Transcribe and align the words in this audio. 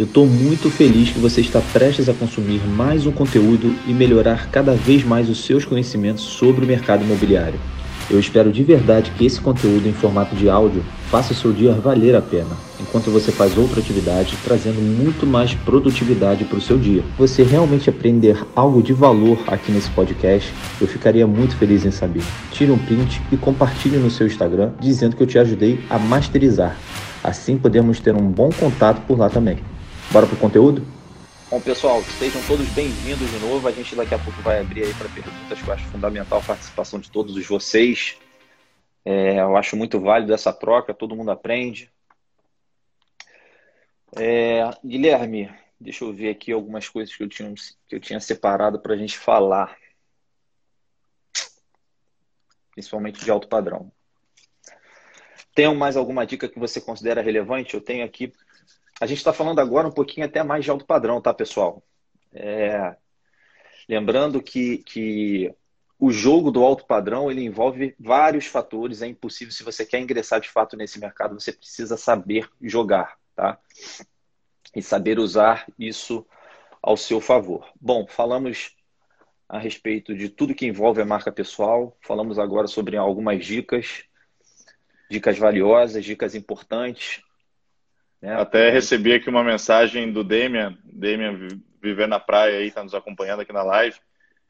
Eu 0.00 0.06
estou 0.06 0.26
muito 0.26 0.70
feliz 0.70 1.10
que 1.10 1.18
você 1.18 1.42
está 1.42 1.60
prestes 1.74 2.08
a 2.08 2.14
consumir 2.14 2.66
mais 2.66 3.04
um 3.04 3.12
conteúdo 3.12 3.76
e 3.86 3.92
melhorar 3.92 4.48
cada 4.50 4.72
vez 4.72 5.04
mais 5.04 5.28
os 5.28 5.44
seus 5.44 5.66
conhecimentos 5.66 6.24
sobre 6.24 6.64
o 6.64 6.66
mercado 6.66 7.04
imobiliário. 7.04 7.60
Eu 8.10 8.18
espero 8.18 8.50
de 8.50 8.64
verdade 8.64 9.10
que 9.10 9.26
esse 9.26 9.38
conteúdo 9.38 9.86
em 9.86 9.92
formato 9.92 10.34
de 10.34 10.48
áudio 10.48 10.82
faça 11.10 11.34
o 11.34 11.36
seu 11.36 11.52
dia 11.52 11.74
valer 11.74 12.16
a 12.16 12.22
pena, 12.22 12.48
enquanto 12.80 13.10
você 13.10 13.30
faz 13.30 13.58
outra 13.58 13.80
atividade, 13.80 14.38
trazendo 14.42 14.80
muito 14.80 15.26
mais 15.26 15.52
produtividade 15.52 16.44
para 16.44 16.56
o 16.56 16.62
seu 16.62 16.78
dia. 16.78 17.04
Você 17.18 17.42
realmente 17.42 17.90
aprender 17.90 18.42
algo 18.56 18.82
de 18.82 18.94
valor 18.94 19.38
aqui 19.48 19.70
nesse 19.70 19.90
podcast, 19.90 20.50
eu 20.80 20.86
ficaria 20.86 21.26
muito 21.26 21.54
feliz 21.56 21.84
em 21.84 21.90
saber. 21.90 22.22
Tire 22.52 22.70
um 22.70 22.78
print 22.78 23.20
e 23.30 23.36
compartilhe 23.36 23.98
no 23.98 24.10
seu 24.10 24.26
Instagram 24.26 24.70
dizendo 24.80 25.14
que 25.14 25.22
eu 25.22 25.26
te 25.26 25.38
ajudei 25.38 25.78
a 25.90 25.98
masterizar. 25.98 26.74
Assim 27.22 27.58
podemos 27.58 28.00
ter 28.00 28.14
um 28.14 28.30
bom 28.30 28.48
contato 28.48 29.02
por 29.06 29.18
lá 29.18 29.28
também. 29.28 29.58
Bora 30.12 30.26
pro 30.26 30.36
conteúdo? 30.38 30.84
Bom, 31.48 31.60
pessoal, 31.60 32.02
sejam 32.02 32.42
todos 32.44 32.68
bem-vindos 32.70 33.30
de 33.30 33.38
novo. 33.38 33.68
A 33.68 33.70
gente 33.70 33.94
daqui 33.94 34.12
a 34.12 34.18
pouco 34.18 34.42
vai 34.42 34.58
abrir 34.58 34.82
aí 34.82 34.94
para 34.94 35.08
perguntas, 35.08 35.62
que 35.62 35.68
eu 35.68 35.72
acho 35.72 35.86
fundamental 35.86 36.40
a 36.40 36.42
participação 36.42 36.98
de 36.98 37.08
todos 37.08 37.46
vocês. 37.46 38.18
É, 39.04 39.38
eu 39.38 39.56
acho 39.56 39.76
muito 39.76 40.00
válido 40.00 40.34
essa 40.34 40.52
troca, 40.52 40.92
todo 40.92 41.14
mundo 41.14 41.30
aprende. 41.30 41.92
É, 44.16 44.68
Guilherme, 44.84 45.48
deixa 45.78 46.04
eu 46.04 46.12
ver 46.12 46.30
aqui 46.30 46.50
algumas 46.50 46.88
coisas 46.88 47.14
que 47.14 47.22
eu 47.22 47.28
tinha, 47.28 47.54
que 47.86 47.94
eu 47.94 48.00
tinha 48.00 48.18
separado 48.18 48.80
para 48.80 48.94
a 48.94 48.96
gente 48.96 49.16
falar. 49.16 49.76
Principalmente 52.72 53.24
de 53.24 53.30
alto 53.30 53.46
padrão. 53.46 53.92
Tem 55.54 55.72
mais 55.72 55.96
alguma 55.96 56.26
dica 56.26 56.48
que 56.48 56.58
você 56.58 56.80
considera 56.80 57.22
relevante? 57.22 57.74
Eu 57.74 57.80
tenho 57.80 58.04
aqui 58.04 58.32
a 59.00 59.06
gente 59.06 59.18
está 59.18 59.32
falando 59.32 59.60
agora 59.60 59.88
um 59.88 59.92
pouquinho 59.92 60.26
até 60.26 60.42
mais 60.42 60.62
de 60.62 60.70
alto 60.70 60.84
padrão, 60.84 61.22
tá, 61.22 61.32
pessoal? 61.32 61.82
É... 62.34 62.94
Lembrando 63.88 64.42
que, 64.42 64.78
que 64.78 65.52
o 65.98 66.12
jogo 66.12 66.50
do 66.50 66.62
alto 66.62 66.86
padrão 66.86 67.30
ele 67.30 67.42
envolve 67.42 67.96
vários 67.98 68.44
fatores. 68.44 69.00
É 69.00 69.06
impossível, 69.06 69.52
se 69.52 69.64
você 69.64 69.86
quer 69.86 70.00
ingressar 70.00 70.38
de 70.38 70.50
fato 70.50 70.76
nesse 70.76 71.00
mercado, 71.00 71.40
você 71.40 71.50
precisa 71.50 71.96
saber 71.96 72.48
jogar, 72.60 73.16
tá? 73.34 73.58
E 74.76 74.82
saber 74.82 75.18
usar 75.18 75.66
isso 75.78 76.24
ao 76.82 76.96
seu 76.96 77.22
favor. 77.22 77.72
Bom, 77.80 78.06
falamos 78.06 78.76
a 79.48 79.58
respeito 79.58 80.14
de 80.14 80.28
tudo 80.28 80.54
que 80.54 80.66
envolve 80.66 81.00
a 81.00 81.06
marca 81.06 81.32
pessoal. 81.32 81.96
Falamos 82.02 82.38
agora 82.38 82.66
sobre 82.66 82.98
algumas 82.98 83.44
dicas, 83.44 84.04
dicas 85.10 85.38
valiosas, 85.38 86.04
dicas 86.04 86.34
importantes 86.34 87.22
né? 88.20 88.34
Até 88.34 88.70
recebi 88.70 89.12
aqui 89.12 89.28
uma 89.28 89.42
mensagem 89.42 90.12
do 90.12 90.22
Demian, 90.22 90.76
Demian 90.84 91.48
viver 91.80 92.06
na 92.06 92.20
praia 92.20 92.58
aí, 92.58 92.68
está 92.68 92.82
nos 92.82 92.94
acompanhando 92.94 93.40
aqui 93.40 93.52
na 93.52 93.62
live. 93.62 93.96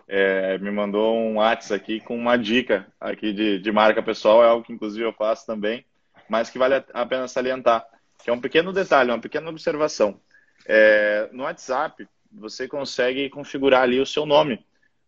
É, 0.09 0.59
me 0.59 0.73
mandou 0.73 1.17
um 1.17 1.37
WhatsApp 1.37 1.75
aqui 1.75 2.01
com 2.01 2.17
uma 2.17 2.37
dica 2.37 2.87
aqui 3.01 3.33
de, 3.33 3.61
de 3.61 3.71
marca 3.71 4.03
pessoal, 4.03 4.43
é 4.43 4.49
algo 4.49 4.65
que 4.65 4.73
inclusive 4.73 5.05
eu 5.05 5.13
faço 5.13 5.47
também, 5.47 5.85
mas 6.29 6.51
que 6.51 6.59
vale 6.59 6.83
a 6.93 7.07
pena 7.07 7.29
salientar, 7.29 7.87
que 8.25 8.29
é 8.29 8.33
um 8.33 8.41
pequeno 8.41 8.73
detalhe, 8.73 9.11
uma 9.11 9.21
pequena 9.21 9.49
observação. 9.49 10.21
É, 10.67 11.29
no 11.31 11.45
WhatsApp, 11.45 12.09
você 12.33 12.67
consegue 12.67 13.31
configurar 13.31 13.83
ali 13.83 14.01
o 14.01 14.07
seu 14.07 14.27
nome, 14.27 14.65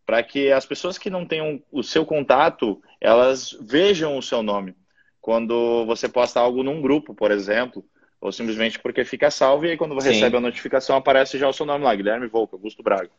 para 0.07 0.23
que 0.23 0.53
as 0.53 0.65
pessoas 0.65 0.99
que 0.99 1.11
não 1.11 1.27
tenham 1.27 1.61
o 1.71 1.83
seu 1.83 2.07
contato, 2.07 2.81
elas 3.01 3.57
vejam 3.61 4.17
o 4.17 4.23
seu 4.23 4.43
nome. 4.43 4.77
Quando 5.21 5.85
você 5.85 6.09
posta 6.09 6.41
algo 6.41 6.63
num 6.63 6.81
grupo, 6.81 7.15
por 7.15 7.31
exemplo, 7.31 7.85
ou 8.23 8.31
simplesmente 8.31 8.78
porque 8.78 9.05
fica 9.05 9.33
salvo 9.33 9.67
e 9.67 9.70
aí 9.70 9.77
quando 9.77 9.97
você 9.97 10.09
Sim. 10.09 10.15
recebe 10.15 10.37
a 10.37 10.41
notificação 10.41 10.97
aparece 10.97 11.37
já 11.37 11.48
o 11.48 11.53
seu 11.53 11.67
nome 11.67 11.84
lá, 11.84 11.92
Guilherme 11.92 12.29
Volca, 12.29 12.55
Augusto 12.55 12.81
Braga. 12.81 13.11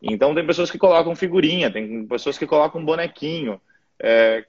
Então 0.00 0.34
tem 0.34 0.46
pessoas 0.46 0.70
que 0.70 0.78
colocam 0.78 1.14
figurinha, 1.14 1.70
tem 1.70 2.06
pessoas 2.06 2.38
que 2.38 2.46
colocam 2.46 2.82
bonequinho. 2.82 3.60
É, 4.00 4.46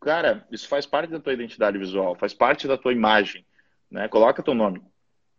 cara, 0.00 0.44
isso 0.50 0.66
faz 0.66 0.84
parte 0.84 1.10
da 1.10 1.20
tua 1.20 1.32
identidade 1.32 1.78
visual, 1.78 2.16
faz 2.16 2.34
parte 2.34 2.66
da 2.66 2.76
tua 2.76 2.92
imagem. 2.92 3.46
Né? 3.88 4.08
Coloca 4.08 4.42
teu 4.42 4.52
nome. 4.52 4.82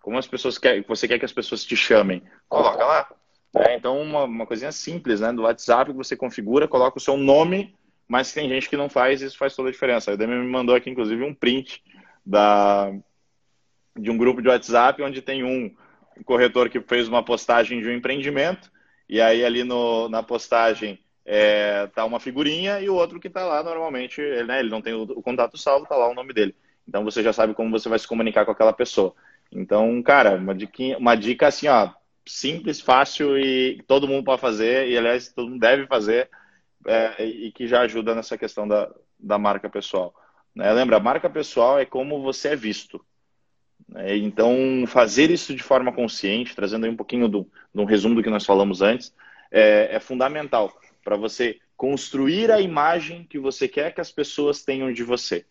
Como 0.01 0.17
as 0.17 0.25
pessoas 0.25 0.57
quer, 0.57 0.81
você 0.85 1.05
quer 1.05 1.19
que 1.19 1.25
as 1.25 1.33
pessoas 1.33 1.65
te 1.65 1.75
chamem, 1.75 2.23
coloca 2.47 2.85
lá. 2.85 3.09
É, 3.57 3.75
então, 3.75 4.01
uma, 4.01 4.23
uma 4.23 4.45
coisinha 4.45 4.71
simples, 4.71 5.19
né? 5.19 5.33
Do 5.33 5.41
WhatsApp 5.41 5.91
que 5.91 5.97
você 5.97 6.15
configura, 6.15 6.67
coloca 6.67 6.97
o 6.97 7.01
seu 7.01 7.17
nome, 7.17 7.75
mas 8.07 8.31
tem 8.31 8.47
gente 8.47 8.69
que 8.69 8.77
não 8.77 8.87
faz, 8.87 9.21
isso 9.21 9.37
faz 9.37 9.53
toda 9.53 9.67
a 9.67 9.71
diferença. 9.71 10.13
O 10.13 10.17
Demi 10.17 10.35
me 10.35 10.47
mandou 10.49 10.75
aqui, 10.75 10.89
inclusive, 10.89 11.23
um 11.23 11.33
print 11.33 11.81
da, 12.25 12.93
de 13.97 14.11
um 14.11 14.17
grupo 14.17 14.41
de 14.41 14.47
WhatsApp 14.47 15.01
onde 15.01 15.21
tem 15.21 15.43
um 15.43 15.73
corretor 16.25 16.69
que 16.69 16.79
fez 16.81 17.07
uma 17.07 17.23
postagem 17.23 17.81
de 17.81 17.87
um 17.87 17.93
empreendimento 17.93 18.71
e 19.07 19.21
aí 19.21 19.45
ali 19.45 19.63
no, 19.63 20.09
na 20.09 20.21
postagem 20.23 20.99
é, 21.25 21.87
tá 21.87 22.05
uma 22.05 22.19
figurinha 22.19 22.79
e 22.79 22.89
o 22.89 22.95
outro 22.95 23.19
que 23.19 23.27
está 23.27 23.45
lá 23.45 23.61
normalmente, 23.61 24.21
ele, 24.21 24.45
né, 24.45 24.59
ele 24.59 24.69
não 24.69 24.81
tem 24.81 24.93
o, 24.93 25.03
o 25.03 25.21
contato 25.21 25.57
salvo, 25.57 25.85
tá 25.85 25.95
lá 25.95 26.09
o 26.09 26.15
nome 26.15 26.33
dele. 26.33 26.55
Então 26.87 27.03
você 27.03 27.21
já 27.21 27.33
sabe 27.33 27.53
como 27.53 27.69
você 27.69 27.89
vai 27.89 27.99
se 27.99 28.07
comunicar 28.07 28.45
com 28.45 28.51
aquela 28.51 28.71
pessoa. 28.71 29.13
Então, 29.51 30.01
cara, 30.01 30.35
uma 30.35 30.55
dica, 30.55 30.97
uma 30.97 31.15
dica 31.15 31.47
assim, 31.47 31.67
ó, 31.67 31.91
simples, 32.25 32.79
fácil 32.79 33.37
e 33.37 33.81
todo 33.87 34.07
mundo 34.07 34.23
pode 34.23 34.41
fazer 34.41 34.87
e 34.87 34.97
aliás 34.97 35.29
todo 35.29 35.49
mundo 35.49 35.59
deve 35.59 35.85
fazer 35.87 36.29
é, 36.85 37.25
e 37.25 37.51
que 37.51 37.67
já 37.67 37.81
ajuda 37.81 38.15
nessa 38.15 38.37
questão 38.37 38.67
da, 38.67 38.89
da 39.19 39.37
marca 39.37 39.69
pessoal. 39.69 40.13
Né? 40.55 40.71
Lembra, 40.71 40.97
a 40.97 41.01
marca 41.01 41.29
pessoal 41.29 41.77
é 41.79 41.85
como 41.85 42.21
você 42.21 42.49
é 42.49 42.55
visto. 42.55 43.03
Né? 43.87 44.17
Então, 44.17 44.85
fazer 44.87 45.29
isso 45.31 45.55
de 45.55 45.63
forma 45.63 45.91
consciente, 45.91 46.55
trazendo 46.55 46.85
aí 46.85 46.91
um 46.91 46.95
pouquinho 46.95 47.27
do, 47.27 47.49
resumo 47.85 48.15
do 48.15 48.23
que 48.23 48.29
nós 48.29 48.45
falamos 48.45 48.81
antes, 48.81 49.13
é, 49.51 49.95
é 49.95 49.99
fundamental 49.99 50.73
para 51.03 51.15
você 51.15 51.59
construir 51.75 52.51
a 52.51 52.59
imagem 52.59 53.23
que 53.23 53.39
você 53.39 53.67
quer 53.67 53.93
que 53.93 54.01
as 54.01 54.11
pessoas 54.11 54.63
tenham 54.63 54.91
de 54.91 55.03
você. 55.03 55.45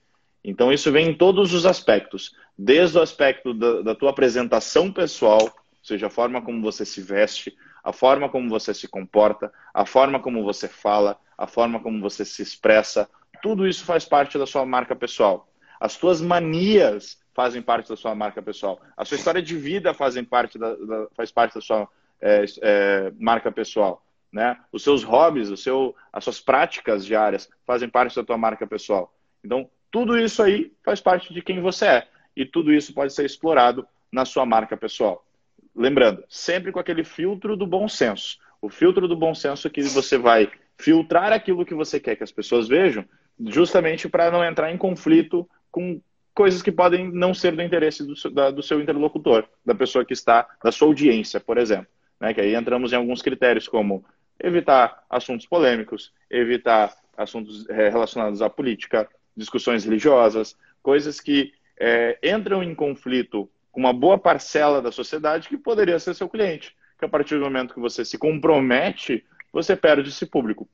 Então, 0.45 0.73
isso 0.73 0.93
vem 0.93 1.09
em 1.09 1.15
todos 1.15 1.55
os 1.55 1.67
aspectos, 1.67 2.35
desde 2.57 2.99
o 2.99 3.03
aspecto 3.03 3.55
da, 3.55 3.83
da 3.83 3.95
tua 3.95 4.11
apresentação 4.11 4.93
pessoal, 4.93 5.41
ou 5.43 5.53
seja, 5.83 6.09
a 6.09 6.11
forma 6.11 6.43
como 6.43 6.61
você 6.63 6.85
se 6.85 7.01
veste, 7.01 7.57
a 7.83 7.93
forma 7.93 8.29
como 8.29 8.49
você 8.49 8.75
se 8.75 8.89
comporta, 8.89 9.53
a 9.73 9.87
forma 9.87 10.21
como 10.21 10.43
você 10.43 10.69
fala, 10.69 11.19
a 11.39 11.47
forma 11.47 11.81
como 11.81 12.01
você 12.01 12.25
se 12.25 12.43
expressa, 12.43 13.09
tudo 13.43 13.67
isso 13.67 13.85
faz 13.85 14.05
parte 14.05 14.39
da 14.39 14.47
sua 14.47 14.67
marca 14.67 14.97
pessoal. 14.97 15.49
As 15.81 15.97
tuas 15.97 16.21
manias 16.21 17.19
fazem 17.37 17.61
parte 17.61 17.91
da 17.91 17.97
sua 17.97 18.15
marca 18.15 18.41
pessoal. 18.41 18.81
A 18.97 19.05
sua 19.05 19.17
história 19.17 19.43
de 19.43 19.57
vida 19.59 19.93
fazem 19.93 20.25
parte 20.25 20.59
da, 20.59 20.75
da 20.75 21.07
faz 21.15 21.31
parte 21.31 21.55
da 21.55 21.61
sua 21.61 21.87
é, 22.19 22.45
é, 22.63 23.13
marca 23.19 23.53
pessoal. 23.53 24.03
Né? 24.33 24.59
Os 24.73 24.83
seus 24.83 25.03
hobbies, 25.03 25.51
o 25.51 25.57
seu, 25.57 25.95
as 26.11 26.25
suas 26.25 26.41
práticas 26.41 27.05
diárias 27.05 27.49
fazem 27.67 27.91
parte 27.91 28.17
da 28.17 28.25
tua 28.25 28.39
marca 28.39 28.67
pessoal. 28.67 29.15
Então, 29.45 29.69
tudo 29.91 30.19
isso 30.19 30.43
aí 30.43 30.73
faz 30.83 30.99
parte 30.99 31.33
de 31.33 31.43
quem 31.43 31.61
você 31.61 31.87
é. 31.87 32.09
E 32.35 32.47
tudo 32.47 32.73
isso 32.73 32.95
pode 32.95 33.13
ser 33.13 33.27
explorado 33.27 33.87
na 34.11 34.25
sua 34.25 34.47
marca 34.47 34.75
pessoal. 34.75 35.23
Lembrando, 35.75 36.25
sempre 36.31 36.73
com 36.73 36.81
aquele 36.81 37.05
filtro 37.05 37.55
do 37.55 37.67
bom 37.67 37.87
senso. 37.87 38.39
O 38.63 38.71
filtro 38.71 39.07
do 39.07 39.15
bom 39.15 39.35
senso 39.35 39.69
que 39.69 39.83
você 39.83 40.17
vai 40.17 40.51
filtrar 40.79 41.33
aquilo 41.33 41.67
que 41.67 41.75
você 41.75 42.01
quer 42.01 42.17
que 42.17 42.25
as 42.25 42.33
pessoas 42.33 42.67
vejam, 42.67 43.05
justamente 43.39 44.09
para 44.09 44.31
não 44.31 44.43
entrar 44.43 44.73
em 44.73 44.79
conflito 44.79 45.49
com 45.71 46.01
coisas 46.37 46.61
que 46.61 46.71
podem 46.71 47.11
não 47.11 47.33
ser 47.33 47.57
do 47.57 47.63
interesse 47.63 48.05
do 48.05 48.15
seu, 48.15 48.31
da, 48.31 48.51
do 48.51 48.63
seu 48.63 48.79
interlocutor, 48.79 49.49
da 49.65 49.75
pessoa 49.75 50.05
que 50.05 50.13
está, 50.13 50.47
da 50.63 50.71
sua 50.71 50.87
audiência, 50.87 51.41
por 51.41 51.57
exemplo. 51.57 51.87
Né? 52.21 52.35
Que 52.35 52.43
aí 52.43 52.55
entramos 52.55 52.93
em 52.93 52.97
alguns 52.97 53.23
critérios 53.23 53.67
como 53.67 54.05
evitar 54.39 55.03
assuntos 55.09 55.47
polêmicos, 55.47 56.13
evitar 56.31 56.95
assuntos 57.17 57.67
é, 57.71 57.89
relacionados 57.89 58.43
à 58.43 58.51
política, 58.51 59.09
discussões 59.35 59.87
religiosas, 59.87 60.55
coisas 60.83 61.23
que 61.23 61.55
é, 61.81 62.19
entram 62.23 62.63
em 62.63 62.75
conflito 62.75 63.49
com 63.73 63.81
uma 63.81 63.95
boa 63.95 64.19
parcela 64.19 64.83
da 64.83 64.93
sociedade 64.93 65.49
que 65.49 65.57
poderia 65.57 65.99
ser 65.99 66.15
seu 66.15 66.29
cliente. 66.29 66.77
Que 66.99 67.07
a 67.07 67.09
partir 67.09 67.37
do 67.37 67.45
momento 67.45 67.73
que 67.73 67.81
você 67.81 68.05
se 68.05 68.19
compromete, 68.19 69.25
você 69.51 69.75
perde 69.75 70.11
esse 70.11 70.27
público. 70.27 70.69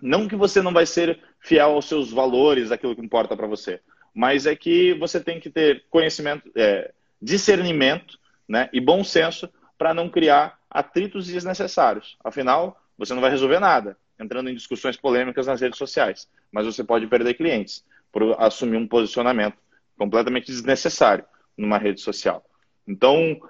Não 0.00 0.28
que 0.28 0.36
você 0.36 0.62
não 0.62 0.72
vai 0.72 0.86
ser 0.86 1.18
fiel 1.40 1.72
aos 1.72 1.86
seus 1.86 2.12
valores, 2.12 2.70
aquilo 2.70 2.94
que 2.94 3.04
importa 3.04 3.36
para 3.36 3.48
você, 3.48 3.80
mas 4.14 4.46
é 4.46 4.54
que 4.54 4.94
você 4.94 5.20
tem 5.20 5.40
que 5.40 5.50
ter 5.50 5.84
conhecimento, 5.88 6.50
é, 6.54 6.92
discernimento 7.20 8.18
né, 8.48 8.68
e 8.72 8.80
bom 8.80 9.02
senso 9.02 9.48
para 9.78 9.94
não 9.94 10.08
criar 10.08 10.58
atritos 10.70 11.26
desnecessários. 11.26 12.16
Afinal, 12.22 12.80
você 12.96 13.14
não 13.14 13.20
vai 13.20 13.30
resolver 13.30 13.58
nada 13.58 13.96
entrando 14.18 14.50
em 14.50 14.54
discussões 14.54 14.96
polêmicas 14.96 15.46
nas 15.46 15.60
redes 15.60 15.78
sociais, 15.78 16.28
mas 16.50 16.66
você 16.66 16.84
pode 16.84 17.06
perder 17.06 17.34
clientes 17.34 17.84
por 18.12 18.40
assumir 18.40 18.76
um 18.76 18.86
posicionamento 18.86 19.56
completamente 19.98 20.46
desnecessário 20.46 21.24
numa 21.56 21.78
rede 21.78 22.00
social. 22.00 22.44
Então, 22.86 23.40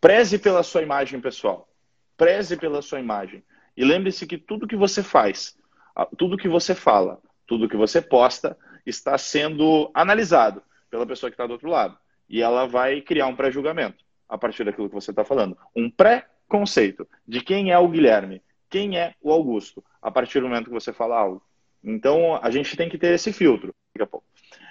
preze 0.00 0.38
pela 0.38 0.62
sua 0.62 0.82
imagem 0.82 1.20
pessoal, 1.20 1.68
preze 2.16 2.56
pela 2.56 2.82
sua 2.82 3.00
imagem 3.00 3.42
e 3.76 3.84
lembre-se 3.84 4.26
que 4.26 4.36
tudo 4.36 4.66
que 4.66 4.76
você 4.76 5.02
faz, 5.02 5.56
tudo 6.16 6.36
que 6.36 6.48
você 6.48 6.74
fala, 6.74 7.20
tudo 7.48 7.68
que 7.68 7.76
você 7.76 8.00
posta 8.00 8.56
está 8.86 9.18
sendo 9.18 9.90
analisado 9.92 10.62
pela 10.88 11.06
pessoa 11.06 11.30
que 11.30 11.34
está 11.34 11.46
do 11.46 11.54
outro 11.54 11.68
lado. 11.68 11.98
E 12.28 12.40
ela 12.40 12.66
vai 12.66 13.00
criar 13.00 13.26
um 13.26 13.34
pré-julgamento. 13.34 14.06
a 14.28 14.36
partir 14.36 14.62
daquilo 14.62 14.88
que 14.88 14.94
você 14.94 15.10
está 15.10 15.24
falando. 15.24 15.56
Um 15.74 15.90
pré-conceito 15.90 17.08
de 17.26 17.40
quem 17.40 17.72
é 17.72 17.78
o 17.78 17.88
Guilherme, 17.88 18.42
quem 18.68 18.98
é 18.98 19.14
o 19.22 19.32
Augusto, 19.32 19.82
a 20.02 20.10
partir 20.10 20.40
do 20.40 20.48
momento 20.48 20.66
que 20.66 20.70
você 20.70 20.92
fala 20.92 21.18
algo. 21.18 21.42
Então, 21.82 22.38
a 22.42 22.50
gente 22.50 22.76
tem 22.76 22.90
que 22.90 22.98
ter 22.98 23.14
esse 23.14 23.32
filtro. 23.32 23.74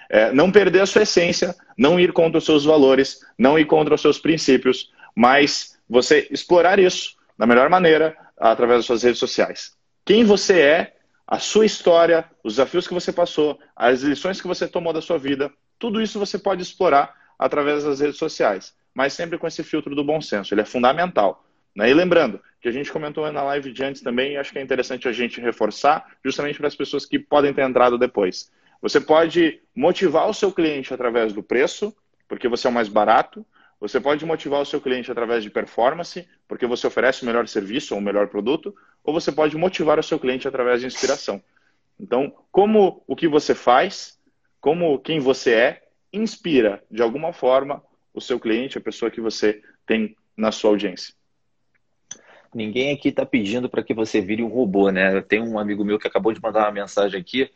É, 0.08 0.30
não 0.32 0.52
perder 0.52 0.80
a 0.82 0.86
sua 0.86 1.02
essência, 1.02 1.54
não 1.76 1.98
ir 1.98 2.12
contra 2.12 2.38
os 2.38 2.44
seus 2.44 2.64
valores, 2.64 3.20
não 3.36 3.58
ir 3.58 3.64
contra 3.64 3.94
os 3.94 4.00
seus 4.00 4.18
princípios, 4.18 4.92
mas 5.14 5.76
você 5.88 6.28
explorar 6.30 6.78
isso 6.78 7.16
da 7.36 7.46
melhor 7.46 7.68
maneira 7.68 8.16
através 8.36 8.78
das 8.78 8.86
suas 8.86 9.02
redes 9.02 9.18
sociais. 9.18 9.76
Quem 10.04 10.24
você 10.24 10.60
é, 10.60 10.96
a 11.28 11.38
sua 11.38 11.66
história, 11.66 12.24
os 12.42 12.54
desafios 12.54 12.88
que 12.88 12.94
você 12.94 13.12
passou, 13.12 13.60
as 13.76 14.00
lições 14.00 14.40
que 14.40 14.46
você 14.46 14.66
tomou 14.66 14.94
da 14.94 15.02
sua 15.02 15.18
vida, 15.18 15.52
tudo 15.78 16.00
isso 16.00 16.18
você 16.18 16.38
pode 16.38 16.62
explorar 16.62 17.14
através 17.38 17.84
das 17.84 18.00
redes 18.00 18.16
sociais, 18.16 18.74
mas 18.94 19.12
sempre 19.12 19.36
com 19.36 19.46
esse 19.46 19.62
filtro 19.62 19.94
do 19.94 20.02
bom 20.02 20.22
senso, 20.22 20.54
ele 20.54 20.62
é 20.62 20.64
fundamental. 20.64 21.44
Né? 21.76 21.90
E 21.90 21.94
lembrando, 21.94 22.40
que 22.62 22.68
a 22.68 22.72
gente 22.72 22.90
comentou 22.90 23.30
na 23.30 23.42
live 23.42 23.70
de 23.70 23.84
antes 23.84 24.00
também, 24.00 24.38
acho 24.38 24.52
que 24.52 24.58
é 24.58 24.62
interessante 24.62 25.06
a 25.06 25.12
gente 25.12 25.38
reforçar, 25.38 26.16
justamente 26.24 26.56
para 26.56 26.66
as 26.66 26.74
pessoas 26.74 27.04
que 27.04 27.18
podem 27.18 27.52
ter 27.52 27.62
entrado 27.62 27.98
depois. 27.98 28.50
Você 28.80 28.98
pode 28.98 29.60
motivar 29.76 30.28
o 30.28 30.34
seu 30.34 30.50
cliente 30.50 30.94
através 30.94 31.34
do 31.34 31.42
preço, 31.42 31.94
porque 32.26 32.48
você 32.48 32.66
é 32.66 32.70
o 32.70 32.72
mais 32.72 32.88
barato. 32.88 33.44
Você 33.80 34.00
pode 34.00 34.24
motivar 34.26 34.60
o 34.60 34.66
seu 34.66 34.80
cliente 34.80 35.10
através 35.10 35.42
de 35.42 35.50
performance, 35.50 36.28
porque 36.48 36.66
você 36.66 36.86
oferece 36.86 37.22
o 37.22 37.26
melhor 37.26 37.46
serviço 37.46 37.94
ou 37.94 38.00
o 38.00 38.02
melhor 38.02 38.26
produto. 38.28 38.74
Ou 39.04 39.14
você 39.14 39.30
pode 39.30 39.56
motivar 39.56 39.98
o 39.98 40.02
seu 40.02 40.18
cliente 40.18 40.48
através 40.48 40.80
de 40.80 40.86
inspiração. 40.86 41.42
Então, 41.98 42.32
como 42.50 43.02
o 43.06 43.14
que 43.14 43.28
você 43.28 43.54
faz, 43.54 44.18
como 44.60 44.98
quem 44.98 45.20
você 45.20 45.54
é, 45.54 45.82
inspira 46.12 46.82
de 46.90 47.02
alguma 47.02 47.32
forma 47.32 47.82
o 48.12 48.20
seu 48.20 48.40
cliente, 48.40 48.78
a 48.78 48.80
pessoa 48.80 49.10
que 49.10 49.20
você 49.20 49.62
tem 49.86 50.16
na 50.36 50.50
sua 50.50 50.70
audiência. 50.70 51.14
Ninguém 52.54 52.92
aqui 52.92 53.08
está 53.08 53.26
pedindo 53.26 53.68
para 53.68 53.82
que 53.82 53.92
você 53.92 54.20
vire 54.20 54.42
um 54.42 54.48
robô, 54.48 54.90
né? 54.90 55.20
Tem 55.20 55.40
um 55.40 55.58
amigo 55.58 55.84
meu 55.84 55.98
que 55.98 56.06
acabou 56.06 56.32
de 56.32 56.40
mandar 56.40 56.64
uma 56.64 56.72
mensagem 56.72 57.20
aqui 57.20 57.50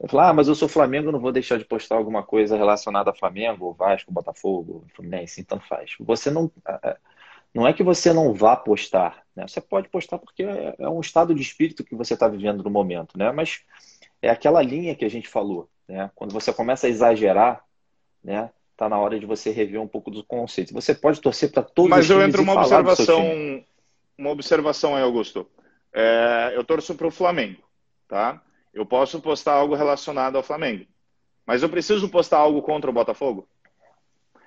eu 0.00 0.08
falo, 0.08 0.22
ah, 0.22 0.32
mas 0.32 0.48
eu 0.48 0.54
sou 0.54 0.66
Flamengo, 0.66 1.12
não 1.12 1.20
vou 1.20 1.30
deixar 1.30 1.58
de 1.58 1.64
postar 1.64 1.96
alguma 1.96 2.22
coisa 2.22 2.56
relacionada 2.56 3.10
a 3.10 3.14
Flamengo, 3.14 3.74
Vasco, 3.74 4.10
Botafogo, 4.10 4.86
Fluminense, 4.94 5.42
então 5.42 5.60
faz. 5.60 5.94
Você 6.00 6.30
não. 6.30 6.50
Não 7.52 7.66
é 7.66 7.72
que 7.72 7.82
você 7.82 8.12
não 8.12 8.32
vá 8.32 8.56
postar, 8.56 9.24
né? 9.36 9.46
Você 9.46 9.60
pode 9.60 9.88
postar 9.88 10.18
porque 10.18 10.42
é 10.42 10.88
um 10.88 11.00
estado 11.00 11.34
de 11.34 11.42
espírito 11.42 11.84
que 11.84 11.96
você 11.96 12.14
está 12.14 12.28
vivendo 12.28 12.62
no 12.62 12.70
momento, 12.70 13.18
né? 13.18 13.30
Mas 13.32 13.60
é 14.22 14.30
aquela 14.30 14.62
linha 14.62 14.94
que 14.94 15.04
a 15.04 15.10
gente 15.10 15.28
falou, 15.28 15.68
né? 15.86 16.10
Quando 16.14 16.32
você 16.32 16.52
começa 16.52 16.86
a 16.86 16.90
exagerar, 16.90 17.62
né? 18.24 18.50
Tá 18.76 18.88
na 18.88 18.98
hora 18.98 19.20
de 19.20 19.26
você 19.26 19.50
rever 19.50 19.80
um 19.82 19.88
pouco 19.88 20.10
do 20.10 20.24
conceito. 20.24 20.72
Você 20.72 20.94
pode 20.94 21.20
torcer 21.20 21.50
para 21.50 21.62
todos 21.62 21.90
Mas 21.90 22.06
os 22.06 22.10
eu 22.10 22.22
entro 22.22 22.40
uma 22.40 22.54
observação, 22.54 23.64
uma 24.16 24.30
observação 24.30 24.96
aí, 24.96 25.02
Augusto. 25.02 25.46
É, 25.92 26.52
eu 26.54 26.64
torço 26.64 26.94
para 26.94 27.06
o 27.06 27.10
Flamengo, 27.10 27.62
tá? 28.08 28.40
Eu 28.72 28.86
posso 28.86 29.20
postar 29.20 29.54
algo 29.54 29.74
relacionado 29.74 30.36
ao 30.36 30.42
Flamengo. 30.42 30.86
Mas 31.46 31.62
eu 31.62 31.68
preciso 31.68 32.08
postar 32.08 32.38
algo 32.38 32.62
contra 32.62 32.90
o 32.90 32.92
Botafogo? 32.92 33.48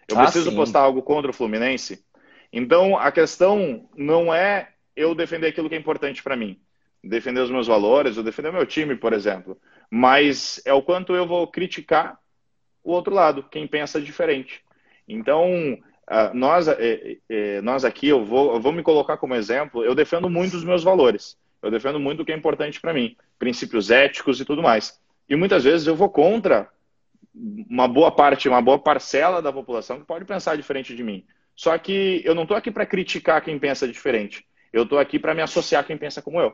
Eu 0.08 0.18
ah, 0.18 0.24
preciso 0.24 0.50
sim. 0.50 0.56
postar 0.56 0.82
algo 0.82 1.02
contra 1.02 1.32
o 1.32 1.34
Fluminense? 1.34 2.06
Então, 2.52 2.98
a 2.98 3.12
questão 3.12 3.90
não 3.96 4.34
é 4.34 4.70
eu 4.96 5.16
defender 5.16 5.48
aquilo 5.48 5.68
que 5.68 5.76
é 5.76 5.78
importante 5.78 6.22
para 6.22 6.36
mim. 6.36 6.60
Defender 7.04 7.42
os 7.42 7.52
meus 7.52 7.68
valores, 7.68 8.18
ou 8.18 8.24
defender 8.24 8.50
o 8.50 8.54
meu 8.54 8.66
time, 8.66 8.96
por 8.96 9.12
exemplo. 9.12 9.60
Mas 9.90 10.62
é 10.66 10.74
o 10.74 10.82
quanto 10.82 11.16
eu 11.16 11.28
vou 11.28 11.48
criticar 11.48 12.18
o 12.84 12.92
outro 12.92 13.14
lado, 13.14 13.44
quem 13.44 13.68
pensa 13.68 14.00
diferente. 14.00 14.62
Então, 15.08 15.78
nós, 16.34 16.68
é, 16.68 17.18
é, 17.30 17.62
nós 17.62 17.86
aqui, 17.86 18.08
eu 18.08 18.24
vou, 18.24 18.54
eu 18.54 18.62
vou 18.62 18.72
me 18.72 18.84
colocar 18.84 19.18
como 19.18 19.36
exemplo, 19.36 19.84
eu 19.84 19.96
defendo 19.96 20.30
muito 20.30 20.56
os 20.56 20.64
meus 20.64 20.84
valores. 20.84 21.38
Eu 21.64 21.72
defendo 21.72 22.00
muito 22.00 22.22
o 22.22 22.26
que 22.26 22.34
é 22.34 22.36
importante 22.36 22.82
para 22.82 22.94
mim, 22.94 23.16
princípios 23.40 23.90
éticos 23.90 24.42
e 24.42 24.46
tudo 24.46 24.62
mais. 24.62 25.00
E 25.30 25.36
muitas 25.36 25.64
vezes 25.64 25.88
eu 25.88 25.96
vou 25.96 26.10
contra 26.10 26.70
uma 27.34 27.88
boa 27.88 28.12
parte, 28.12 28.50
uma 28.50 28.62
boa 28.62 28.78
parcela 28.78 29.42
da 29.42 29.52
população 29.52 30.00
que 30.00 30.06
pode 30.06 30.26
pensar 30.26 30.58
diferente 30.58 30.94
de 30.94 31.02
mim. 31.02 31.26
Só 31.56 31.78
que 31.78 32.22
eu 32.26 32.36
não 32.36 32.44
estou 32.44 32.58
aqui 32.58 32.70
para 32.70 32.86
criticar 32.86 33.42
quem 33.42 33.58
pensa 33.58 33.88
diferente. 33.88 34.46
Eu 34.74 34.84
estou 34.84 35.00
aqui 35.00 35.18
para 35.18 35.34
me 35.34 35.42
associar 35.42 35.82
a 35.82 35.86
quem 35.86 35.98
pensa 35.98 36.22
como 36.22 36.42
eu. 36.42 36.54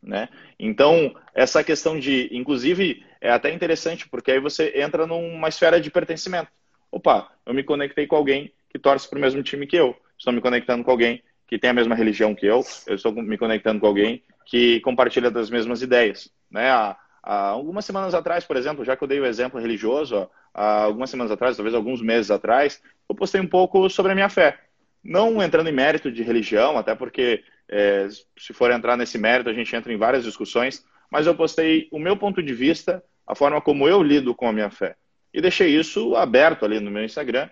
Né? 0.00 0.28
Então, 0.58 1.14
essa 1.34 1.64
questão 1.64 1.98
de, 1.98 2.28
inclusive, 2.32 3.04
é 3.20 3.30
até 3.30 3.52
interessante, 3.52 4.08
porque 4.08 4.30
aí 4.30 4.38
você 4.38 4.72
entra 4.80 5.06
numa 5.06 5.48
esfera 5.48 5.80
de 5.80 5.90
pertencimento. 5.90 6.50
Opa, 6.90 7.30
eu 7.44 7.52
me 7.52 7.64
conectei 7.64 8.06
com 8.06 8.16
alguém 8.16 8.52
que 8.68 8.78
torce 8.78 9.08
para 9.08 9.18
o 9.18 9.20
mesmo 9.20 9.42
time 9.42 9.66
que 9.66 9.76
eu. 9.76 9.96
Estou 10.16 10.32
me 10.32 10.40
conectando 10.40 10.84
com 10.84 10.90
alguém 10.90 11.22
que 11.52 11.58
tem 11.58 11.68
a 11.68 11.74
mesma 11.74 11.94
religião 11.94 12.34
que 12.34 12.46
eu, 12.46 12.64
eu 12.86 12.94
estou 12.94 13.12
me 13.12 13.36
conectando 13.36 13.78
com 13.78 13.86
alguém 13.86 14.22
que 14.46 14.80
compartilha 14.80 15.30
das 15.30 15.50
mesmas 15.50 15.82
ideias. 15.82 16.32
Né? 16.50 16.70
Há, 16.70 16.96
há 17.22 17.48
algumas 17.48 17.84
semanas 17.84 18.14
atrás, 18.14 18.42
por 18.42 18.56
exemplo, 18.56 18.86
já 18.86 18.96
que 18.96 19.04
eu 19.04 19.06
dei 19.06 19.20
o 19.20 19.26
exemplo 19.26 19.60
religioso, 19.60 20.30
há 20.54 20.84
algumas 20.84 21.10
semanas 21.10 21.30
atrás, 21.30 21.54
talvez 21.54 21.74
alguns 21.74 22.00
meses 22.00 22.30
atrás, 22.30 22.82
eu 23.06 23.14
postei 23.14 23.38
um 23.38 23.46
pouco 23.46 23.90
sobre 23.90 24.12
a 24.12 24.14
minha 24.14 24.30
fé. 24.30 24.60
Não 25.04 25.42
entrando 25.42 25.68
em 25.68 25.74
mérito 25.74 26.10
de 26.10 26.22
religião, 26.22 26.78
até 26.78 26.94
porque 26.94 27.44
é, 27.68 28.08
se 28.08 28.54
for 28.54 28.70
entrar 28.70 28.96
nesse 28.96 29.18
mérito, 29.18 29.50
a 29.50 29.52
gente 29.52 29.76
entra 29.76 29.92
em 29.92 29.98
várias 29.98 30.24
discussões, 30.24 30.82
mas 31.10 31.26
eu 31.26 31.34
postei 31.34 31.86
o 31.92 31.98
meu 31.98 32.16
ponto 32.16 32.42
de 32.42 32.54
vista, 32.54 33.04
a 33.26 33.34
forma 33.34 33.60
como 33.60 33.86
eu 33.86 34.02
lido 34.02 34.34
com 34.34 34.48
a 34.48 34.54
minha 34.54 34.70
fé. 34.70 34.96
E 35.34 35.42
deixei 35.42 35.68
isso 35.78 36.16
aberto 36.16 36.64
ali 36.64 36.80
no 36.80 36.90
meu 36.90 37.04
Instagram, 37.04 37.50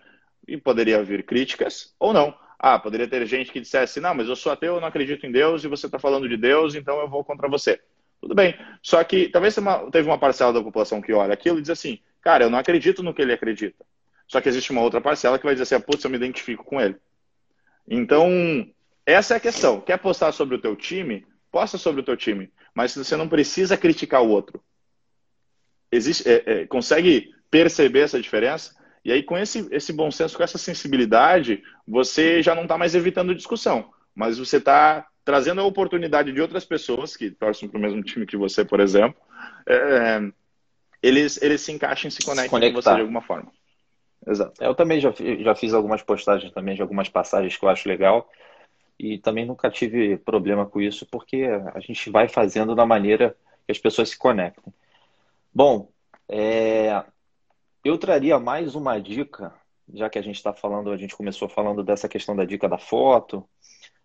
e 0.49 0.57
poderia 0.57 1.03
vir 1.03 1.23
críticas 1.23 1.95
ou 2.01 2.15
não. 2.15 2.35
Ah, 2.63 2.79
poderia 2.79 3.09
ter 3.09 3.25
gente 3.25 3.51
que 3.51 3.59
dissesse, 3.59 4.01
não, 4.01 4.15
mas 4.15 4.29
eu 4.29 4.37
sou 4.37 4.53
ateu, 4.53 4.75
eu 4.75 4.81
não 4.83 4.89
acredito 4.89 5.25
em 5.25 5.33
Deus 5.33 5.65
e 5.65 5.69
você 5.69 5.87
está 5.87 5.99
falando 5.99 6.29
de 6.29 6.37
Deus, 6.37 6.75
então 6.75 7.01
eu 7.01 7.09
vou 7.09 7.25
contra 7.25 7.49
você. 7.49 7.81
Tudo 8.21 8.35
bem. 8.35 8.55
Só 8.83 9.03
que 9.03 9.31
talvez 9.31 9.57
teve 9.91 10.07
uma 10.07 10.19
parcela 10.19 10.53
da 10.53 10.63
população 10.63 11.01
que 11.01 11.11
olha 11.11 11.33
aquilo 11.33 11.59
e 11.59 11.63
diz 11.63 11.71
assim, 11.71 11.99
cara, 12.21 12.45
eu 12.45 12.51
não 12.51 12.59
acredito 12.59 13.03
no 13.03 13.15
que 13.15 13.23
ele 13.23 13.33
acredita. 13.33 13.83
Só 14.29 14.43
que 14.43 14.49
existe 14.51 14.73
uma 14.73 14.83
outra 14.83 15.01
parcela 15.01 15.39
que 15.39 15.45
vai 15.47 15.55
dizer 15.55 15.75
assim, 15.75 15.83
putz, 15.83 16.05
eu 16.05 16.11
me 16.11 16.19
identifico 16.19 16.63
com 16.63 16.79
ele. 16.79 16.97
Então, 17.89 18.29
essa 19.07 19.33
é 19.33 19.37
a 19.39 19.41
questão. 19.41 19.81
Quer 19.81 19.99
postar 19.99 20.31
sobre 20.33 20.55
o 20.55 20.61
teu 20.61 20.77
time? 20.77 21.27
Posta 21.51 21.79
sobre 21.79 22.03
o 22.03 22.05
teu 22.05 22.17
time. 22.17 22.53
Mas 22.75 22.95
você 22.95 23.17
não 23.17 23.27
precisa 23.27 23.75
criticar 23.75 24.23
o 24.23 24.29
outro. 24.29 24.63
Existe, 25.91 26.29
é, 26.29 26.43
é, 26.47 26.67
consegue 26.67 27.35
perceber 27.51 28.01
essa 28.01 28.21
diferença? 28.21 28.77
E 29.11 29.13
aí, 29.13 29.25
com 29.25 29.37
esse, 29.37 29.67
esse 29.73 29.93
bom 29.93 30.09
senso, 30.09 30.37
com 30.37 30.45
essa 30.45 30.57
sensibilidade, 30.57 31.65
você 31.85 32.41
já 32.41 32.55
não 32.55 32.63
está 32.63 32.79
mais 32.79 32.95
evitando 32.95 33.35
discussão, 33.35 33.91
mas 34.15 34.39
você 34.39 34.59
está 34.59 35.05
trazendo 35.25 35.61
a 35.61 35.65
oportunidade 35.65 36.31
de 36.33 36.41
outras 36.41 36.65
pessoas 36.65 37.17
que 37.17 37.29
torcem 37.29 37.69
para 37.69 37.77
o 37.77 37.81
mesmo 37.81 38.01
time 38.05 38.25
que 38.25 38.37
você, 38.37 38.65
por 38.65 38.79
exemplo, 38.79 39.21
é, 39.67 40.21
eles, 41.03 41.43
eles 41.43 41.61
se 41.61 41.73
encaixem 41.73 42.07
e 42.07 42.13
se 42.13 42.23
conectem 42.23 42.61
se 42.61 42.73
com 42.73 42.81
você 42.81 42.95
de 42.95 43.01
alguma 43.01 43.21
forma. 43.21 43.51
Exato. 44.25 44.63
Eu 44.63 44.77
também 44.77 45.01
já, 45.01 45.13
já 45.41 45.57
fiz 45.57 45.75
algumas 45.75 46.03
postagens 46.03 46.53
também 46.53 46.77
de 46.77 46.83
algumas 46.83 47.09
passagens 47.09 47.57
que 47.57 47.65
eu 47.65 47.69
acho 47.69 47.89
legal 47.89 48.31
e 48.97 49.19
também 49.19 49.45
nunca 49.45 49.69
tive 49.69 50.19
problema 50.19 50.67
com 50.67 50.81
isso, 50.81 51.05
porque 51.05 51.49
a 51.75 51.81
gente 51.81 52.09
vai 52.11 52.29
fazendo 52.29 52.77
da 52.77 52.87
maneira 52.87 53.35
que 53.67 53.73
as 53.73 53.79
pessoas 53.79 54.11
se 54.11 54.17
conectam. 54.17 54.73
Bom, 55.53 55.91
é, 56.29 57.03
eu 57.85 57.99
traria 57.99 58.39
mais 58.39 58.75
uma 58.75 58.99
dica, 58.99 59.53
já 59.93 60.09
que 60.09 60.19
a 60.19 60.23
gente 60.23 60.37
está 60.37 60.53
falando, 60.53 60.91
a 60.91 60.97
gente 60.97 61.17
começou 61.17 61.49
falando 61.49 61.83
dessa 61.83 62.09
questão 62.09 62.37
da 62.37 62.45
dica 62.45 62.69
da 62.69 62.79
foto. 62.79 63.45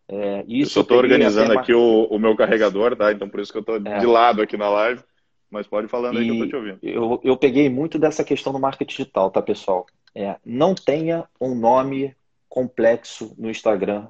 É, 0.08 0.44
isso 0.48 0.80
eu 0.80 0.84
estou 0.84 0.98
organizando 0.98 1.58
aqui 1.58 1.74
o, 1.74 2.06
o, 2.06 2.20
meu 2.20 2.36
carregador, 2.36 2.96
tá? 2.96 3.12
Então 3.12 3.28
por 3.28 3.40
isso 3.40 3.52
que 3.52 3.58
eu 3.58 3.62
estou 3.62 3.78
é. 3.78 4.00
de 4.00 4.06
lado 4.06 4.42
aqui 4.42 4.56
na 4.56 4.70
live. 4.70 5.04
Mas 5.50 5.68
pode 5.68 5.88
falando 5.88 6.18
aí 6.18 6.26
que 6.26 6.30
eu 6.30 6.34
estou 6.34 6.50
te 6.50 6.56
ouvindo. 6.56 6.80
Eu, 6.82 7.22
eu 7.24 7.38
peguei 7.38 7.70
muito 7.70 7.98
dessa 8.00 8.24
questão 8.24 8.52
do 8.52 8.60
marketing 8.60 8.92
digital, 8.92 9.30
tá, 9.30 9.42
pessoal? 9.42 9.86
É, 10.14 10.36
não 10.46 10.74
tenha 10.74 11.26
um 11.40 11.54
nome 11.56 12.16
complexo 12.50 13.34
no 13.38 13.50
Instagram. 13.50 14.08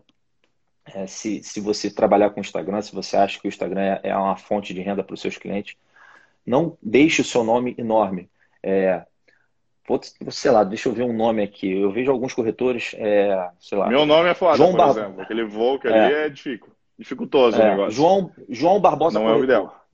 É, 0.85 1.07
se, 1.07 1.43
se 1.43 1.59
você 1.59 1.89
trabalhar 1.89 2.29
com 2.29 2.39
o 2.39 2.41
Instagram, 2.41 2.81
se 2.81 2.93
você 2.93 3.17
acha 3.17 3.39
que 3.39 3.47
o 3.47 3.49
Instagram 3.49 3.81
é, 3.81 3.99
é 4.03 4.17
uma 4.17 4.37
fonte 4.37 4.73
de 4.73 4.81
renda 4.81 5.03
para 5.03 5.13
os 5.13 5.21
seus 5.21 5.37
clientes, 5.37 5.75
não 6.45 6.77
deixe 6.81 7.21
o 7.21 7.25
seu 7.25 7.43
nome 7.43 7.75
enorme. 7.77 8.29
É, 8.63 9.05
sei 10.31 10.51
lá, 10.51 10.63
deixa 10.63 10.89
eu 10.89 10.93
ver 10.93 11.03
um 11.03 11.13
nome 11.13 11.43
aqui. 11.43 11.71
Eu 11.71 11.91
vejo 11.91 12.11
alguns 12.11 12.33
corretores, 12.33 12.95
é, 12.97 13.49
sei 13.59 13.77
lá. 13.77 13.87
Meu 13.87 14.05
nome 14.05 14.29
é 14.29 14.33
foda, 14.33 14.57
João 14.57 14.71
por 14.71 14.77
Bar... 14.77 14.89
exemplo. 14.89 15.21
Aquele 15.21 15.43
voo 15.45 15.79
que 15.79 15.87
ali 15.87 16.13
é, 16.13 16.25
é 16.25 16.33
dificultoso 16.97 17.61
é, 17.61 17.65
o 17.65 17.69
negócio. 17.69 17.91
João, 17.91 18.31
João 18.49 18.79
Barbosa 18.79 19.19
Não 19.19 19.25
corretor. 19.25 19.39
é 19.39 19.41
o 19.41 19.43
ideal. 19.43 19.85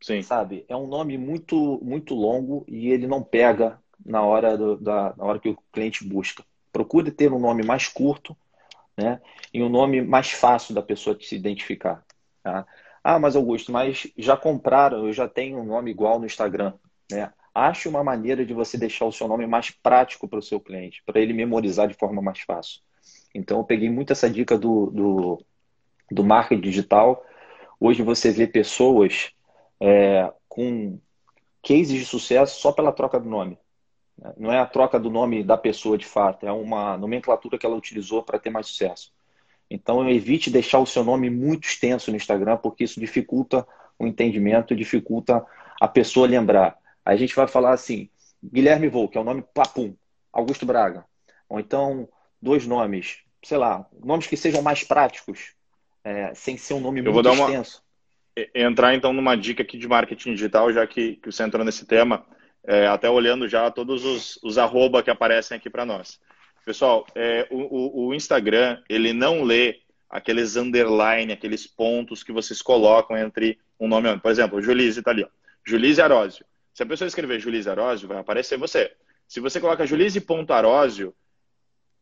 Sim. 0.00 0.22
Sabe? 0.22 0.64
É 0.68 0.76
um 0.76 0.86
nome 0.86 1.18
muito, 1.18 1.80
muito 1.82 2.14
longo 2.14 2.64
e 2.68 2.90
ele 2.90 3.06
não 3.06 3.22
pega 3.22 3.80
na 4.04 4.22
hora, 4.22 4.56
do, 4.56 4.76
da, 4.76 5.14
na 5.16 5.24
hora 5.24 5.38
que 5.38 5.48
o 5.48 5.58
cliente 5.72 6.04
busca. 6.04 6.44
Procure 6.72 7.10
ter 7.10 7.32
um 7.32 7.38
nome 7.38 7.64
mais 7.64 7.88
curto 7.88 8.36
né, 8.96 9.20
e 9.52 9.62
um 9.62 9.68
nome 9.68 10.02
mais 10.02 10.30
fácil 10.30 10.74
da 10.74 10.82
pessoa 10.82 11.16
se 11.20 11.34
identificar. 11.34 12.04
Tá? 12.42 12.66
Ah, 13.02 13.18
mas 13.18 13.36
Augusto, 13.36 13.72
mas 13.72 14.06
já 14.16 14.36
compraram, 14.36 15.06
eu 15.06 15.12
já 15.12 15.28
tenho 15.28 15.58
um 15.58 15.64
nome 15.64 15.90
igual 15.90 16.18
no 16.18 16.26
Instagram. 16.26 16.74
Né? 17.10 17.32
Ache 17.58 17.88
uma 17.88 18.04
maneira 18.04 18.44
de 18.44 18.52
você 18.52 18.76
deixar 18.76 19.06
o 19.06 19.12
seu 19.12 19.26
nome 19.26 19.46
mais 19.46 19.70
prático 19.70 20.28
para 20.28 20.38
o 20.38 20.42
seu 20.42 20.60
cliente, 20.60 21.02
para 21.06 21.18
ele 21.18 21.32
memorizar 21.32 21.88
de 21.88 21.94
forma 21.94 22.20
mais 22.20 22.40
fácil. 22.40 22.82
Então 23.34 23.56
eu 23.56 23.64
peguei 23.64 23.88
muito 23.88 24.12
essa 24.12 24.28
dica 24.28 24.58
do, 24.58 24.90
do, 24.90 25.44
do 26.10 26.22
marketing 26.22 26.60
digital. 26.60 27.24
Hoje 27.80 28.02
você 28.02 28.30
vê 28.30 28.46
pessoas 28.46 29.32
é, 29.80 30.30
com 30.46 30.98
cases 31.62 31.98
de 31.98 32.04
sucesso 32.04 32.60
só 32.60 32.72
pela 32.72 32.92
troca 32.92 33.18
do 33.18 33.26
nome. 33.26 33.58
Não 34.36 34.52
é 34.52 34.58
a 34.58 34.66
troca 34.66 35.00
do 35.00 35.10
nome 35.10 35.42
da 35.42 35.56
pessoa 35.56 35.96
de 35.96 36.04
fato, 36.04 36.46
é 36.46 36.52
uma 36.52 36.98
nomenclatura 36.98 37.56
que 37.56 37.64
ela 37.64 37.76
utilizou 37.76 38.22
para 38.22 38.38
ter 38.38 38.50
mais 38.50 38.66
sucesso. 38.66 39.10
Então 39.70 40.06
evite 40.10 40.50
deixar 40.50 40.78
o 40.78 40.86
seu 40.86 41.02
nome 41.02 41.30
muito 41.30 41.66
extenso 41.66 42.10
no 42.10 42.18
Instagram, 42.18 42.58
porque 42.58 42.84
isso 42.84 43.00
dificulta 43.00 43.66
o 43.98 44.06
entendimento, 44.06 44.76
dificulta 44.76 45.42
a 45.80 45.88
pessoa 45.88 46.26
lembrar. 46.26 46.78
Aí 47.06 47.14
a 47.14 47.18
gente 47.18 47.36
vai 47.36 47.46
falar 47.46 47.72
assim, 47.72 48.10
Guilherme 48.42 48.88
Vou, 48.88 49.08
que 49.08 49.16
é 49.16 49.20
o 49.20 49.24
nome 49.24 49.44
papum, 49.54 49.94
Augusto 50.32 50.66
Braga. 50.66 51.04
Ou 51.48 51.60
então, 51.60 52.08
dois 52.42 52.66
nomes, 52.66 53.18
sei 53.44 53.56
lá, 53.56 53.86
nomes 54.02 54.26
que 54.26 54.36
sejam 54.36 54.60
mais 54.60 54.82
práticos, 54.82 55.54
é, 56.02 56.34
sem 56.34 56.56
ser 56.56 56.74
um 56.74 56.80
nome 56.80 56.98
Eu 56.98 57.12
muito 57.12 57.28
extenso. 57.28 57.80
Uma... 58.36 58.46
Entrar 58.54 58.94
então 58.94 59.12
numa 59.12 59.36
dica 59.36 59.62
aqui 59.62 59.78
de 59.78 59.86
marketing 59.86 60.32
digital, 60.32 60.72
já 60.72 60.84
que, 60.84 61.14
que 61.16 61.30
você 61.30 61.44
entrou 61.44 61.64
nesse 61.64 61.86
tema, 61.86 62.26
é, 62.66 62.88
até 62.88 63.08
olhando 63.08 63.48
já 63.48 63.70
todos 63.70 64.04
os, 64.04 64.38
os 64.42 64.58
arroba 64.58 65.00
que 65.00 65.10
aparecem 65.10 65.56
aqui 65.56 65.70
para 65.70 65.86
nós. 65.86 66.20
Pessoal, 66.64 67.06
é, 67.14 67.46
o, 67.52 68.08
o, 68.08 68.14
Instagram, 68.14 68.82
ele 68.88 69.12
não 69.12 69.44
lê 69.44 69.78
aqueles 70.10 70.56
underline, 70.56 71.32
aqueles 71.32 71.68
pontos 71.68 72.24
que 72.24 72.32
vocês 72.32 72.60
colocam 72.60 73.16
entre 73.16 73.60
um 73.78 73.86
nome 73.86 74.08
e 74.08 74.10
outro. 74.10 74.22
Por 74.22 74.32
exemplo, 74.32 74.60
Julise 74.60 74.98
está 74.98 75.12
ali. 75.12 75.22
Ó. 75.22 75.28
Julise 75.64 76.02
Arósio. 76.02 76.44
Se 76.76 76.82
a 76.82 76.86
pessoa 76.86 77.08
escrever 77.08 77.40
Julise 77.40 77.70
Arósio, 77.70 78.06
vai 78.06 78.18
aparecer 78.18 78.58
você. 78.58 78.92
Se 79.26 79.40
você 79.40 79.58
coloca 79.58 79.86
Julise.arósio, 79.86 81.14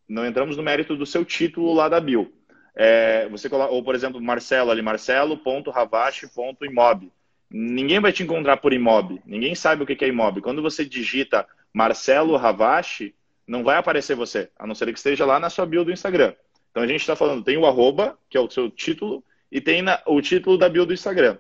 não 0.09 0.27
entramos 0.27 0.57
no 0.57 0.65
mérito 0.65 0.97
do 0.97 1.07
seu 1.07 1.25
título 1.25 1.73
lá 1.73 1.89
da 1.89 2.01
bio. 2.01 2.35
É, 2.75 3.29
você 3.29 3.49
coloca, 3.49 3.73
ou, 3.73 3.85
por 3.85 3.95
exemplo, 3.95 4.21
Marcelo 4.21 4.73
ali, 4.73 4.83
marcelo.ravache.imob. 4.83 7.13
Ninguém 7.49 8.01
vai 8.01 8.13
te 8.13 8.25
encontrar 8.25 8.57
por 8.57 8.73
imob. 8.73 9.23
Ninguém 9.25 9.55
sabe 9.55 9.85
o 9.85 9.87
que 9.87 10.05
é 10.05 10.09
imob. 10.09 10.41
Quando 10.41 10.61
você 10.61 10.85
digita 10.85 11.47
Marcelo 11.73 12.37
Ravache, 12.37 13.15
não 13.47 13.63
vai 13.63 13.77
aparecer 13.77 14.17
você, 14.17 14.51
a 14.59 14.67
não 14.67 14.75
ser 14.75 14.93
que 14.93 14.99
esteja 14.99 15.25
lá 15.25 15.39
na 15.39 15.51
sua 15.51 15.67
bio 15.67 15.85
do 15.85 15.93
Instagram. 15.93 16.35
Então 16.73 16.83
a 16.83 16.87
gente 16.89 17.03
está 17.03 17.15
falando, 17.15 17.45
tem 17.45 17.57
o 17.57 17.65
arroba, 17.65 18.19
que 18.29 18.37
é 18.37 18.41
o 18.41 18.51
seu 18.51 18.69
título, 18.69 19.23
e 19.53 19.61
tem 19.61 19.83
na, 19.83 20.03
o 20.05 20.21
título 20.21 20.59
da 20.59 20.69
bio 20.69 20.85
do 20.85 20.93
Instagram. 20.93 21.39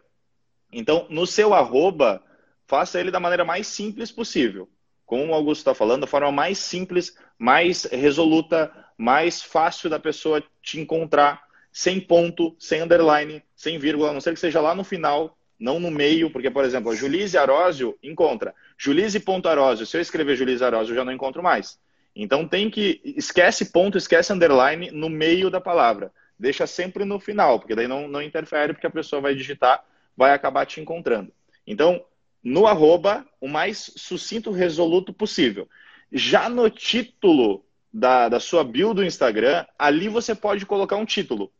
Então, 0.72 1.08
no 1.10 1.26
seu 1.26 1.52
arroba, 1.52 2.22
faça 2.66 3.00
ele 3.00 3.10
da 3.10 3.20
maneira 3.20 3.44
mais 3.44 3.66
simples 3.66 4.10
possível. 4.10 4.68
Como 5.06 5.32
o 5.32 5.34
Augusto 5.34 5.60
está 5.60 5.74
falando, 5.74 6.02
da 6.02 6.06
forma 6.06 6.32
mais 6.32 6.58
simples, 6.58 7.16
mais 7.38 7.84
resoluta, 7.84 8.72
mais 8.96 9.42
fácil 9.42 9.90
da 9.90 9.98
pessoa 9.98 10.42
te 10.62 10.80
encontrar, 10.80 11.42
sem 11.72 12.00
ponto, 12.00 12.54
sem 12.58 12.82
underline, 12.82 13.42
sem 13.54 13.78
vírgula, 13.78 14.10
a 14.10 14.12
não 14.12 14.20
ser 14.20 14.32
que 14.32 14.40
seja 14.40 14.60
lá 14.60 14.74
no 14.74 14.84
final, 14.84 15.36
não 15.58 15.78
no 15.78 15.90
meio, 15.90 16.30
porque, 16.30 16.50
por 16.50 16.64
exemplo, 16.64 16.90
a 16.90 16.94
Julise 16.94 17.36
Arósio 17.36 17.98
encontra. 18.02 18.54
Julise.arósio, 18.78 19.86
se 19.86 19.96
eu 19.96 20.00
escrever 20.00 20.36
Julise 20.36 20.64
Arósio, 20.64 20.92
eu 20.92 20.96
já 20.96 21.04
não 21.04 21.12
encontro 21.12 21.42
mais. 21.42 21.78
Então 22.14 22.46
tem 22.46 22.70
que. 22.70 23.00
Esquece 23.04 23.72
ponto, 23.72 23.98
esquece 23.98 24.32
underline 24.32 24.90
no 24.90 25.08
meio 25.08 25.50
da 25.50 25.60
palavra. 25.60 26.12
Deixa 26.38 26.66
sempre 26.66 27.04
no 27.04 27.18
final, 27.18 27.58
porque 27.58 27.74
daí 27.74 27.88
não, 27.88 28.08
não 28.08 28.22
interfere, 28.22 28.72
porque 28.72 28.86
a 28.86 28.90
pessoa 28.90 29.22
vai 29.22 29.34
digitar, 29.34 29.84
vai 30.16 30.32
acabar 30.32 30.66
te 30.66 30.80
encontrando. 30.80 31.32
Então, 31.66 32.04
no 32.44 32.66
arroba, 32.66 33.26
o 33.40 33.48
mais 33.48 33.90
sucinto, 33.96 34.52
resoluto 34.52 35.14
possível. 35.14 35.66
Já 36.12 36.48
no 36.48 36.68
título 36.68 37.64
da, 37.90 38.28
da 38.28 38.38
sua 38.38 38.62
bio 38.62 38.92
do 38.92 39.02
Instagram, 39.02 39.64
ali 39.78 40.08
você 40.08 40.34
pode 40.34 40.66
colocar 40.66 40.96
um 40.96 41.06
título. 41.06 41.50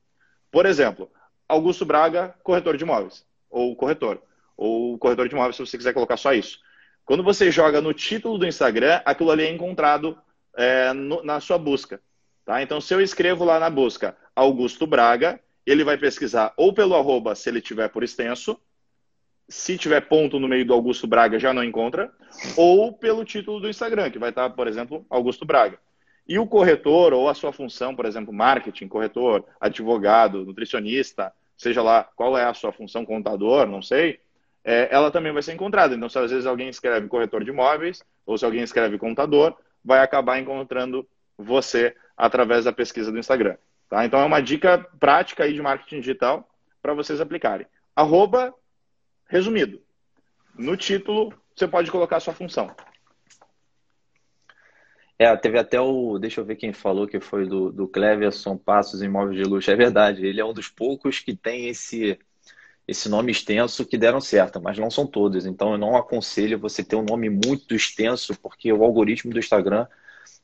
Por 0.51 0.67
exemplo, 0.67 1.11
Augusto 1.49 1.87
Braga, 1.87 2.35
corretor 2.43 2.77
de 2.77 2.85
imóveis. 2.85 3.25
Ou 3.51 3.75
corretor. 3.75 4.23
Ou 4.57 4.99
corretor 4.99 5.27
de 5.27 5.35
imóveis, 5.35 5.57
se 5.57 5.65
você 5.65 5.79
quiser 5.79 5.95
colocar 5.95 6.19
só 6.19 6.35
isso. 6.35 6.59
Quando 7.05 7.23
você 7.23 7.51
joga 7.51 7.81
no 7.81 7.95
título 7.95 8.37
do 8.37 8.47
Instagram, 8.47 9.01
aquilo 9.05 9.31
ali 9.31 9.45
é 9.45 9.51
encontrado 9.51 10.19
é, 10.57 10.93
no, 10.93 11.23
na 11.25 11.41
sua 11.41 11.57
busca. 11.57 12.01
Tá? 12.45 12.63
Então, 12.63 12.81
se 12.81 12.93
eu 12.93 13.01
escrevo 13.01 13.45
lá 13.45 13.59
na 13.59 13.71
busca 13.71 14.17
Augusto 14.37 14.87
Braga, 14.87 15.41
ele 15.65 15.83
vai 15.83 15.97
pesquisar 15.97 16.53
ou 16.57 16.75
pelo 16.75 16.95
arroba, 16.95 17.35
se 17.35 17.49
ele 17.49 17.61
tiver 17.61 17.89
por 17.89 18.03
extenso, 18.03 18.59
se 19.49 19.77
tiver 19.77 20.01
ponto 20.03 20.39
no 20.39 20.49
meio 20.49 20.65
do 20.65 20.73
Augusto 20.73 21.07
Braga, 21.07 21.39
já 21.39 21.53
não 21.53 21.63
encontra, 21.63 22.11
ou 22.57 22.93
pelo 22.93 23.25
título 23.25 23.61
do 23.61 23.69
Instagram, 23.69 24.11
que 24.11 24.19
vai 24.19 24.31
estar, 24.31 24.51
por 24.51 24.67
exemplo, 24.67 25.05
Augusto 25.11 25.45
Braga. 25.45 25.79
E 26.27 26.39
o 26.39 26.47
corretor, 26.47 27.13
ou 27.13 27.29
a 27.29 27.35
sua 27.35 27.53
função, 27.53 27.95
por 27.95 28.07
exemplo, 28.07 28.33
marketing, 28.33 28.89
corretor, 28.89 29.45
advogado, 29.61 30.45
nutricionista, 30.45 31.33
seja 31.57 31.83
lá 31.83 32.09
qual 32.17 32.37
é 32.37 32.45
a 32.45 32.55
sua 32.55 32.73
função, 32.73 33.05
contador, 33.05 33.67
não 33.67 33.83
sei, 33.83 34.21
é, 34.65 34.89
ela 34.91 35.11
também 35.11 35.33
vai 35.33 35.43
ser 35.43 35.53
encontrada. 35.53 35.95
Então, 35.95 36.09
se 36.09 36.19
às 36.19 36.31
vezes 36.31 36.47
alguém 36.47 36.69
escreve 36.69 37.07
corretor 37.09 37.45
de 37.45 37.51
imóveis, 37.51 38.03
ou 38.25 38.39
se 38.39 38.45
alguém 38.45 38.63
escreve 38.63 38.97
contador, 38.97 39.55
vai 39.85 40.01
acabar 40.01 40.39
encontrando 40.39 41.07
você 41.37 41.95
através 42.17 42.65
da 42.65 42.73
pesquisa 42.73 43.13
do 43.13 43.19
Instagram. 43.19 43.57
Tá? 43.89 44.05
Então 44.05 44.21
é 44.21 44.25
uma 44.25 44.41
dica 44.41 44.79
prática 44.99 45.45
aí 45.45 45.53
de 45.53 45.61
marketing 45.61 46.01
digital 46.01 46.49
para 46.81 46.95
vocês 46.95 47.21
aplicarem. 47.21 47.67
Arroba, 47.95 48.55
resumido. 49.27 49.81
No 50.57 50.77
título, 50.77 51.33
você 51.55 51.67
pode 51.67 51.91
colocar 51.91 52.17
a 52.17 52.21
sua 52.21 52.35
função. 52.35 52.75
É, 55.19 55.35
teve 55.37 55.59
até 55.59 55.81
o. 55.81 56.19
Deixa 56.19 56.41
eu 56.41 56.45
ver 56.45 56.57
quem 56.57 56.73
falou 56.73 57.07
que 57.07 57.21
foi 57.21 57.47
do, 57.47 57.71
do 57.71 57.87
Cleverson 57.87 58.57
Passos 58.57 59.01
Imóveis 59.01 59.37
de 59.37 59.45
Luxo. 59.45 59.71
É 59.71 59.77
verdade, 59.77 60.27
ele 60.27 60.41
é 60.41 60.45
um 60.45 60.53
dos 60.53 60.69
poucos 60.69 61.21
que 61.21 61.37
tem 61.37 61.69
esse, 61.69 62.19
esse 62.87 63.09
nome 63.09 63.31
extenso 63.31 63.87
que 63.87 63.97
deram 63.97 64.21
certo, 64.21 64.61
mas 64.61 64.79
não 64.79 64.91
são 64.91 65.07
todos. 65.07 65.47
Então 65.47 65.73
eu 65.73 65.79
não 65.79 65.97
aconselho 65.97 66.59
você 66.59 66.83
ter 66.83 66.97
um 66.97 67.05
nome 67.05 67.31
muito 67.31 67.75
extenso, 67.75 68.35
porque 68.41 68.73
o 68.73 68.83
algoritmo 68.83 69.33
do 69.33 69.39
Instagram 69.39 69.87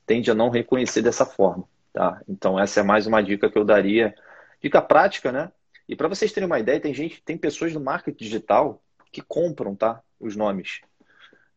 tende 0.07 0.31
a 0.31 0.35
não 0.35 0.51
reconhecer 0.51 1.03
dessa 1.03 1.27
forma. 1.27 1.65
Tá? 1.93 2.21
Então 2.29 2.59
essa 2.59 2.81
é 2.81 2.83
mais 2.85 3.07
uma 3.07 3.21
dica 3.23 3.51
que 3.51 3.59
eu 3.59 3.65
daria. 3.65 4.15
Dica 4.63 4.81
prática, 4.81 5.33
né? 5.33 5.51
E 5.91 5.97
para 5.97 6.07
vocês 6.07 6.31
terem 6.31 6.47
uma 6.47 6.61
ideia, 6.61 6.79
tem 6.79 6.95
gente, 6.95 7.21
tem 7.21 7.37
pessoas 7.37 7.75
no 7.75 7.81
marketing 7.81 8.25
digital 8.25 8.81
que 9.11 9.21
compram, 9.21 9.75
tá? 9.75 10.01
Os 10.21 10.37
nomes. 10.37 10.81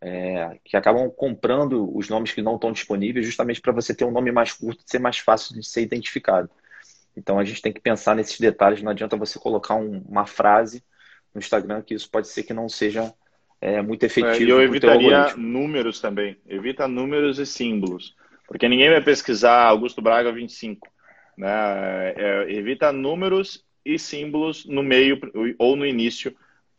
É, 0.02 0.58
que 0.66 0.76
acabam 0.76 1.08
comprando 1.12 1.96
os 1.96 2.10
nomes 2.10 2.32
que 2.32 2.42
não 2.42 2.56
estão 2.56 2.72
disponíveis 2.72 3.28
justamente 3.28 3.62
para 3.62 3.72
você 3.72 3.94
ter 3.94 4.06
um 4.06 4.12
nome 4.12 4.32
mais 4.32 4.52
curto 4.52 4.84
e 4.84 4.90
ser 4.90 4.98
mais 4.98 5.20
fácil 5.20 5.54
de 5.54 5.64
ser 5.64 5.84
identificado. 5.84 6.50
Então 7.16 7.38
a 7.38 7.44
gente 7.44 7.62
tem 7.62 7.72
que 7.72 7.80
pensar 7.80 8.16
nesses 8.16 8.40
detalhes. 8.40 8.82
Não 8.82 8.90
adianta 8.90 9.16
você 9.16 9.38
colocar 9.38 9.76
um, 9.76 10.00
uma 10.00 10.26
frase 10.26 10.84
no 11.32 11.38
Instagram 11.38 11.84
que 11.84 11.94
isso 11.94 12.10
pode 12.10 12.28
ser 12.28 12.42
que 12.42 12.56
não 12.56 12.68
seja 12.68 13.14
é, 13.62 13.84
muito 13.84 14.04
efetivo. 14.04 14.50
É, 14.50 14.52
eu 14.52 14.64
evitaria 14.64 15.36
números 15.38 16.02
também. 16.02 16.38
Evita 16.48 16.88
números 16.88 17.38
e 17.38 17.46
símbolos. 17.46 18.16
Porque 18.48 18.68
ninguém 18.68 18.90
vai 18.90 19.02
pesquisar 19.02 19.68
Augusto 19.68 20.02
Braga 20.02 20.32
25. 20.32 20.92
Né? 21.38 22.14
É, 22.16 22.52
evita 22.52 22.92
números 22.92 23.64
e 23.86 24.00
símbolos 24.00 24.66
no 24.66 24.82
meio 24.82 25.20
ou 25.58 25.76
no 25.76 25.86
início 25.86 26.36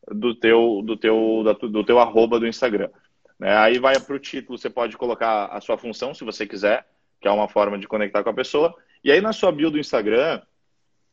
do 0.08 0.34
teu, 0.34 0.82
do 0.84 0.96
teu, 0.96 1.42
do 1.70 1.84
teu 1.84 1.98
arroba 1.98 2.38
do 2.38 2.46
Instagram. 2.46 2.90
Né? 3.38 3.56
Aí 3.56 3.78
vai 3.78 3.98
para 3.98 4.14
o 4.14 4.18
título, 4.18 4.58
você 4.58 4.70
pode 4.70 4.96
colocar 4.96 5.46
a 5.46 5.60
sua 5.60 5.76
função, 5.76 6.14
se 6.14 6.24
você 6.24 6.46
quiser, 6.46 6.86
que 7.20 7.28
é 7.28 7.30
uma 7.30 7.48
forma 7.48 7.78
de 7.78 7.88
conectar 7.88 8.22
com 8.22 8.30
a 8.30 8.34
pessoa. 8.34 8.74
E 9.02 9.10
aí 9.10 9.20
na 9.20 9.32
sua 9.32 9.52
bio 9.52 9.70
do 9.70 9.78
Instagram, 9.78 10.40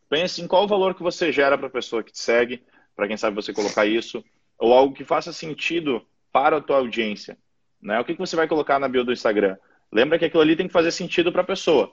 pense 0.10 0.42
em 0.42 0.48
qual 0.48 0.64
o 0.64 0.68
valor 0.68 0.94
que 0.94 1.04
você 1.04 1.32
gera 1.32 1.58
para 1.58 1.68
a 1.68 1.72
pessoa 1.72 2.04
que 2.04 2.12
te 2.12 2.20
segue, 2.20 2.64
para 2.96 3.08
quem 3.08 3.18
sabe 3.18 3.36
você 3.36 3.54
colocar 3.54 3.86
isso, 3.86 4.24
ou 4.58 4.74
algo 4.74 4.94
que 4.94 5.04
faça 5.04 5.34
sentido 5.34 6.06
para 6.32 6.58
a 6.58 6.62
tua 6.62 6.78
audiência. 6.78 7.38
Né? 7.82 8.00
O 8.00 8.06
que, 8.06 8.14
que 8.14 8.20
você 8.20 8.36
vai 8.36 8.48
colocar 8.48 8.80
na 8.80 8.88
bio 8.88 9.04
do 9.04 9.12
Instagram? 9.12 9.58
Lembra 9.92 10.20
que 10.20 10.26
aquilo 10.26 10.42
ali 10.42 10.56
tem 10.56 10.68
que 10.68 10.74
fazer 10.74 10.92
sentido 10.92 11.32
para 11.32 11.42
a 11.42 11.46
pessoa, 11.46 11.92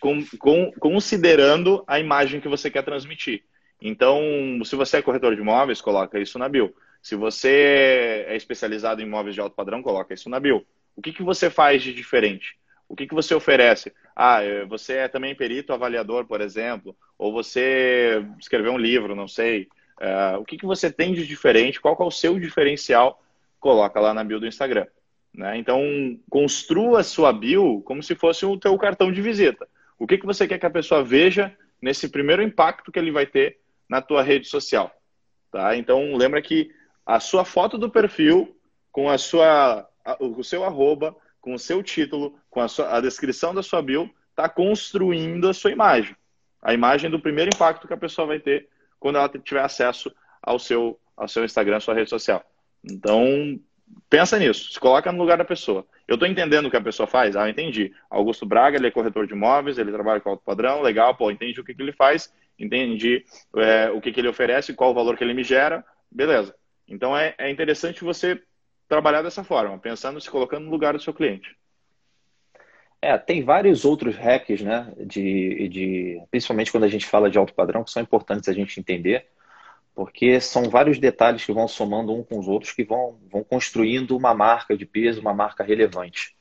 com, 0.00 0.24
com, 0.38 0.72
considerando 0.72 1.84
a 1.86 1.98
imagem 1.98 2.40
que 2.40 2.48
você 2.48 2.70
quer 2.70 2.82
transmitir. 2.82 3.44
Então, 3.80 4.20
se 4.64 4.76
você 4.76 4.98
é 4.98 5.02
corretor 5.02 5.34
de 5.34 5.40
imóveis, 5.40 5.80
coloca 5.80 6.18
isso 6.18 6.38
na 6.38 6.48
bio. 6.48 6.74
Se 7.02 7.16
você 7.16 8.24
é 8.28 8.36
especializado 8.36 9.00
em 9.00 9.06
imóveis 9.06 9.34
de 9.34 9.40
alto 9.40 9.56
padrão, 9.56 9.82
coloca 9.82 10.12
isso 10.12 10.28
na 10.28 10.38
bio. 10.38 10.66
O 10.94 11.00
que, 11.00 11.12
que 11.12 11.22
você 11.22 11.48
faz 11.48 11.82
de 11.82 11.94
diferente? 11.94 12.58
O 12.88 12.96
que, 12.96 13.06
que 13.06 13.14
você 13.14 13.34
oferece? 13.34 13.92
Ah, 14.14 14.42
é, 14.42 14.64
você 14.66 14.94
é 14.94 15.08
também 15.08 15.34
perito 15.34 15.72
avaliador, 15.72 16.26
por 16.26 16.40
exemplo, 16.40 16.94
ou 17.16 17.32
você 17.32 18.22
escreveu 18.38 18.72
um 18.72 18.78
livro, 18.78 19.14
não 19.14 19.28
sei. 19.28 19.68
Uh, 20.00 20.40
o 20.40 20.44
que, 20.44 20.58
que 20.58 20.66
você 20.66 20.90
tem 20.90 21.14
de 21.14 21.26
diferente? 21.26 21.80
Qual 21.80 21.96
é 21.98 22.02
o 22.02 22.10
seu 22.10 22.38
diferencial? 22.38 23.22
Coloca 23.60 24.00
lá 24.00 24.12
na 24.12 24.24
bio 24.24 24.40
do 24.40 24.46
Instagram. 24.46 24.86
Né? 25.32 25.58
Então, 25.58 25.82
construa 26.28 27.00
a 27.00 27.04
sua 27.04 27.32
bio 27.32 27.82
como 27.82 28.02
se 28.02 28.14
fosse 28.14 28.44
o 28.44 28.58
teu 28.58 28.76
cartão 28.78 29.12
de 29.12 29.22
visita. 29.22 29.68
O 29.98 30.06
que, 30.06 30.18
que 30.18 30.26
você 30.26 30.46
quer 30.46 30.58
que 30.58 30.66
a 30.66 30.70
pessoa 30.70 31.04
veja 31.04 31.56
nesse 31.80 32.08
primeiro 32.08 32.42
impacto 32.42 32.92
que 32.92 32.98
ele 32.98 33.10
vai 33.10 33.26
ter 33.26 33.58
na 33.88 34.00
tua 34.00 34.22
rede 34.22 34.46
social. 34.46 34.94
Tá? 35.50 35.76
Então, 35.76 36.14
lembra 36.16 36.40
que 36.42 36.70
a 37.04 37.18
sua 37.18 37.44
foto 37.44 37.76
do 37.78 37.90
perfil 37.90 38.56
com 38.92 39.08
a 39.08 39.18
sua, 39.18 39.88
o 40.20 40.42
seu 40.44 40.64
arroba 40.64 41.16
com 41.40 41.54
o 41.54 41.58
seu 41.58 41.82
título, 41.82 42.38
com 42.50 42.60
a, 42.60 42.68
sua, 42.68 42.96
a 42.96 43.00
descrição 43.00 43.54
da 43.54 43.62
sua 43.62 43.80
bio, 43.80 44.10
está 44.28 44.48
construindo 44.48 45.48
a 45.48 45.54
sua 45.54 45.70
imagem. 45.70 46.14
A 46.62 46.74
imagem 46.74 47.10
do 47.10 47.18
primeiro 47.18 47.50
impacto 47.54 47.88
que 47.88 47.94
a 47.94 47.96
pessoa 47.96 48.26
vai 48.26 48.38
ter 48.38 48.68
quando 48.98 49.16
ela 49.16 49.28
tiver 49.28 49.62
acesso 49.62 50.14
ao 50.42 50.58
seu, 50.58 51.00
ao 51.16 51.26
seu 51.26 51.44
Instagram, 51.44 51.80
sua 51.80 51.94
rede 51.94 52.10
social. 52.10 52.44
Então, 52.84 53.58
pensa 54.08 54.38
nisso, 54.38 54.72
se 54.72 54.80
coloca 54.80 55.10
no 55.12 55.18
lugar 55.18 55.38
da 55.38 55.44
pessoa. 55.44 55.86
Eu 56.06 56.14
estou 56.14 56.28
entendendo 56.28 56.66
o 56.66 56.70
que 56.70 56.76
a 56.76 56.80
pessoa 56.80 57.06
faz? 57.06 57.36
Ah, 57.36 57.48
entendi. 57.48 57.92
Augusto 58.10 58.44
Braga, 58.44 58.76
ele 58.76 58.88
é 58.88 58.90
corretor 58.90 59.26
de 59.26 59.32
imóveis, 59.32 59.78
ele 59.78 59.92
trabalha 59.92 60.20
com 60.20 60.30
alto 60.30 60.42
padrão, 60.44 60.82
legal, 60.82 61.14
pô, 61.14 61.30
entendi 61.30 61.60
o 61.60 61.64
que, 61.64 61.74
que 61.74 61.82
ele 61.82 61.92
faz, 61.92 62.32
entendi 62.58 63.24
é, 63.56 63.90
o 63.90 64.00
que, 64.00 64.12
que 64.12 64.20
ele 64.20 64.28
oferece, 64.28 64.74
qual 64.74 64.90
o 64.90 64.94
valor 64.94 65.16
que 65.16 65.24
ele 65.24 65.34
me 65.34 65.44
gera, 65.44 65.84
beleza. 66.10 66.54
Então 66.88 67.16
é, 67.16 67.34
é 67.38 67.50
interessante 67.50 68.02
você 68.02 68.42
trabalhar 68.88 69.22
dessa 69.22 69.44
forma, 69.44 69.78
pensando, 69.78 70.20
se 70.20 70.28
colocando 70.28 70.64
no 70.64 70.70
lugar 70.70 70.94
do 70.94 71.02
seu 71.02 71.14
cliente. 71.14 71.56
É, 73.02 73.16
tem 73.16 73.42
vários 73.42 73.84
outros 73.84 74.16
hacks, 74.16 74.60
né? 74.60 74.92
De, 74.98 75.68
de, 75.68 76.22
principalmente 76.30 76.70
quando 76.70 76.84
a 76.84 76.88
gente 76.88 77.06
fala 77.06 77.30
de 77.30 77.38
alto 77.38 77.54
padrão, 77.54 77.82
que 77.82 77.90
são 77.90 78.02
importantes 78.02 78.48
a 78.48 78.52
gente 78.52 78.78
entender, 78.78 79.26
porque 79.94 80.40
são 80.40 80.64
vários 80.64 80.98
detalhes 80.98 81.44
que 81.44 81.52
vão 81.52 81.68
somando 81.68 82.12
um 82.12 82.22
com 82.22 82.38
os 82.38 82.48
outros 82.48 82.72
que 82.72 82.84
vão, 82.84 83.18
vão 83.30 83.44
construindo 83.44 84.16
uma 84.16 84.34
marca 84.34 84.76
de 84.76 84.86
peso, 84.86 85.20
uma 85.20 85.34
marca 85.34 85.62
relevante. 85.62 86.36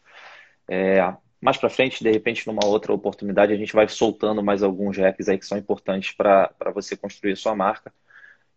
É, 0.67 1.13
mais 1.41 1.57
para 1.57 1.69
frente, 1.69 2.03
de 2.03 2.11
repente, 2.11 2.45
numa 2.45 2.65
outra 2.65 2.93
oportunidade, 2.93 3.53
a 3.53 3.57
gente 3.57 3.73
vai 3.73 3.87
soltando 3.87 4.43
mais 4.43 4.61
alguns 4.61 4.97
hacks 4.97 5.29
aí 5.29 5.37
que 5.37 5.45
são 5.45 5.57
importantes 5.57 6.11
para 6.11 6.53
você 6.73 6.95
construir 6.97 7.33
a 7.33 7.35
sua 7.35 7.55
marca. 7.55 7.93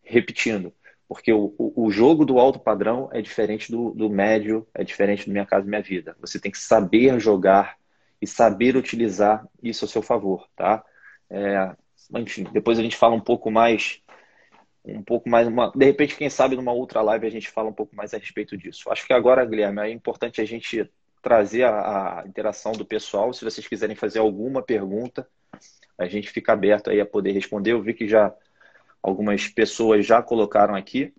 Repetindo, 0.02 0.72
porque 1.08 1.32
o, 1.32 1.54
o, 1.58 1.90
jogo 1.90 2.24
do 2.24 2.38
alto 2.38 2.58
padrão 2.58 3.08
é 3.12 3.22
diferente 3.22 3.70
do, 3.70 3.90
do 3.90 4.10
médio, 4.10 4.66
é 4.74 4.82
diferente 4.82 5.26
do 5.26 5.32
Minha 5.32 5.46
Casa 5.46 5.66
Minha 5.66 5.82
Vida. 5.82 6.16
Você 6.20 6.40
tem 6.40 6.50
que 6.50 6.58
saber 6.58 7.20
jogar 7.20 7.76
e 8.20 8.26
saber 8.26 8.76
utilizar 8.76 9.46
isso 9.62 9.84
a 9.84 9.88
seu 9.88 10.02
favor, 10.02 10.48
tá? 10.56 10.84
É, 11.30 11.74
enfim, 12.18 12.44
depois 12.52 12.78
a 12.78 12.82
gente 12.82 12.96
fala 12.96 13.14
um 13.14 13.20
pouco 13.20 13.50
mais, 13.50 14.01
um 14.84 15.02
pouco 15.02 15.28
mais, 15.28 15.46
uma, 15.46 15.70
de 15.74 15.84
repente, 15.84 16.16
quem 16.16 16.28
sabe 16.28 16.56
numa 16.56 16.72
outra 16.72 17.00
live 17.02 17.26
a 17.26 17.30
gente 17.30 17.48
fala 17.48 17.68
um 17.68 17.74
pouco 17.74 17.94
mais 17.94 18.12
a 18.12 18.18
respeito 18.18 18.56
disso. 18.56 18.90
Acho 18.90 19.06
que 19.06 19.12
agora, 19.12 19.44
Guilherme, 19.44 19.80
é 19.80 19.90
importante 19.90 20.40
a 20.40 20.44
gente 20.44 20.90
trazer 21.20 21.62
a, 21.62 22.20
a 22.20 22.26
interação 22.26 22.72
do 22.72 22.84
pessoal. 22.84 23.32
Se 23.32 23.44
vocês 23.44 23.66
quiserem 23.66 23.94
fazer 23.94 24.18
alguma 24.18 24.60
pergunta, 24.60 25.26
a 25.96 26.06
gente 26.06 26.30
fica 26.30 26.52
aberto 26.52 26.90
aí 26.90 27.00
a 27.00 27.06
poder 27.06 27.30
responder. 27.30 27.72
Eu 27.72 27.82
vi 27.82 27.94
que 27.94 28.08
já 28.08 28.34
algumas 29.00 29.46
pessoas 29.46 30.04
já 30.04 30.20
colocaram 30.20 30.74
aqui. 30.74 31.14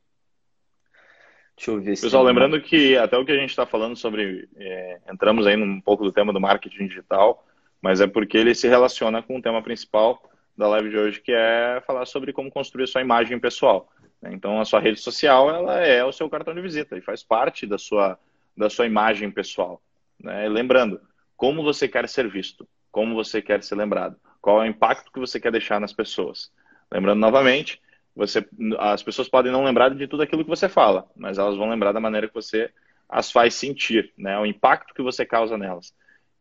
Deixa 1.55 1.71
eu 1.71 1.79
ver 1.79 1.95
se. 1.95 2.01
Pessoal, 2.01 2.23
lembrando 2.23 2.61
que 2.61 2.97
até 2.97 3.17
o 3.17 3.25
que 3.25 3.31
a 3.31 3.37
gente 3.37 3.51
está 3.51 3.65
falando 3.65 3.95
sobre. 3.95 4.49
É, 4.57 4.99
entramos 5.09 5.47
aí 5.47 5.55
um 5.55 5.79
pouco 5.79 6.03
do 6.03 6.11
tema 6.11 6.33
do 6.33 6.41
marketing 6.41 6.87
digital, 6.87 7.45
mas 7.81 8.01
é 8.01 8.07
porque 8.07 8.37
ele 8.37 8.53
se 8.53 8.67
relaciona 8.67 9.23
com 9.23 9.37
o 9.37 9.41
tema 9.41 9.61
principal 9.61 10.21
da 10.57 10.67
live 10.67 10.89
de 10.89 10.97
hoje, 10.97 11.21
que 11.21 11.31
é 11.31 11.81
falar 11.85 12.05
sobre 12.05 12.31
como 12.31 12.51
construir 12.51 12.83
a 12.83 12.87
sua 12.87 13.01
imagem 13.01 13.39
pessoal. 13.39 13.91
Né? 14.21 14.31
Então, 14.33 14.59
a 14.59 14.65
sua 14.65 14.79
rede 14.79 14.99
social 14.99 15.49
ela 15.49 15.79
é 15.79 16.03
o 16.03 16.11
seu 16.11 16.29
cartão 16.29 16.53
de 16.53 16.61
visita 16.61 16.97
e 16.97 17.01
faz 17.01 17.23
parte 17.23 17.65
da 17.65 17.77
sua, 17.77 18.17
da 18.55 18.69
sua 18.69 18.85
imagem 18.85 19.31
pessoal. 19.31 19.81
Né? 20.19 20.47
Lembrando, 20.47 21.01
como 21.35 21.63
você 21.63 21.87
quer 21.87 22.07
ser 22.07 22.29
visto, 22.29 22.67
como 22.91 23.15
você 23.15 23.41
quer 23.41 23.63
ser 23.63 23.75
lembrado, 23.75 24.15
qual 24.39 24.61
é 24.61 24.65
o 24.65 24.69
impacto 24.69 25.11
que 25.11 25.19
você 25.19 25.39
quer 25.39 25.51
deixar 25.51 25.79
nas 25.79 25.93
pessoas. 25.93 26.51
Lembrando 26.91 27.19
novamente, 27.19 27.81
você, 28.15 28.47
as 28.77 29.01
pessoas 29.01 29.27
podem 29.27 29.51
não 29.51 29.63
lembrar 29.63 29.89
de 29.89 30.07
tudo 30.07 30.21
aquilo 30.21 30.43
que 30.43 30.49
você 30.49 30.69
fala, 30.69 31.09
mas 31.15 31.37
elas 31.37 31.57
vão 31.57 31.69
lembrar 31.69 31.91
da 31.91 31.99
maneira 31.99 32.27
que 32.27 32.33
você 32.33 32.71
as 33.09 33.31
faz 33.31 33.53
sentir, 33.55 34.13
né? 34.17 34.39
O 34.39 34.45
impacto 34.45 34.93
que 34.93 35.01
você 35.01 35.25
causa 35.25 35.57
nelas. 35.57 35.93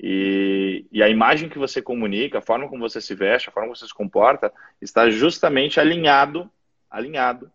E, 0.02 0.84
e, 0.90 1.00
a 1.00 1.08
imagem 1.08 1.48
que 1.48 1.58
você 1.58 1.80
comunica, 1.80 2.38
a 2.38 2.42
forma 2.42 2.68
como 2.68 2.80
você 2.80 3.00
se 3.00 3.14
veste, 3.14 3.48
a 3.48 3.52
forma 3.52 3.68
como 3.68 3.76
você 3.76 3.86
se 3.86 3.94
comporta, 3.94 4.52
está 4.80 5.08
justamente 5.08 5.78
alinhado, 5.78 6.50
alinhado 6.90 7.50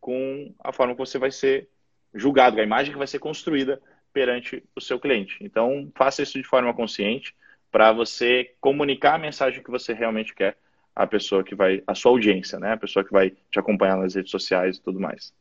com 0.00 0.54
a 0.60 0.72
forma 0.72 0.94
que 0.94 1.00
você 1.00 1.18
vai 1.18 1.32
ser 1.32 1.68
julgado, 2.14 2.60
a 2.60 2.62
imagem 2.62 2.92
que 2.92 2.98
vai 2.98 3.06
ser 3.08 3.18
construída 3.18 3.82
perante 4.12 4.62
o 4.76 4.80
seu 4.80 5.00
cliente. 5.00 5.36
Então, 5.40 5.90
faça 5.94 6.22
isso 6.22 6.38
de 6.40 6.46
forma 6.46 6.72
consciente 6.72 7.34
para 7.70 7.92
você 7.92 8.54
comunicar 8.60 9.14
a 9.14 9.18
mensagem 9.18 9.62
que 9.62 9.70
você 9.70 9.92
realmente 9.92 10.34
quer 10.34 10.56
a 10.94 11.06
pessoa 11.06 11.44
que 11.44 11.54
vai, 11.54 11.82
a 11.86 11.94
sua 11.94 12.12
audiência, 12.12 12.58
né? 12.58 12.72
A 12.72 12.76
pessoa 12.76 13.04
que 13.04 13.12
vai 13.12 13.30
te 13.30 13.58
acompanhar 13.58 13.96
nas 13.96 14.14
redes 14.14 14.30
sociais 14.30 14.76
e 14.76 14.82
tudo 14.82 15.00
mais. 15.00 15.34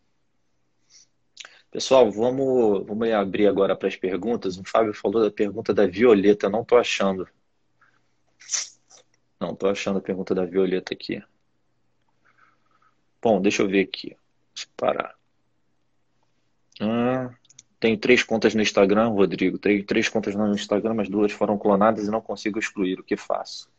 Pessoal, 1.72 2.10
vamos, 2.12 2.86
vamos 2.86 3.12
abrir 3.12 3.48
agora 3.48 3.76
para 3.76 3.88
as 3.88 3.96
perguntas. 3.96 4.58
O 4.58 4.64
Fábio 4.64 4.94
falou 4.94 5.22
da 5.22 5.32
pergunta 5.32 5.74
da 5.74 5.86
Violeta, 5.86 6.50
não 6.50 6.62
estou 6.62 6.78
achando. 6.78 7.28
Não 9.40 9.52
estou 9.52 9.70
achando 9.70 10.00
a 10.00 10.02
pergunta 10.02 10.34
da 10.34 10.46
Violeta 10.46 10.94
aqui. 10.94 11.22
Bom, 13.22 13.42
deixa 13.42 13.62
eu 13.62 13.68
ver 13.68 13.82
aqui. 13.82 14.18
Deixa 14.56 14.68
eu 14.68 14.72
parar. 14.76 15.16
Ah, 16.80 17.34
tenho 17.80 17.98
três 17.98 18.24
contas 18.24 18.56
no 18.56 18.62
Instagram, 18.62 19.10
Rodrigo. 19.10 19.60
Tenho 19.60 19.86
três 19.86 20.10
contas 20.10 20.36
no 20.36 20.52
Instagram, 20.54 20.96
mas 20.96 21.10
duas 21.10 21.32
foram 21.32 21.58
clonadas 21.58 22.08
e 22.08 22.12
não 22.12 22.22
consigo 22.22 22.58
excluir. 22.58 23.00
O 23.00 23.04
que 23.04 23.18
faço? 23.18 23.70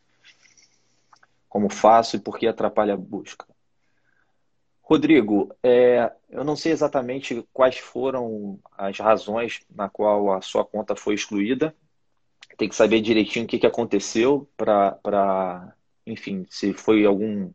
como 1.48 1.70
faço 1.70 2.16
e 2.16 2.20
por 2.20 2.38
que 2.38 2.46
atrapalha 2.46 2.94
a 2.94 2.96
busca. 2.96 3.46
Rodrigo, 4.88 5.54
é, 5.62 6.10
eu 6.30 6.42
não 6.42 6.56
sei 6.56 6.72
exatamente 6.72 7.46
quais 7.52 7.76
foram 7.76 8.58
as 8.72 8.98
razões 8.98 9.60
na 9.70 9.86
qual 9.86 10.32
a 10.32 10.40
sua 10.40 10.64
conta 10.64 10.96
foi 10.96 11.12
excluída. 11.12 11.74
Tem 12.56 12.70
que 12.70 12.74
saber 12.74 13.02
direitinho 13.02 13.44
o 13.44 13.48
que, 13.48 13.58
que 13.58 13.66
aconteceu 13.66 14.48
para, 14.56 15.74
enfim, 16.06 16.46
se 16.48 16.72
foi 16.72 17.04
algum 17.04 17.52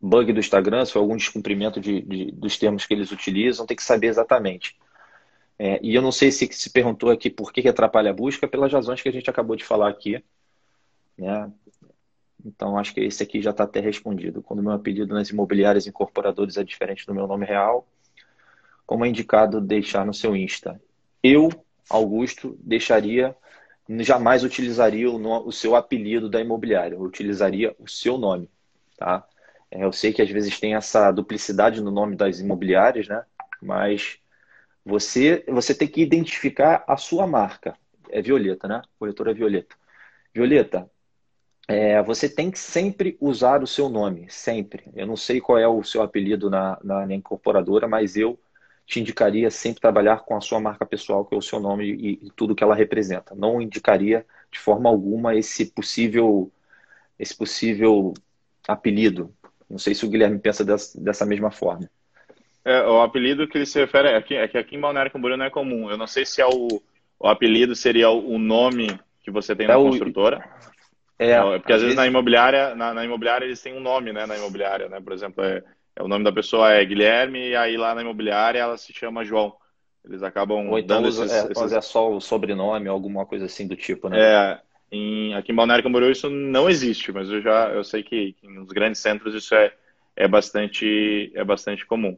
bug 0.00 0.32
do 0.32 0.40
Instagram, 0.40 0.86
se 0.86 0.92
foi 0.92 1.02
algum 1.02 1.18
descumprimento 1.18 1.78
de, 1.78 2.00
de 2.00 2.32
dos 2.32 2.56
termos 2.56 2.86
que 2.86 2.94
eles 2.94 3.12
utilizam, 3.12 3.66
tem 3.66 3.76
que 3.76 3.84
saber 3.84 4.06
exatamente. 4.06 4.74
É, 5.58 5.78
e 5.82 5.94
eu 5.94 6.00
não 6.00 6.10
sei 6.10 6.32
se 6.32 6.50
se 6.50 6.70
perguntou 6.70 7.10
aqui 7.10 7.28
por 7.28 7.52
que, 7.52 7.60
que 7.60 7.68
atrapalha 7.68 8.10
a 8.10 8.14
busca, 8.14 8.48
pelas 8.48 8.72
razões 8.72 9.02
que 9.02 9.08
a 9.10 9.12
gente 9.12 9.28
acabou 9.28 9.54
de 9.54 9.64
falar 9.66 9.90
aqui. 9.90 10.24
Né? 11.18 11.52
Então, 12.44 12.78
acho 12.78 12.94
que 12.94 13.00
esse 13.00 13.22
aqui 13.22 13.40
já 13.40 13.50
está 13.50 13.64
até 13.64 13.80
respondido. 13.80 14.42
Quando 14.42 14.62
meu 14.62 14.72
apelido 14.72 15.14
nas 15.14 15.30
imobiliárias 15.30 15.86
incorporadores 15.86 16.56
é 16.56 16.64
diferente 16.64 17.06
do 17.06 17.14
meu 17.14 17.26
nome 17.26 17.44
real, 17.46 17.86
como 18.86 19.04
é 19.04 19.08
indicado 19.08 19.60
deixar 19.60 20.04
no 20.04 20.14
seu 20.14 20.34
Insta? 20.34 20.80
Eu, 21.22 21.48
Augusto, 21.88 22.56
deixaria, 22.60 23.36
jamais 24.00 24.42
utilizaria 24.44 25.10
o, 25.10 25.46
o 25.46 25.52
seu 25.52 25.76
apelido 25.76 26.28
da 26.28 26.40
imobiliária, 26.40 26.94
eu 26.94 27.02
utilizaria 27.02 27.74
o 27.78 27.88
seu 27.88 28.16
nome, 28.18 28.48
tá? 28.96 29.26
É, 29.70 29.84
eu 29.84 29.92
sei 29.92 30.12
que 30.12 30.22
às 30.22 30.30
vezes 30.30 30.58
tem 30.58 30.74
essa 30.74 31.10
duplicidade 31.12 31.80
no 31.80 31.90
nome 31.90 32.16
das 32.16 32.40
imobiliárias, 32.40 33.06
né? 33.06 33.24
Mas 33.62 34.18
você, 34.84 35.44
você 35.46 35.74
tem 35.74 35.86
que 35.86 36.02
identificar 36.02 36.84
a 36.86 36.96
sua 36.96 37.26
marca. 37.26 37.76
É 38.08 38.20
Violeta, 38.20 38.66
né? 38.66 38.82
Corretora 38.98 39.32
Violeta. 39.32 39.76
Violeta, 40.34 40.90
é, 41.70 42.02
você 42.02 42.28
tem 42.28 42.50
que 42.50 42.58
sempre 42.58 43.16
usar 43.20 43.62
o 43.62 43.66
seu 43.66 43.88
nome, 43.88 44.26
sempre. 44.28 44.82
Eu 44.92 45.06
não 45.06 45.16
sei 45.16 45.40
qual 45.40 45.56
é 45.56 45.68
o 45.68 45.84
seu 45.84 46.02
apelido 46.02 46.50
na, 46.50 46.76
na, 46.82 47.06
na, 47.06 47.14
incorporadora, 47.14 47.86
mas 47.86 48.16
eu 48.16 48.36
te 48.84 48.98
indicaria 48.98 49.48
sempre 49.52 49.80
trabalhar 49.80 50.24
com 50.24 50.36
a 50.36 50.40
sua 50.40 50.58
marca 50.58 50.84
pessoal, 50.84 51.24
que 51.24 51.32
é 51.32 51.38
o 51.38 51.42
seu 51.42 51.60
nome 51.60 51.84
e, 51.84 52.26
e 52.26 52.30
tudo 52.34 52.56
que 52.56 52.64
ela 52.64 52.74
representa. 52.74 53.36
Não 53.36 53.62
indicaria 53.62 54.26
de 54.50 54.58
forma 54.58 54.88
alguma 54.90 55.36
esse 55.36 55.66
possível, 55.66 56.50
esse 57.16 57.36
possível 57.36 58.14
apelido. 58.66 59.32
Não 59.68 59.78
sei 59.78 59.94
se 59.94 60.04
o 60.04 60.10
Guilherme 60.10 60.40
pensa 60.40 60.64
dessa, 60.64 61.00
dessa 61.00 61.24
mesma 61.24 61.52
forma. 61.52 61.88
É, 62.64 62.82
o 62.82 63.00
apelido 63.00 63.46
que 63.46 63.56
ele 63.56 63.66
se 63.66 63.78
refere 63.78 64.08
é 64.08 64.20
que, 64.20 64.34
é 64.34 64.48
que 64.48 64.58
aqui 64.58 64.74
em 64.74 64.80
Balneário 64.80 65.12
Camboriú 65.12 65.36
não 65.36 65.44
é 65.44 65.50
comum. 65.50 65.88
Eu 65.88 65.96
não 65.96 66.08
sei 66.08 66.26
se 66.26 66.42
é 66.42 66.46
o, 66.46 66.82
o 67.16 67.28
apelido 67.28 67.76
seria 67.76 68.10
o, 68.10 68.34
o 68.34 68.38
nome 68.40 68.98
que 69.22 69.30
você 69.30 69.54
tem 69.54 69.66
é 69.66 69.68
na 69.68 69.78
o, 69.78 69.88
construtora. 69.88 70.44
É, 71.20 71.38
não, 71.38 71.52
é 71.52 71.58
porque 71.58 71.74
às, 71.74 71.82
vezes, 71.82 71.94
vezes, 71.94 71.96
na 71.96 72.06
imobiliária, 72.06 72.74
na, 72.74 72.94
na, 72.94 73.04
imobiliária 73.04 73.44
eles 73.44 73.60
têm 73.60 73.76
um 73.76 73.80
nome, 73.80 74.10
né, 74.10 74.24
na 74.24 74.38
imobiliária, 74.38 74.88
né? 74.88 75.02
Por 75.02 75.12
exemplo, 75.12 75.44
é, 75.44 75.62
é, 75.94 76.02
o 76.02 76.08
nome 76.08 76.24
da 76.24 76.32
pessoa 76.32 76.72
é 76.72 76.82
Guilherme 76.82 77.50
e 77.50 77.54
aí 77.54 77.76
lá 77.76 77.94
na 77.94 78.00
imobiliária 78.00 78.58
ela 78.58 78.78
se 78.78 78.90
chama 78.94 79.22
João. 79.22 79.54
Eles 80.02 80.22
acabam 80.22 80.70
Ou 80.70 80.78
então 80.78 80.96
dando 80.96 81.08
usa, 81.08 81.26
esses, 81.26 81.44
é, 81.44 81.52
esses... 81.52 81.72
é 81.74 81.80
só 81.82 82.10
o 82.10 82.22
sobrenome, 82.22 82.88
alguma 82.88 83.26
coisa 83.26 83.44
assim 83.44 83.66
do 83.66 83.76
tipo, 83.76 84.08
né? 84.08 84.18
É, 84.18 84.60
em, 84.90 85.34
aqui 85.34 85.52
em 85.52 85.54
Balneário 85.54 85.84
Camboriú 85.84 86.10
isso 86.10 86.30
não 86.30 86.70
existe, 86.70 87.12
mas 87.12 87.28
eu 87.28 87.42
já 87.42 87.68
eu 87.68 87.84
sei 87.84 88.02
que, 88.02 88.32
que 88.32 88.48
nos 88.48 88.68
grandes 88.68 89.02
centros 89.02 89.34
isso 89.34 89.54
é, 89.54 89.74
é 90.16 90.26
bastante 90.26 91.30
é 91.34 91.44
bastante 91.44 91.84
comum. 91.84 92.16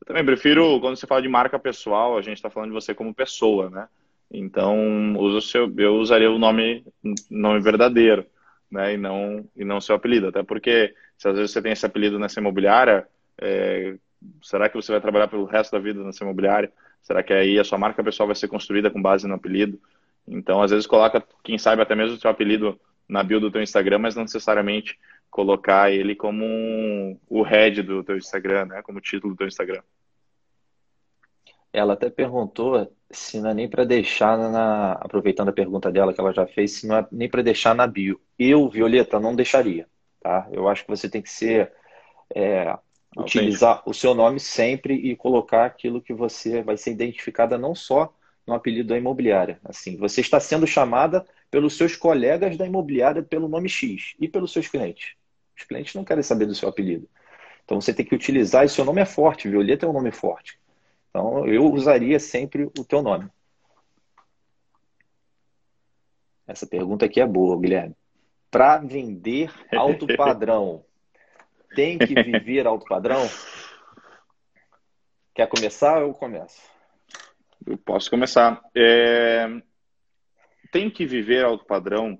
Eu 0.00 0.06
também 0.08 0.24
prefiro 0.24 0.80
quando 0.80 0.96
você 0.96 1.06
fala 1.06 1.22
de 1.22 1.28
marca 1.28 1.56
pessoal, 1.56 2.18
a 2.18 2.20
gente 2.20 2.38
está 2.38 2.50
falando 2.50 2.70
de 2.70 2.74
você 2.74 2.96
como 2.96 3.14
pessoa, 3.14 3.70
né? 3.70 3.86
Então, 4.28 5.16
usa 5.18 5.40
seu, 5.40 5.72
eu 5.78 5.94
usaria 5.98 6.30
o 6.30 6.38
nome 6.38 6.84
nome 7.30 7.60
verdadeiro 7.60 8.26
né, 8.70 8.94
e 8.94 8.96
não 8.96 9.44
e 9.56 9.64
não 9.64 9.80
seu 9.80 9.94
apelido. 9.94 10.28
Até 10.28 10.42
porque 10.42 10.94
se 11.18 11.28
às 11.28 11.36
vezes 11.36 11.50
você 11.50 11.60
tem 11.60 11.72
esse 11.72 11.84
apelido 11.84 12.18
nessa 12.18 12.40
imobiliária, 12.40 13.06
é, 13.38 13.96
será 14.42 14.68
que 14.68 14.76
você 14.76 14.92
vai 14.92 15.00
trabalhar 15.00 15.28
pelo 15.28 15.44
resto 15.44 15.72
da 15.72 15.78
vida 15.78 16.02
nessa 16.02 16.24
imobiliária? 16.24 16.72
Será 17.02 17.22
que 17.22 17.32
aí 17.32 17.58
a 17.58 17.64
sua 17.64 17.78
marca 17.78 18.04
pessoal 18.04 18.26
vai 18.26 18.36
ser 18.36 18.48
construída 18.48 18.90
com 18.90 19.00
base 19.00 19.26
no 19.26 19.34
apelido? 19.34 19.80
Então, 20.28 20.62
às 20.62 20.70
vezes 20.70 20.86
coloca, 20.86 21.22
quem 21.42 21.58
sabe 21.58 21.82
até 21.82 21.94
mesmo 21.94 22.16
o 22.16 22.20
seu 22.20 22.30
apelido 22.30 22.78
na 23.08 23.22
bio 23.22 23.40
do 23.40 23.50
teu 23.50 23.62
Instagram, 23.62 23.98
mas 23.98 24.14
não 24.14 24.22
necessariamente 24.22 24.98
colocar 25.30 25.90
ele 25.90 26.14
como 26.14 26.44
um, 26.44 27.18
o 27.28 27.42
head 27.42 27.82
do 27.82 28.04
teu 28.04 28.16
Instagram, 28.16 28.66
né? 28.66 28.82
Como 28.82 29.00
título 29.00 29.34
do 29.34 29.38
teu 29.38 29.48
Instagram. 29.48 29.82
Ela 31.72 31.94
até 31.94 32.10
perguntou 32.10 32.92
se 33.10 33.40
não 33.40 33.50
é 33.50 33.54
nem 33.54 33.68
para 33.68 33.84
deixar 33.84 34.36
na. 34.36 34.92
Aproveitando 34.92 35.50
a 35.50 35.52
pergunta 35.52 35.90
dela 35.90 36.12
que 36.12 36.20
ela 36.20 36.32
já 36.32 36.46
fez, 36.46 36.72
se 36.72 36.86
não 36.86 36.96
é 36.96 37.06
nem 37.10 37.28
para 37.28 37.42
deixar 37.42 37.74
na 37.74 37.86
bio. 37.86 38.20
Eu, 38.38 38.68
Violeta, 38.68 39.20
não 39.20 39.34
deixaria. 39.34 39.86
Tá? 40.20 40.48
Eu 40.52 40.68
acho 40.68 40.84
que 40.84 40.90
você 40.90 41.08
tem 41.08 41.22
que 41.22 41.30
ser. 41.30 41.72
É, 42.34 42.78
utilizar 43.16 43.82
o 43.86 43.92
seu 43.92 44.14
nome 44.14 44.38
sempre 44.38 44.94
e 44.94 45.16
colocar 45.16 45.64
aquilo 45.64 46.00
que 46.00 46.12
você 46.12 46.62
vai 46.62 46.76
ser 46.76 46.92
identificada 46.92 47.58
não 47.58 47.74
só 47.74 48.14
no 48.46 48.54
apelido 48.54 48.88
da 48.88 48.98
imobiliária. 48.98 49.60
Assim, 49.64 49.96
você 49.96 50.20
está 50.20 50.38
sendo 50.38 50.66
chamada 50.66 51.26
pelos 51.50 51.76
seus 51.76 51.96
colegas 51.96 52.56
da 52.56 52.66
imobiliária 52.66 53.22
pelo 53.22 53.48
nome 53.48 53.68
X 53.68 54.14
e 54.20 54.28
pelos 54.28 54.52
seus 54.52 54.68
clientes. 54.68 55.14
Os 55.56 55.64
clientes 55.64 55.94
não 55.94 56.04
querem 56.04 56.22
saber 56.22 56.46
do 56.46 56.54
seu 56.54 56.68
apelido. 56.68 57.08
Então 57.64 57.80
você 57.80 57.92
tem 57.92 58.06
que 58.06 58.14
utilizar, 58.14 58.64
e 58.64 58.68
seu 58.68 58.84
nome 58.84 59.00
é 59.00 59.04
forte, 59.04 59.48
Violeta 59.48 59.86
é 59.86 59.88
um 59.88 59.92
nome 59.92 60.10
forte. 60.10 60.59
Então, 61.10 61.46
eu 61.46 61.64
usaria 61.72 62.18
sempre 62.20 62.64
o 62.78 62.84
teu 62.84 63.02
nome. 63.02 63.28
Essa 66.46 66.66
pergunta 66.66 67.04
aqui 67.04 67.20
é 67.20 67.26
boa, 67.26 67.60
Guilherme. 67.60 67.94
Para 68.50 68.78
vender 68.78 69.52
alto 69.72 70.06
padrão, 70.16 70.84
tem 71.74 71.98
que 71.98 72.14
viver 72.14 72.66
alto 72.66 72.84
padrão? 72.86 73.28
Quer 75.34 75.48
começar 75.48 76.02
ou 76.02 76.14
começo? 76.14 76.60
Eu 77.66 77.76
posso 77.78 78.10
começar. 78.10 78.60
É... 78.74 79.48
Tem 80.72 80.90
que 80.90 81.06
viver 81.06 81.44
alto 81.44 81.64
padrão. 81.64 82.18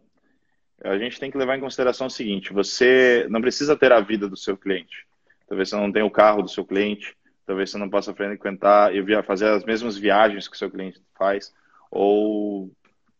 A 0.82 0.96
gente 0.98 1.18
tem 1.20 1.30
que 1.30 1.38
levar 1.38 1.56
em 1.56 1.60
consideração 1.60 2.06
o 2.06 2.10
seguinte: 2.10 2.52
você 2.52 3.26
não 3.28 3.40
precisa 3.40 3.76
ter 3.76 3.92
a 3.92 4.00
vida 4.00 4.28
do 4.28 4.36
seu 4.36 4.56
cliente. 4.56 5.06
Talvez 5.48 5.68
você 5.68 5.76
não 5.76 5.90
tenha 5.90 6.06
o 6.06 6.10
carro 6.10 6.42
do 6.42 6.48
seu 6.48 6.64
cliente, 6.64 7.16
talvez 7.50 7.68
você 7.68 7.78
não 7.78 7.90
possa 7.90 8.14
frequentar 8.14 8.94
e 8.94 9.22
fazer 9.24 9.48
as 9.48 9.64
mesmas 9.64 9.98
viagens 9.98 10.46
que 10.46 10.56
seu 10.56 10.70
cliente 10.70 11.02
faz, 11.18 11.52
ou 11.90 12.70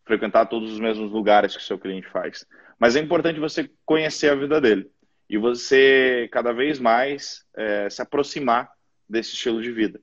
frequentar 0.05 0.45
todos 0.45 0.71
os 0.71 0.79
mesmos 0.79 1.11
lugares 1.11 1.53
que 1.53 1.61
seu 1.61 1.77
cliente 1.77 2.07
faz. 2.07 2.47
Mas 2.79 2.95
é 2.95 3.01
importante 3.01 3.41
você 3.41 3.69
conhecer 3.85 4.29
a 4.29 4.35
vida 4.35 4.61
dele 4.61 4.89
e 5.29 5.37
você 5.37 6.29
cada 6.31 6.53
vez 6.53 6.79
mais 6.79 7.43
é, 7.53 7.89
se 7.89 8.01
aproximar 8.01 8.71
desse 9.07 9.33
estilo 9.33 9.61
de 9.61 9.69
vida, 9.69 9.99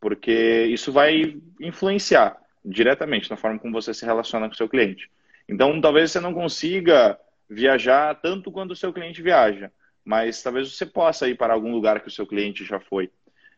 porque 0.00 0.64
isso 0.70 0.90
vai 0.90 1.36
influenciar 1.60 2.34
diretamente 2.64 3.28
na 3.28 3.36
forma 3.36 3.58
como 3.58 3.74
você 3.74 3.92
se 3.92 4.06
relaciona 4.06 4.48
com 4.48 4.54
seu 4.54 4.70
cliente. 4.70 5.10
Então, 5.46 5.78
talvez 5.82 6.12
você 6.12 6.18
não 6.18 6.32
consiga 6.32 7.18
viajar 7.46 8.14
tanto 8.22 8.50
quanto 8.50 8.70
o 8.70 8.76
seu 8.76 8.90
cliente 8.90 9.20
viaja, 9.20 9.70
mas 10.02 10.42
talvez 10.42 10.74
você 10.74 10.86
possa 10.86 11.28
ir 11.28 11.36
para 11.36 11.52
algum 11.52 11.70
lugar 11.70 12.00
que 12.00 12.08
o 12.08 12.10
seu 12.10 12.26
cliente 12.26 12.64
já 12.64 12.80
foi. 12.80 13.10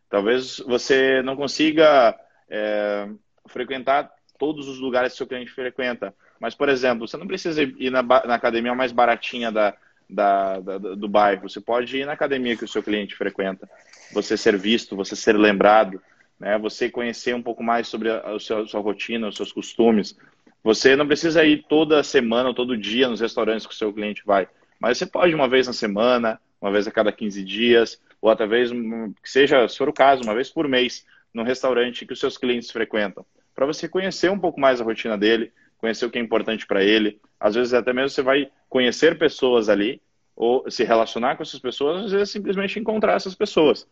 Talvez 0.08 0.58
você 0.60 1.22
não 1.22 1.36
consiga 1.36 2.18
é, 2.48 3.08
frequentar 3.46 4.10
todos 4.38 4.68
os 4.68 4.78
lugares 4.78 5.12
que 5.12 5.18
seu 5.18 5.26
cliente 5.26 5.50
frequenta. 5.50 6.14
Mas, 6.40 6.54
por 6.54 6.68
exemplo, 6.68 7.06
você 7.06 7.16
não 7.16 7.26
precisa 7.26 7.62
ir 7.62 7.90
na, 7.90 8.02
na 8.02 8.34
academia 8.34 8.74
mais 8.74 8.92
baratinha 8.92 9.50
da, 9.50 9.74
da, 10.08 10.60
da, 10.60 10.78
do 10.78 11.08
bairro. 11.08 11.48
Você 11.48 11.60
pode 11.60 11.98
ir 11.98 12.06
na 12.06 12.12
academia 12.12 12.56
que 12.56 12.64
o 12.64 12.68
seu 12.68 12.82
cliente 12.82 13.16
frequenta. 13.16 13.68
Você 14.12 14.36
ser 14.36 14.56
visto, 14.56 14.96
você 14.96 15.14
ser 15.14 15.36
lembrado, 15.36 16.00
né? 16.38 16.56
você 16.56 16.88
conhecer 16.88 17.34
um 17.34 17.42
pouco 17.42 17.62
mais 17.62 17.88
sobre 17.88 18.10
a, 18.10 18.20
a, 18.20 18.38
sua, 18.38 18.62
a 18.62 18.66
sua 18.66 18.80
rotina, 18.80 19.28
os 19.28 19.36
seus 19.36 19.52
costumes. 19.52 20.16
Você 20.62 20.96
não 20.96 21.06
precisa 21.06 21.44
ir 21.44 21.64
toda 21.68 22.02
semana 22.02 22.48
ou 22.48 22.54
todo 22.54 22.76
dia 22.76 23.08
nos 23.08 23.20
restaurantes 23.20 23.66
que 23.66 23.74
o 23.74 23.76
seu 23.76 23.92
cliente 23.92 24.22
vai. 24.24 24.48
Mas 24.80 24.98
você 24.98 25.06
pode 25.06 25.34
uma 25.34 25.48
vez 25.48 25.66
na 25.66 25.72
semana, 25.72 26.40
uma 26.60 26.70
vez 26.70 26.86
a 26.86 26.90
cada 26.90 27.12
15 27.12 27.44
dias, 27.44 28.00
ou 28.20 28.34
talvez 28.34 28.70
que 28.70 29.30
seja, 29.30 29.68
se 29.68 29.78
for 29.78 29.88
o 29.88 29.92
caso, 29.92 30.22
uma 30.22 30.34
vez 30.34 30.50
por 30.50 30.66
mês, 30.68 31.06
no 31.32 31.42
restaurante 31.42 32.06
que 32.06 32.12
os 32.12 32.20
seus 32.20 32.36
clientes 32.36 32.70
frequentam, 32.70 33.24
para 33.54 33.66
você 33.66 33.88
conhecer 33.88 34.30
um 34.30 34.38
pouco 34.38 34.60
mais 34.60 34.80
a 34.80 34.84
rotina 34.84 35.16
dele, 35.16 35.52
conhecer 35.78 36.04
o 36.04 36.10
que 36.10 36.18
é 36.18 36.22
importante 36.22 36.66
para 36.66 36.82
ele. 36.82 37.20
Às 37.40 37.54
vezes 37.54 37.72
até 37.72 37.92
mesmo 37.92 38.10
você 38.10 38.22
vai 38.22 38.50
conhecer 38.68 39.18
pessoas 39.18 39.68
ali 39.68 40.00
ou 40.36 40.70
se 40.70 40.84
relacionar 40.84 41.36
com 41.36 41.42
essas 41.42 41.58
pessoas, 41.58 42.04
às 42.04 42.12
vezes 42.12 42.30
simplesmente 42.30 42.78
encontrar 42.78 43.14
essas 43.14 43.34
pessoas. 43.34 43.86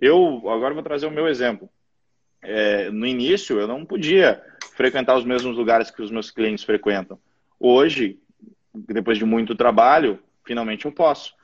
Eu 0.00 0.42
agora 0.48 0.74
vou 0.74 0.82
trazer 0.82 1.06
o 1.06 1.10
meu 1.10 1.28
exemplo. 1.28 1.68
É, 2.40 2.90
no 2.90 3.06
início 3.06 3.60
eu 3.60 3.68
não 3.68 3.84
podia 3.84 4.42
frequentar 4.74 5.16
os 5.16 5.24
mesmos 5.24 5.56
lugares 5.56 5.90
que 5.90 6.02
os 6.02 6.10
meus 6.10 6.30
clientes 6.30 6.64
frequentam. 6.64 7.18
Hoje, 7.58 8.18
depois 8.74 9.18
de 9.18 9.24
muito 9.24 9.54
trabalho, 9.54 10.18
finalmente 10.44 10.84
eu 10.84 10.92
posso. 10.92 11.34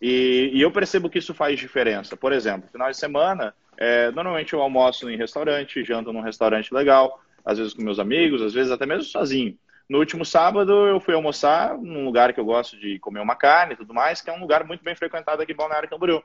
E, 0.00 0.50
e, 0.52 0.60
eu 0.60 0.70
percebo 0.70 1.08
que 1.08 1.18
isso 1.18 1.34
faz 1.34 1.58
diferença. 1.58 2.16
Por 2.16 2.32
exemplo, 2.32 2.68
final 2.70 2.90
de 2.90 2.96
semana, 2.96 3.54
é, 3.76 4.10
normalmente 4.10 4.52
eu 4.52 4.60
almoço 4.60 5.08
em 5.10 5.16
restaurante, 5.16 5.84
janto 5.84 6.12
num 6.12 6.20
restaurante 6.20 6.72
legal, 6.72 7.20
às 7.44 7.58
vezes 7.58 7.74
com 7.74 7.82
meus 7.82 7.98
amigos, 7.98 8.42
às 8.42 8.54
vezes 8.54 8.72
até 8.72 8.86
mesmo 8.86 9.04
sozinho. 9.04 9.56
No 9.88 9.98
último 9.98 10.24
sábado 10.24 10.72
eu 10.88 10.98
fui 10.98 11.14
almoçar 11.14 11.78
num 11.78 12.04
lugar 12.04 12.32
que 12.32 12.40
eu 12.40 12.44
gosto 12.44 12.76
de 12.76 12.98
comer 12.98 13.20
uma 13.20 13.36
carne 13.36 13.74
e 13.74 13.76
tudo 13.76 13.94
mais, 13.94 14.20
que 14.20 14.28
é 14.28 14.32
um 14.32 14.40
lugar 14.40 14.64
muito 14.64 14.82
bem 14.82 14.96
frequentado 14.96 15.42
aqui 15.42 15.52
em 15.52 15.56
Balneário 15.56 15.88
Camboriú. 15.88 16.22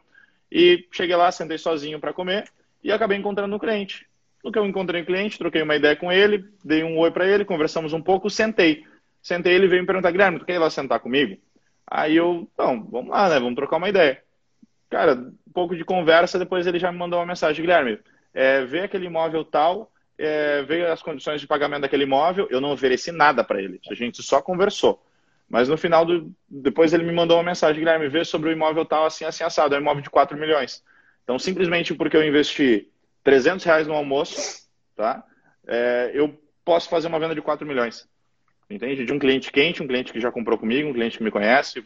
E 0.52 0.88
cheguei 0.92 1.16
lá, 1.16 1.32
sentei 1.32 1.58
sozinho 1.58 2.00
para 2.00 2.12
comer 2.12 2.46
e 2.84 2.92
acabei 2.92 3.18
encontrando 3.18 3.56
um 3.56 3.60
cliente. 3.60 4.08
No 4.44 4.52
que 4.52 4.58
eu 4.58 4.66
encontrei 4.66 5.04
um 5.04 5.06
cliente, 5.06 5.38
troquei 5.38 5.62
uma 5.62 5.76
ideia 5.76 5.96
com 5.96 6.12
ele, 6.12 6.44
dei 6.66 6.84
um 6.84 6.98
oi 6.98 7.12
para 7.12 7.28
ele, 7.28 7.46
conversamos 7.46 7.94
um 7.94 8.02
pouco, 8.02 8.30
sentei. 8.30 8.84
Sentei, 9.22 9.54
ele 9.54 9.68
veio 9.68 9.84
me 9.84 9.86
perguntar, 9.86 10.10
Guilherme, 10.10 10.40
tu 10.40 10.46
quer 10.46 10.56
ir 10.56 10.58
lá 10.58 10.70
sentar 10.70 11.00
comigo? 11.00 11.38
Aí 11.94 12.16
eu, 12.16 12.48
então, 12.54 12.88
vamos 12.90 13.12
lá, 13.12 13.28
né? 13.28 13.38
Vamos 13.38 13.56
trocar 13.56 13.76
uma 13.76 13.90
ideia. 13.90 14.24
Cara, 14.90 15.14
um 15.14 15.52
pouco 15.54 15.76
de 15.76 15.84
conversa, 15.84 16.40
depois 16.40 16.66
ele 16.66 16.80
já 16.80 16.90
me 16.90 16.98
mandou 16.98 17.20
uma 17.20 17.26
mensagem, 17.26 17.62
Guilherme, 17.62 18.00
é, 18.34 18.64
vê 18.64 18.80
aquele 18.80 19.08
imóvel 19.08 19.44
tal, 19.44 19.92
é, 20.18 20.66
as 20.90 21.04
condições 21.04 21.42
de 21.42 21.48
pagamento 21.48 21.82
daquele 21.82 22.04
imóvel, 22.04 22.48
eu 22.50 22.62
não 22.62 22.72
ofereci 22.72 23.12
nada 23.12 23.44
para 23.44 23.62
ele, 23.62 23.82
a 23.90 23.94
gente 23.94 24.24
só 24.24 24.42
conversou. 24.42 25.06
Mas 25.50 25.68
no 25.68 25.78
final, 25.78 26.06
do, 26.06 26.34
depois 26.50 26.94
ele 26.94 27.04
me 27.04 27.12
mandou 27.12 27.36
uma 27.36 27.44
mensagem, 27.44 27.80
Guilherme, 27.80 28.08
vê 28.08 28.24
sobre 28.24 28.50
o 28.50 28.54
imóvel 28.54 28.86
tal, 28.86 29.06
assim, 29.06 29.26
assim, 29.26 29.44
assado, 29.44 29.76
é 29.76 29.78
um 29.78 29.82
imóvel 29.82 30.02
de 30.02 30.10
4 30.10 30.38
milhões. 30.38 30.82
Então, 31.26 31.38
simplesmente 31.38 31.94
porque 31.94 32.16
eu 32.16 32.26
investi 32.26 32.90
300 33.22 33.66
reais 33.66 33.86
no 33.86 33.94
almoço, 33.94 34.66
tá? 34.96 35.26
É, 35.68 36.12
eu 36.14 36.40
posso 36.64 36.88
fazer 36.88 37.10
uma 37.10 37.20
venda 37.20 37.36
de 37.36 37.42
4 37.42 37.68
milhões. 37.68 38.08
Entende? 38.72 39.06
De 39.06 39.12
um 39.12 39.20
cliente 39.20 39.52
quente, 39.52 39.84
um 39.84 39.88
cliente 39.88 40.14
que 40.14 40.22
já 40.22 40.32
comprou 40.32 40.58
comigo, 40.58 40.90
um 40.90 40.94
cliente 40.94 41.18
que 41.18 41.24
me 41.24 41.32
conhece. 41.32 41.84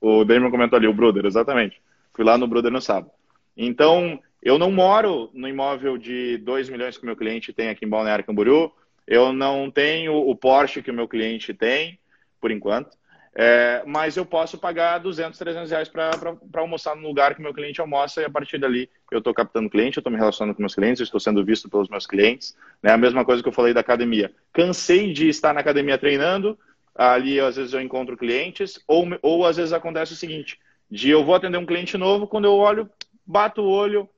O 0.00 0.24
Damon 0.24 0.50
comentou 0.50 0.76
ali, 0.76 0.88
o 0.88 0.92
Brother, 0.92 1.24
exatamente. 1.24 1.80
Fui 2.12 2.24
lá 2.24 2.36
no 2.36 2.48
Brother 2.48 2.72
no 2.72 2.80
sábado. 2.80 3.12
Então, 3.56 4.20
eu 4.42 4.58
não 4.58 4.70
moro 4.70 5.30
no 5.32 5.48
imóvel 5.48 5.96
de 5.96 6.36
2 6.38 6.68
milhões 6.68 6.98
que 6.98 7.04
o 7.04 7.06
meu 7.06 7.16
cliente 7.16 7.52
tem 7.52 7.68
aqui 7.68 7.84
em 7.84 7.88
Balneário 7.88 8.24
Camboriú. 8.24 8.72
Eu 9.06 9.32
não 9.32 9.70
tenho 9.70 10.14
o 10.14 10.34
Porsche 10.34 10.82
que 10.82 10.90
o 10.90 10.94
meu 10.94 11.06
cliente 11.06 11.54
tem, 11.54 11.98
por 12.40 12.50
enquanto. 12.50 12.96
É, 13.36 13.82
mas 13.84 14.16
eu 14.16 14.24
posso 14.24 14.56
pagar 14.56 14.98
200, 14.98 15.36
300 15.36 15.70
reais 15.70 15.88
para 15.88 16.12
almoçar 16.54 16.94
no 16.94 17.08
lugar 17.08 17.34
que 17.34 17.42
meu 17.42 17.52
cliente 17.52 17.80
almoça 17.80 18.22
e 18.22 18.24
a 18.24 18.30
partir 18.30 18.58
dali 18.58 18.88
eu 19.10 19.18
estou 19.18 19.34
captando 19.34 19.68
cliente, 19.68 19.96
eu 19.96 20.00
estou 20.00 20.12
me 20.12 20.18
relacionando 20.18 20.54
com 20.54 20.62
meus 20.62 20.74
clientes, 20.74 21.00
eu 21.00 21.04
estou 21.04 21.18
sendo 21.18 21.44
visto 21.44 21.68
pelos 21.68 21.88
meus 21.88 22.06
clientes. 22.06 22.56
Né? 22.80 22.92
A 22.92 22.96
mesma 22.96 23.24
coisa 23.24 23.42
que 23.42 23.48
eu 23.48 23.52
falei 23.52 23.74
da 23.74 23.80
academia. 23.80 24.32
Cansei 24.52 25.12
de 25.12 25.28
estar 25.28 25.52
na 25.52 25.60
academia 25.60 25.98
treinando, 25.98 26.56
ali 26.94 27.40
às 27.40 27.56
vezes 27.56 27.72
eu 27.72 27.80
encontro 27.80 28.16
clientes, 28.16 28.78
ou, 28.86 29.04
ou 29.20 29.44
às 29.44 29.56
vezes 29.56 29.72
acontece 29.72 30.12
o 30.12 30.16
seguinte, 30.16 30.60
de 30.88 31.10
eu 31.10 31.24
vou 31.24 31.34
atender 31.34 31.58
um 31.58 31.66
cliente 31.66 31.98
novo, 31.98 32.28
quando 32.28 32.44
eu 32.44 32.54
olho, 32.54 32.88
bato 33.26 33.62
o 33.62 33.68
olho, 33.68 34.08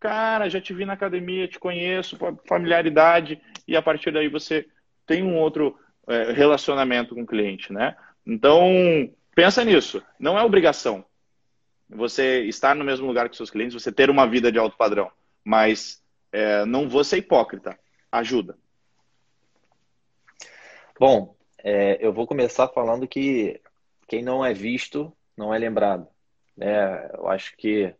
cara, 0.00 0.48
já 0.48 0.58
te 0.58 0.72
vi 0.72 0.86
na 0.86 0.94
academia, 0.94 1.46
te 1.46 1.58
conheço, 1.58 2.16
familiaridade, 2.48 3.40
e 3.68 3.76
a 3.76 3.82
partir 3.82 4.10
daí 4.10 4.28
você 4.28 4.66
tem 5.06 5.22
um 5.22 5.36
outro 5.36 5.78
é, 6.08 6.32
relacionamento 6.32 7.14
com 7.14 7.22
o 7.22 7.26
cliente, 7.26 7.70
né? 7.70 7.94
Então, 8.26 9.10
pensa 9.34 9.64
nisso. 9.64 10.02
Não 10.18 10.38
é 10.38 10.42
obrigação 10.42 11.04
você 11.88 12.42
estar 12.44 12.74
no 12.74 12.84
mesmo 12.84 13.06
lugar 13.06 13.28
que 13.28 13.36
seus 13.36 13.50
clientes, 13.50 13.80
você 13.80 13.92
ter 13.92 14.10
uma 14.10 14.26
vida 14.26 14.50
de 14.50 14.58
alto 14.58 14.76
padrão. 14.76 15.10
Mas 15.44 16.02
é, 16.32 16.64
não 16.64 16.88
vou 16.88 17.04
ser 17.04 17.18
hipócrita. 17.18 17.78
Ajuda. 18.10 18.56
Bom, 20.98 21.36
é, 21.58 21.98
eu 22.04 22.12
vou 22.12 22.26
começar 22.26 22.68
falando 22.68 23.06
que 23.06 23.60
quem 24.06 24.22
não 24.22 24.44
é 24.44 24.52
visto 24.52 25.12
não 25.36 25.52
é 25.52 25.58
lembrado. 25.58 26.06
É, 26.60 27.10
eu 27.14 27.28
acho 27.28 27.56
que 27.56 27.94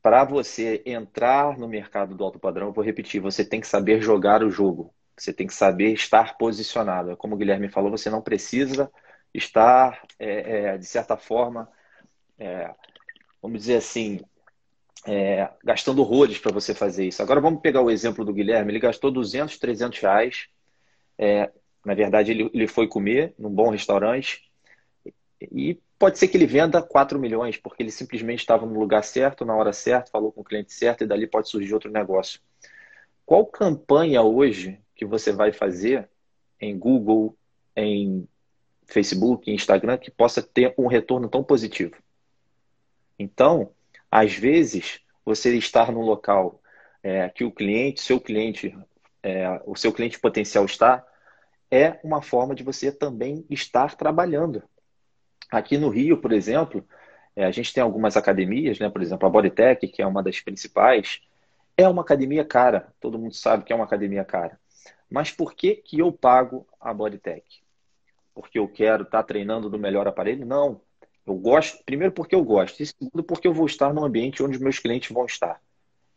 para 0.00 0.24
você 0.24 0.82
entrar 0.84 1.58
no 1.58 1.66
mercado 1.66 2.14
do 2.14 2.22
alto 2.22 2.38
padrão, 2.38 2.68
eu 2.68 2.72
vou 2.72 2.84
repetir, 2.84 3.20
você 3.20 3.44
tem 3.44 3.60
que 3.60 3.66
saber 3.66 4.02
jogar 4.02 4.42
o 4.42 4.50
jogo. 4.50 4.94
Você 5.16 5.32
tem 5.32 5.46
que 5.46 5.54
saber 5.54 5.92
estar 5.92 6.36
posicionado. 6.36 7.16
Como 7.16 7.34
o 7.34 7.38
Guilherme 7.38 7.68
falou, 7.68 7.90
você 7.90 8.10
não 8.10 8.20
precisa 8.20 8.90
estar, 9.32 10.02
é, 10.18 10.74
é, 10.74 10.78
de 10.78 10.86
certa 10.86 11.16
forma, 11.16 11.68
é, 12.38 12.72
vamos 13.40 13.60
dizer 13.60 13.76
assim, 13.76 14.20
é, 15.06 15.48
gastando 15.62 16.00
horrores 16.00 16.38
para 16.38 16.52
você 16.52 16.74
fazer 16.74 17.06
isso. 17.06 17.22
Agora 17.22 17.40
vamos 17.40 17.60
pegar 17.60 17.82
o 17.82 17.90
exemplo 17.90 18.24
do 18.24 18.32
Guilherme. 18.32 18.72
Ele 18.72 18.80
gastou 18.80 19.10
200, 19.10 19.58
300 19.58 19.98
reais. 20.00 20.48
É, 21.18 21.50
na 21.84 21.94
verdade, 21.94 22.30
ele, 22.30 22.50
ele 22.54 22.66
foi 22.66 22.88
comer 22.88 23.34
num 23.38 23.50
bom 23.50 23.70
restaurante. 23.70 24.50
E 25.40 25.78
pode 25.98 26.18
ser 26.18 26.28
que 26.28 26.36
ele 26.36 26.46
venda 26.46 26.82
4 26.82 27.18
milhões, 27.18 27.56
porque 27.56 27.82
ele 27.82 27.90
simplesmente 27.90 28.40
estava 28.40 28.64
no 28.66 28.78
lugar 28.78 29.04
certo, 29.04 29.44
na 29.44 29.54
hora 29.54 29.72
certa, 29.72 30.10
falou 30.10 30.32
com 30.32 30.40
o 30.40 30.44
cliente 30.44 30.72
certo 30.72 31.04
e 31.04 31.06
dali 31.06 31.26
pode 31.26 31.48
surgir 31.48 31.74
outro 31.74 31.90
negócio. 31.90 32.40
Qual 33.26 33.46
campanha 33.46 34.22
hoje 34.22 34.78
que 35.04 35.10
você 35.10 35.32
vai 35.32 35.52
fazer 35.52 36.08
em 36.60 36.76
Google, 36.78 37.36
em 37.76 38.26
Facebook, 38.86 39.50
em 39.50 39.54
Instagram, 39.54 39.98
que 39.98 40.10
possa 40.10 40.42
ter 40.42 40.74
um 40.78 40.86
retorno 40.86 41.28
tão 41.28 41.44
positivo? 41.44 41.94
Então, 43.18 43.70
às 44.10 44.34
vezes, 44.34 45.00
você 45.24 45.56
estar 45.56 45.92
no 45.92 46.00
local 46.00 46.60
é, 47.02 47.28
que 47.28 47.44
o 47.44 47.52
cliente, 47.52 48.00
seu 48.00 48.20
cliente, 48.20 48.76
é, 49.22 49.60
o 49.66 49.76
seu 49.76 49.92
cliente 49.92 50.18
potencial 50.18 50.64
está, 50.64 51.06
é 51.70 51.98
uma 52.02 52.22
forma 52.22 52.54
de 52.54 52.62
você 52.62 52.90
também 52.90 53.44
estar 53.50 53.94
trabalhando. 53.94 54.62
Aqui 55.50 55.76
no 55.76 55.88
Rio, 55.88 56.18
por 56.20 56.32
exemplo, 56.32 56.86
é, 57.36 57.44
a 57.44 57.50
gente 57.50 57.72
tem 57.72 57.82
algumas 57.82 58.16
academias, 58.16 58.78
né? 58.78 58.88
por 58.88 59.02
exemplo, 59.02 59.26
a 59.26 59.30
Bodytech, 59.30 59.86
que 59.88 60.00
é 60.00 60.06
uma 60.06 60.22
das 60.22 60.40
principais, 60.40 61.20
é 61.76 61.88
uma 61.88 62.02
academia 62.02 62.44
cara. 62.44 62.92
Todo 63.00 63.18
mundo 63.18 63.34
sabe 63.34 63.64
que 63.64 63.72
é 63.72 63.76
uma 63.76 63.84
academia 63.84 64.24
cara. 64.24 64.58
Mas 65.14 65.30
por 65.30 65.54
que, 65.54 65.76
que 65.76 66.00
eu 66.00 66.10
pago 66.10 66.66
a 66.80 66.92
Bodytech? 66.92 67.62
Porque 68.34 68.58
eu 68.58 68.66
quero 68.66 69.04
estar 69.04 69.22
treinando 69.22 69.70
no 69.70 69.78
melhor 69.78 70.08
aparelho? 70.08 70.44
Não. 70.44 70.80
Eu 71.24 71.34
gosto, 71.36 71.84
primeiro 71.84 72.12
porque 72.12 72.34
eu 72.34 72.42
gosto, 72.42 72.82
e 72.82 72.86
segundo 72.86 73.22
porque 73.22 73.46
eu 73.46 73.54
vou 73.54 73.64
estar 73.64 73.94
no 73.94 74.04
ambiente 74.04 74.42
onde 74.42 74.58
meus 74.58 74.80
clientes 74.80 75.12
vão 75.12 75.24
estar. 75.24 75.60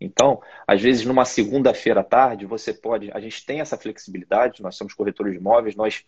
Então, 0.01 0.41
às 0.65 0.81
vezes, 0.81 1.05
numa 1.05 1.25
segunda-feira 1.25 1.99
à 1.99 2.03
tarde, 2.03 2.47
você 2.47 2.73
pode. 2.73 3.11
A 3.11 3.19
gente 3.19 3.45
tem 3.45 3.61
essa 3.61 3.77
flexibilidade, 3.77 4.63
nós 4.63 4.75
somos 4.75 4.95
corretores 4.95 5.33
de 5.33 5.37
imóveis, 5.37 5.75
nós 5.75 6.03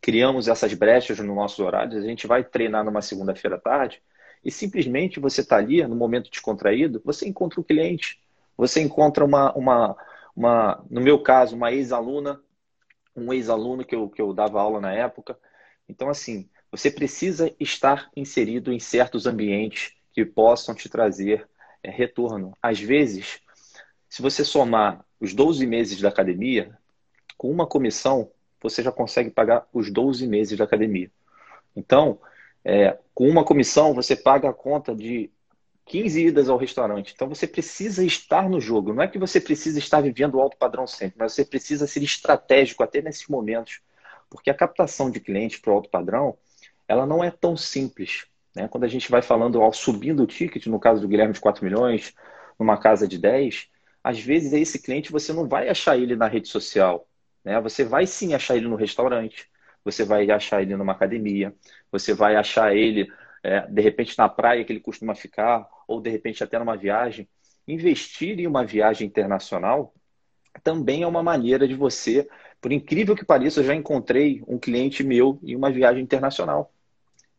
criamos 0.00 0.48
essas 0.48 0.74
brechas 0.74 1.20
nos 1.20 1.36
nossos 1.36 1.60
horários, 1.60 2.02
a 2.02 2.06
gente 2.06 2.26
vai 2.26 2.42
treinar 2.42 2.84
numa 2.84 3.02
segunda-feira 3.02 3.54
à 3.54 3.60
tarde 3.60 4.02
e 4.44 4.50
simplesmente 4.50 5.20
você 5.20 5.42
está 5.42 5.58
ali, 5.58 5.86
no 5.86 5.94
momento 5.94 6.28
descontraído, 6.28 7.00
você 7.04 7.28
encontra 7.28 7.60
um 7.60 7.62
cliente, 7.62 8.18
você 8.56 8.80
encontra 8.80 9.24
uma, 9.24 9.52
uma, 9.52 9.96
uma 10.34 10.84
no 10.90 11.00
meu 11.00 11.22
caso, 11.22 11.56
uma 11.56 11.72
ex-aluna, 11.72 12.40
um 13.14 13.32
ex-aluno 13.32 13.84
que 13.84 13.94
eu, 13.94 14.08
que 14.08 14.20
eu 14.20 14.32
dava 14.32 14.60
aula 14.60 14.80
na 14.80 14.92
época. 14.92 15.38
Então, 15.88 16.08
assim, 16.08 16.48
você 16.70 16.90
precisa 16.90 17.54
estar 17.60 18.10
inserido 18.16 18.72
em 18.72 18.78
certos 18.78 19.26
ambientes 19.26 19.94
que 20.12 20.24
possam 20.24 20.74
te 20.74 20.88
trazer 20.88 21.48
é, 21.82 21.90
retorno. 21.90 22.56
Às 22.62 22.80
vezes, 22.80 23.40
se 24.08 24.22
você 24.22 24.44
somar 24.44 25.04
os 25.20 25.34
12 25.34 25.66
meses 25.66 26.00
da 26.00 26.08
academia, 26.08 26.76
com 27.36 27.50
uma 27.50 27.66
comissão, 27.66 28.30
você 28.60 28.82
já 28.82 28.92
consegue 28.92 29.30
pagar 29.30 29.66
os 29.72 29.90
12 29.90 30.26
meses 30.26 30.56
da 30.56 30.64
academia. 30.64 31.10
Então, 31.74 32.18
é, 32.64 32.98
com 33.14 33.28
uma 33.28 33.44
comissão, 33.44 33.94
você 33.94 34.14
paga 34.14 34.48
a 34.48 34.54
conta 34.54 34.94
de 34.94 35.30
15 35.86 36.26
idas 36.26 36.48
ao 36.48 36.56
restaurante. 36.56 37.12
Então, 37.14 37.28
você 37.28 37.46
precisa 37.46 38.04
estar 38.04 38.48
no 38.48 38.60
jogo. 38.60 38.92
Não 38.94 39.02
é 39.02 39.08
que 39.08 39.18
você 39.18 39.40
precisa 39.40 39.78
estar 39.78 40.00
vivendo 40.00 40.36
o 40.36 40.40
alto 40.40 40.56
padrão 40.56 40.86
sempre, 40.86 41.16
mas 41.18 41.32
você 41.32 41.44
precisa 41.44 41.86
ser 41.86 42.02
estratégico 42.02 42.82
até 42.82 43.02
nesses 43.02 43.26
momentos. 43.26 43.80
Porque 44.30 44.50
a 44.50 44.54
captação 44.54 45.10
de 45.10 45.20
clientes 45.20 45.58
para 45.58 45.72
o 45.72 45.74
alto 45.74 45.90
padrão 45.90 46.36
ela 46.88 47.06
não 47.06 47.22
é 47.22 47.30
tão 47.30 47.56
simples. 47.56 48.26
Né? 48.54 48.68
Quando 48.68 48.84
a 48.84 48.88
gente 48.88 49.10
vai 49.10 49.22
falando, 49.22 49.60
ao 49.60 49.72
subindo 49.72 50.22
o 50.22 50.26
ticket, 50.26 50.66
no 50.66 50.78
caso 50.78 51.00
do 51.00 51.08
Guilherme 51.08 51.32
de 51.32 51.40
4 51.40 51.64
milhões, 51.64 52.14
numa 52.58 52.76
casa 52.76 53.08
de 53.08 53.18
10, 53.18 53.68
às 54.04 54.20
vezes 54.20 54.52
esse 54.52 54.80
cliente 54.80 55.12
você 55.12 55.32
não 55.32 55.48
vai 55.48 55.68
achar 55.68 55.96
ele 55.96 56.16
na 56.16 56.28
rede 56.28 56.48
social. 56.48 57.06
Né? 57.44 57.60
Você 57.60 57.84
vai 57.84 58.06
sim 58.06 58.34
achar 58.34 58.56
ele 58.56 58.68
no 58.68 58.76
restaurante, 58.76 59.48
você 59.84 60.04
vai 60.04 60.30
achar 60.30 60.62
ele 60.62 60.76
numa 60.76 60.92
academia, 60.92 61.54
você 61.90 62.14
vai 62.14 62.36
achar 62.36 62.74
ele, 62.74 63.10
é, 63.42 63.66
de 63.66 63.82
repente, 63.82 64.16
na 64.16 64.28
praia 64.28 64.64
que 64.64 64.72
ele 64.72 64.80
costuma 64.80 65.14
ficar, 65.14 65.68
ou 65.86 66.00
de 66.00 66.10
repente 66.10 66.42
até 66.44 66.58
numa 66.58 66.76
viagem. 66.76 67.28
Investir 67.66 68.38
em 68.40 68.46
uma 68.46 68.64
viagem 68.64 69.06
internacional 69.06 69.94
também 70.62 71.02
é 71.02 71.06
uma 71.06 71.22
maneira 71.22 71.66
de 71.66 71.74
você 71.74 72.28
por 72.62 72.70
incrível 72.70 73.16
que 73.16 73.24
pareça, 73.24 73.58
eu 73.58 73.64
já 73.64 73.74
encontrei 73.74 74.40
um 74.46 74.56
cliente 74.56 75.02
meu 75.02 75.36
em 75.42 75.56
uma 75.56 75.68
viagem 75.68 76.00
internacional. 76.00 76.72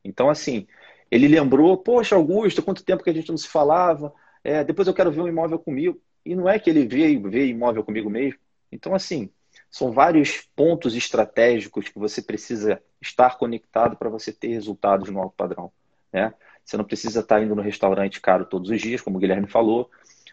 Então, 0.03 0.29
assim, 0.29 0.67
ele 1.09 1.29
lembrou, 1.29 1.77
poxa, 1.77 2.13
Augusto, 2.13 2.61
quanto 2.61 2.83
tempo 2.83 3.01
que 3.01 3.09
a 3.09 3.13
gente 3.13 3.29
não 3.29 3.37
se 3.37 3.47
falava, 3.47 4.13
é, 4.43 4.65
depois 4.65 4.85
eu 4.85 4.93
quero 4.93 5.09
ver 5.13 5.21
um 5.21 5.27
imóvel 5.29 5.57
comigo. 5.57 5.97
E 6.25 6.35
não 6.35 6.49
é 6.49 6.59
que 6.59 6.69
ele 6.69 6.85
veio 6.85 7.21
ver 7.29 7.47
imóvel 7.47 7.85
comigo 7.85 8.09
mesmo. 8.09 8.37
Então, 8.69 8.93
assim, 8.93 9.29
são 9.71 9.93
vários 9.93 10.41
pontos 10.53 10.93
estratégicos 10.93 11.87
que 11.87 11.97
você 11.97 12.21
precisa 12.21 12.83
estar 13.01 13.37
conectado 13.37 13.95
para 13.95 14.09
você 14.09 14.33
ter 14.33 14.49
resultados 14.49 15.09
no 15.09 15.21
alto 15.21 15.35
padrão. 15.37 15.71
Né? 16.13 16.33
Você 16.63 16.77
não 16.77 16.85
precisa 16.85 17.21
estar 17.21 17.41
indo 17.41 17.55
no 17.55 17.61
restaurante 17.61 18.21
caro 18.21 18.45
todos 18.45 18.69
os 18.69 18.79
dias, 18.79 19.01
como 19.01 19.17
o 19.17 19.19
Guilherme 19.19 19.47
falou. 19.47 19.89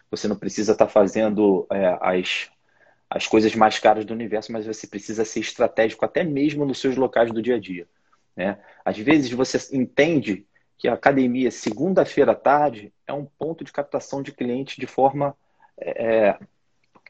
Você 0.09 0.27
não 0.27 0.35
precisa 0.35 0.73
estar 0.73 0.87
fazendo 0.87 1.65
é, 1.71 1.97
as, 1.99 2.49
as 3.09 3.27
coisas 3.27 3.55
mais 3.55 3.79
caras 3.79 4.05
do 4.05 4.13
universo, 4.13 4.51
mas 4.51 4.65
você 4.65 4.85
precisa 4.85 5.25
ser 5.25 5.39
estratégico 5.39 6.05
até 6.05 6.23
mesmo 6.23 6.65
nos 6.65 6.79
seus 6.79 6.95
locais 6.95 7.31
do 7.31 7.41
dia 7.41 7.55
a 7.55 7.59
dia. 7.59 7.87
Né? 8.35 8.57
Às 8.85 8.97
vezes 8.97 9.31
você 9.31 9.57
entende 9.75 10.45
que 10.77 10.87
a 10.87 10.93
academia, 10.93 11.51
segunda-feira 11.51 12.31
à 12.31 12.35
tarde, 12.35 12.93
é 13.05 13.13
um 13.13 13.25
ponto 13.25 13.63
de 13.63 13.71
captação 13.71 14.21
de 14.21 14.31
cliente 14.31 14.79
de 14.79 14.87
forma 14.87 15.35
é, 15.77 16.37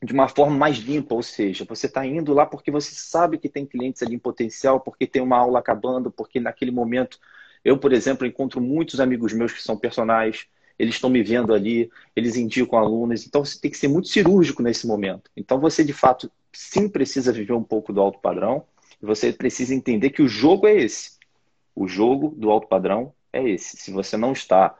de 0.04 0.14
uma 0.14 0.28
forma 0.28 0.58
mais 0.58 0.78
limpa, 0.78 1.14
ou 1.14 1.22
seja, 1.22 1.64
você 1.64 1.86
está 1.86 2.06
indo 2.06 2.34
lá 2.34 2.46
porque 2.46 2.72
você 2.72 2.94
sabe 2.96 3.38
que 3.38 3.48
tem 3.48 3.66
clientes 3.66 4.02
ali 4.02 4.16
em 4.16 4.20
potencial, 4.20 4.80
porque 4.80 5.06
tem 5.06 5.22
uma 5.22 5.38
aula 5.38 5.60
acabando, 5.60 6.10
porque 6.10 6.40
naquele 6.40 6.72
momento 6.72 7.20
eu, 7.64 7.78
por 7.78 7.94
exemplo, 7.94 8.26
encontro 8.26 8.60
muitos 8.62 9.00
amigos 9.00 9.34
meus 9.34 9.54
que 9.54 9.62
são 9.62 9.78
personagens, 9.78 10.48
eles 10.78 10.96
estão 10.96 11.10
me 11.10 11.22
vendo 11.22 11.54
ali, 11.54 11.92
eles 12.16 12.36
indicam 12.36 12.80
alunos, 12.80 13.26
então 13.26 13.46
você 13.46 13.60
tem 13.60 13.70
que 13.70 13.78
ser 13.78 13.88
muito 13.88 14.08
cirúrgico 14.08 14.64
nesse 14.64 14.88
momento. 14.88 15.30
Então 15.38 15.60
você, 15.60 15.84
de 15.84 15.94
fato, 15.94 16.32
sim 16.52 16.90
precisa 16.90 17.32
viver 17.32 17.54
um 17.54 17.64
pouco 17.64 17.94
do 17.94 18.02
alto 18.02 18.20
padrão, 18.20 18.66
você 19.02 19.32
precisa 19.32 19.74
entender 19.74 20.12
que 20.12 20.22
o 20.22 20.28
jogo 20.28 20.68
é 20.68 20.76
esse. 20.76 21.20
O 21.76 21.88
jogo 21.88 22.34
do 22.36 22.52
alto 22.52 22.68
padrão 22.68 23.14
é 23.32 23.48
esse. 23.48 23.78
Se 23.78 23.92
você 23.92 24.18
não 24.18 24.32
está 24.32 24.76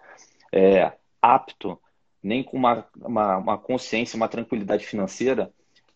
é, 0.52 0.92
apto, 1.22 1.80
nem 2.22 2.44
com 2.44 2.58
uma, 2.58 2.86
uma, 2.96 3.38
uma 3.38 3.58
consciência, 3.58 4.18
uma 4.18 4.28
tranquilidade 4.28 4.86
financeira, 4.86 5.52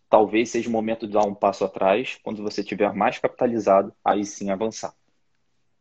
talvez 0.10 0.50
seja 0.50 0.69
o 0.69 0.71
momento 0.71 1.06
de 1.06 1.13
dar 1.13 1.26
um 1.26 1.36
passo 1.36 1.63
atrás, 1.65 2.17
quando 2.24 2.41
você 2.41 2.62
estiver 2.62 2.93
mais 2.93 3.19
capitalizado, 3.19 3.93
aí 4.04 4.26
sim 4.26 4.50
avançar. 4.50 4.93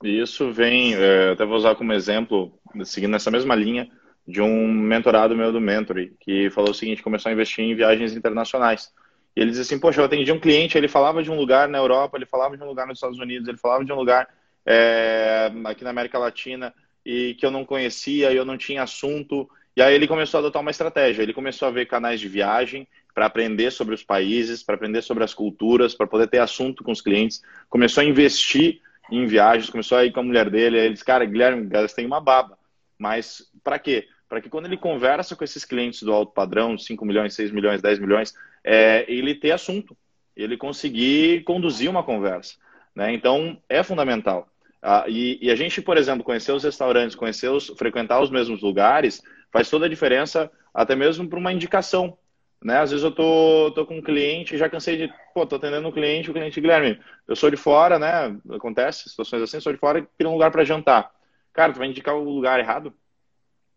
Isso 0.09 0.53
vem, 0.53 0.95
é, 0.95 1.31
até 1.31 1.47
vou 1.47 1.57
usar 1.57 1.75
como 1.75 1.93
exemplo, 1.93 2.53
seguindo 2.85 3.13
nessa 3.13 3.31
mesma 3.31 3.55
linha, 3.55 3.89
de 4.27 4.41
um 4.41 4.71
mentorado 4.71 5.37
meu 5.37 5.51
do 5.51 5.61
Mentory, 5.61 6.15
que 6.21 6.51
falou 6.51 6.71
o 6.71 6.75
seguinte, 6.75 7.03
começou 7.03 7.31
a 7.31 7.33
investir 7.33 7.65
em 7.65 7.75
viagens 7.75 8.15
internacionais. 8.15 8.93
E 9.35 9.41
ele 9.41 9.51
disse 9.51 9.63
assim, 9.63 9.79
poxa, 9.79 10.01
eu 10.01 10.05
atendi 10.05 10.31
um 10.31 10.39
cliente, 10.39 10.77
ele 10.77 10.89
falava 10.89 11.23
de 11.23 11.31
um 11.31 11.37
lugar 11.37 11.69
na 11.69 11.79
Europa, 11.79 12.17
ele 12.17 12.27
falava 12.27 12.57
de 12.57 12.63
um 12.63 12.67
lugar 12.67 12.87
nos 12.87 12.99
Estados 12.99 13.19
Unidos, 13.19 13.49
ele 13.49 13.59
falava 13.59 13.85
de 13.85 13.93
um 13.93 13.97
lugar 13.97 14.29
é, 14.67 15.51
aqui 15.65 15.83
na 15.83 15.91
América 15.91 16.19
Latina, 16.19 16.73
e 17.05 17.35
que 17.35 17.45
eu 17.45 17.51
não 17.51 17.65
conhecia, 17.65 18.31
e 18.33 18.37
eu 18.37 18.45
não 18.45 18.57
tinha 18.57 18.83
assunto. 18.83 19.49
E 19.77 19.83
aí 19.83 19.95
ele 19.95 20.07
começou 20.07 20.39
a 20.39 20.41
adotar 20.41 20.63
uma 20.63 20.71
estratégia, 20.71 21.23
ele 21.23 21.33
começou 21.33 21.67
a 21.67 21.71
ver 21.71 21.87
canais 21.87 22.21
de 22.21 22.29
viagem 22.29 22.87
para 23.15 23.27
aprender 23.27 23.71
sobre 23.71 23.95
os 23.95 24.03
países, 24.03 24.63
para 24.63 24.75
aprender 24.75 25.03
sobre 25.03 25.25
as 25.25 25.35
culturas, 25.35 25.95
para 25.95 26.07
poder 26.07 26.29
ter 26.29 26.39
assunto 26.39 26.83
com 26.85 26.93
os 26.93 27.01
clientes, 27.01 27.43
começou 27.69 28.03
a 28.03 28.05
investir 28.05 28.81
em 29.11 29.27
viagens, 29.27 29.71
começou 29.71 29.99
a 29.99 30.05
ir 30.05 30.13
com 30.13 30.21
a 30.21 30.25
mulher 30.25 30.51
dele, 30.51 30.79
aí 30.79 30.87
ele 30.87 30.95
disse, 30.95 31.05
cara, 31.05 31.25
Guilherme, 31.25 31.69
tem 31.95 32.07
uma 32.07 32.21
baba. 32.21 32.59
Mas 32.99 33.51
para 33.63 33.79
quê? 33.79 34.09
para 34.29 34.41
que 34.41 34.49
quando 34.49 34.67
ele 34.67 34.77
conversa 34.77 35.37
com 35.37 35.45
esses 35.45 35.65
clientes 35.65 36.03
do 36.03 36.13
alto 36.13 36.33
padrão, 36.33 36.77
5 36.77 37.05
milhões, 37.05 37.35
6 37.35 37.53
milhões, 37.53 37.81
10 37.81 38.01
milhões, 38.01 38.35
é, 38.65 39.05
ele 39.07 39.33
ter 39.33 39.53
assunto, 39.53 39.97
ele 40.35 40.57
conseguir 40.57 41.45
conduzir 41.45 41.89
uma 41.89 42.03
conversa. 42.03 42.57
Né? 42.95 43.13
Então, 43.13 43.57
é 43.69 43.83
fundamental. 43.85 44.49
Ah, 44.83 45.05
e, 45.07 45.39
e, 45.41 45.51
a 45.53 45.55
gente, 45.55 45.81
por 45.81 45.97
exemplo, 45.97 46.25
conhecer 46.25 46.51
os 46.51 46.65
restaurantes, 46.65 47.15
conhecer 47.15 47.49
os, 47.49 47.69
frequentar 47.79 48.21
os 48.21 48.29
mesmos 48.29 48.61
lugares, 48.61 49.23
faz 49.53 49.71
toda 49.71 49.87
a 49.87 49.89
diferença, 49.89 50.51
até 50.75 50.97
mesmo 50.97 51.29
para 51.29 51.39
uma 51.39 51.53
indicação. 51.53 52.19
Né? 52.65 52.79
Às 52.79 52.91
vezes 52.91 53.05
eu 53.05 53.11
tô, 53.11 53.71
tô 53.75 53.85
com 53.85 53.99
um 53.99 54.03
cliente, 54.03 54.57
já 54.57 54.71
cansei 54.71 54.97
de, 54.97 55.13
pô, 55.35 55.45
tô 55.45 55.57
atendendo 55.57 55.87
um 55.87 55.93
cliente, 55.93 56.31
o 56.31 56.33
cliente, 56.33 56.59
Guilherme, 56.59 56.99
eu 57.29 57.37
sou 57.37 57.51
de 57.51 57.59
fora, 57.59 57.99
né? 57.99 58.35
Acontece 58.57 59.11
situações 59.11 59.43
assim, 59.43 59.61
sou 59.61 59.71
de 59.71 59.79
fora 59.79 60.09
e 60.19 60.27
um 60.27 60.33
lugar 60.33 60.51
para 60.51 60.65
jantar. 60.65 61.13
Cara, 61.53 61.75
tu 61.75 61.79
vai 61.79 61.89
indicar 61.89 62.17
o 62.17 62.25
lugar 62.25 62.59
errado, 62.59 62.95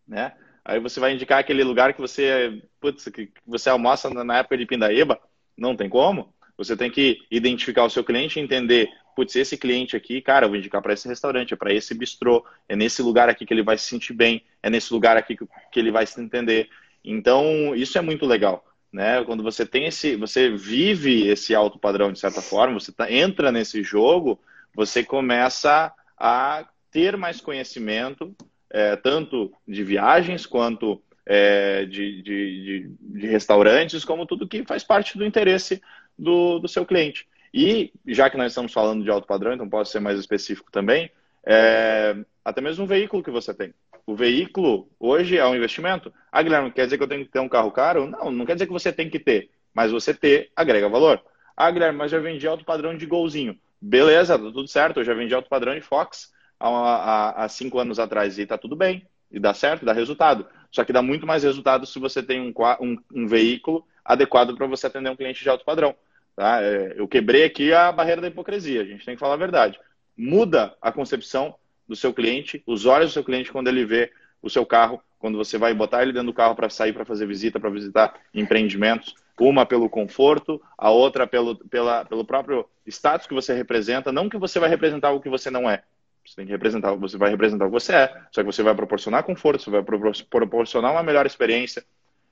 né? 0.06 0.32
Aí 0.64 0.80
você 0.80 0.98
vai 0.98 1.12
indicar 1.12 1.38
aquele 1.38 1.62
lugar 1.62 1.92
que 1.92 2.00
você, 2.00 2.62
putz, 2.80 3.04
que 3.10 3.30
você 3.46 3.68
almoça 3.68 4.08
na 4.08 4.38
época 4.38 4.56
de 4.56 4.64
Pindaíba, 4.64 5.20
não 5.54 5.76
tem 5.76 5.88
como. 5.88 6.34
Você 6.56 6.74
tem 6.74 6.90
que 6.90 7.18
identificar 7.30 7.84
o 7.84 7.90
seu 7.90 8.02
cliente 8.02 8.40
e 8.40 8.42
entender, 8.42 8.88
putz, 9.14 9.36
esse 9.36 9.58
cliente 9.58 9.96
aqui, 9.96 10.22
cara, 10.22 10.46
eu 10.46 10.48
vou 10.48 10.58
indicar 10.58 10.80
para 10.80 10.94
esse 10.94 11.06
restaurante, 11.06 11.52
é 11.52 11.56
para 11.56 11.74
esse 11.74 11.94
bistrô, 11.94 12.44
é 12.66 12.74
nesse 12.74 13.02
lugar 13.02 13.28
aqui 13.28 13.44
que 13.44 13.52
ele 13.52 13.62
vai 13.62 13.76
se 13.76 13.84
sentir 13.84 14.14
bem, 14.14 14.42
é 14.62 14.70
nesse 14.70 14.92
lugar 14.94 15.18
aqui 15.18 15.36
que, 15.36 15.46
que 15.70 15.78
ele 15.78 15.90
vai 15.90 16.06
se 16.06 16.18
entender. 16.20 16.70
Então, 17.04 17.74
isso 17.76 17.96
é 17.96 18.00
muito 18.00 18.26
legal, 18.26 18.64
né? 18.92 19.22
Quando 19.24 19.42
você 19.42 19.66
tem 19.66 19.86
esse, 19.86 20.16
você 20.16 20.50
vive 20.50 21.28
esse 21.28 21.54
alto 21.54 21.78
padrão 21.78 22.12
de 22.12 22.18
certa 22.18 22.40
forma, 22.40 22.80
você 22.80 22.92
tá, 22.92 23.10
entra 23.10 23.52
nesse 23.52 23.82
jogo, 23.82 24.40
você 24.74 25.04
começa 25.04 25.92
a 26.16 26.66
ter 26.90 27.16
mais 27.16 27.40
conhecimento, 27.40 28.34
é, 28.70 28.96
tanto 28.96 29.52
de 29.66 29.82
viagens 29.84 30.46
quanto 30.46 31.02
é, 31.24 31.84
de, 31.84 32.22
de, 32.22 32.64
de, 32.64 32.90
de, 33.00 33.26
restaurantes, 33.26 34.04
como 34.04 34.26
tudo 34.26 34.48
que 34.48 34.64
faz 34.64 34.82
parte 34.82 35.18
do 35.18 35.26
interesse 35.26 35.82
do, 36.18 36.58
do 36.58 36.68
seu 36.68 36.86
cliente. 36.86 37.26
E, 37.52 37.92
já 38.06 38.28
que 38.30 38.36
nós 38.36 38.52
estamos 38.52 38.72
falando 38.72 39.04
de 39.04 39.10
alto 39.10 39.26
padrão, 39.26 39.52
então 39.52 39.68
posso 39.68 39.92
ser 39.92 40.00
mais 40.00 40.18
específico 40.18 40.70
também, 40.72 41.10
é, 41.44 42.16
até 42.44 42.60
mesmo 42.60 42.84
o 42.84 42.88
veículo 42.88 43.22
que 43.22 43.30
você 43.30 43.52
tem. 43.54 43.72
O 44.08 44.14
veículo 44.14 44.88
hoje 44.98 45.36
é 45.36 45.46
um 45.46 45.54
investimento. 45.54 46.10
Ah, 46.32 46.40
Guilherme, 46.40 46.72
quer 46.72 46.86
dizer 46.86 46.96
que 46.96 47.02
eu 47.02 47.08
tenho 47.08 47.26
que 47.26 47.30
ter 47.30 47.40
um 47.40 47.48
carro 47.48 47.70
caro? 47.70 48.06
Não, 48.06 48.30
não 48.30 48.46
quer 48.46 48.54
dizer 48.54 48.66
que 48.66 48.72
você 48.72 48.90
tem 48.90 49.10
que 49.10 49.18
ter, 49.18 49.50
mas 49.74 49.92
você 49.92 50.14
ter 50.14 50.50
agrega 50.56 50.88
valor. 50.88 51.22
Ah, 51.54 51.70
Guilherme, 51.70 51.98
mas 51.98 52.10
já 52.10 52.18
vendi 52.18 52.48
alto 52.48 52.64
padrão 52.64 52.96
de 52.96 53.04
golzinho. 53.04 53.54
Beleza, 53.78 54.38
tá 54.38 54.44
tudo 54.44 54.66
certo, 54.66 55.00
eu 55.00 55.04
já 55.04 55.12
vendi 55.12 55.34
alto 55.34 55.50
padrão 55.50 55.74
de 55.74 55.82
Fox 55.82 56.32
há, 56.58 56.68
há, 56.70 57.44
há 57.44 57.48
cinco 57.50 57.78
anos 57.78 57.98
atrás 57.98 58.38
e 58.38 58.46
tá 58.46 58.56
tudo 58.56 58.74
bem, 58.74 59.06
e 59.30 59.38
dá 59.38 59.52
certo, 59.52 59.84
dá 59.84 59.92
resultado. 59.92 60.46
Só 60.70 60.84
que 60.84 60.92
dá 60.92 61.02
muito 61.02 61.26
mais 61.26 61.42
resultado 61.42 61.84
se 61.84 61.98
você 61.98 62.22
tem 62.22 62.40
um, 62.40 62.54
um, 62.80 62.96
um 63.14 63.26
veículo 63.26 63.86
adequado 64.02 64.56
para 64.56 64.66
você 64.66 64.86
atender 64.86 65.10
um 65.10 65.16
cliente 65.16 65.42
de 65.42 65.50
alto 65.50 65.66
padrão. 65.66 65.94
Tá? 66.34 66.62
É, 66.62 66.94
eu 66.96 67.06
quebrei 67.06 67.44
aqui 67.44 67.74
a 67.74 67.92
barreira 67.92 68.22
da 68.22 68.28
hipocrisia, 68.28 68.80
a 68.80 68.86
gente 68.86 69.04
tem 69.04 69.16
que 69.16 69.20
falar 69.20 69.34
a 69.34 69.36
verdade. 69.36 69.78
Muda 70.16 70.74
a 70.80 70.90
concepção 70.90 71.54
do 71.88 71.96
seu 71.96 72.12
cliente, 72.12 72.62
os 72.66 72.86
olhos 72.86 73.10
do 73.10 73.14
seu 73.14 73.24
cliente 73.24 73.50
quando 73.50 73.68
ele 73.68 73.84
vê 73.84 74.12
o 74.42 74.50
seu 74.50 74.64
carro, 74.64 75.02
quando 75.18 75.36
você 75.36 75.58
vai 75.58 75.74
botar 75.74 76.02
ele 76.02 76.12
dentro 76.12 76.28
do 76.28 76.34
carro 76.34 76.54
para 76.54 76.70
sair 76.70 76.92
para 76.92 77.04
fazer 77.04 77.26
visita, 77.26 77.58
para 77.58 77.70
visitar 77.70 78.14
empreendimentos, 78.32 79.14
uma 79.38 79.64
pelo 79.64 79.88
conforto, 79.88 80.60
a 80.76 80.90
outra 80.90 81.26
pelo, 81.26 81.56
pela, 81.56 82.04
pelo 82.04 82.24
próprio 82.24 82.68
status 82.86 83.26
que 83.26 83.34
você 83.34 83.54
representa, 83.54 84.12
não 84.12 84.28
que 84.28 84.36
você 84.36 84.58
vai 84.58 84.68
representar 84.68 85.10
o 85.12 85.20
que 85.20 85.28
você 85.28 85.50
não 85.50 85.68
é. 85.68 85.82
Você 86.24 86.36
tem 86.36 86.46
que 86.46 86.52
representar, 86.52 86.94
você 86.94 87.16
vai 87.16 87.30
representar 87.30 87.64
o 87.64 87.68
que 87.68 87.74
você 87.80 87.94
é, 87.94 88.22
só 88.30 88.42
que 88.42 88.46
você 88.46 88.62
vai 88.62 88.74
proporcionar 88.74 89.24
conforto, 89.24 89.62
você 89.62 89.70
vai 89.70 89.82
proporcionar 89.82 90.92
uma 90.92 91.02
melhor 91.02 91.24
experiência. 91.24 91.84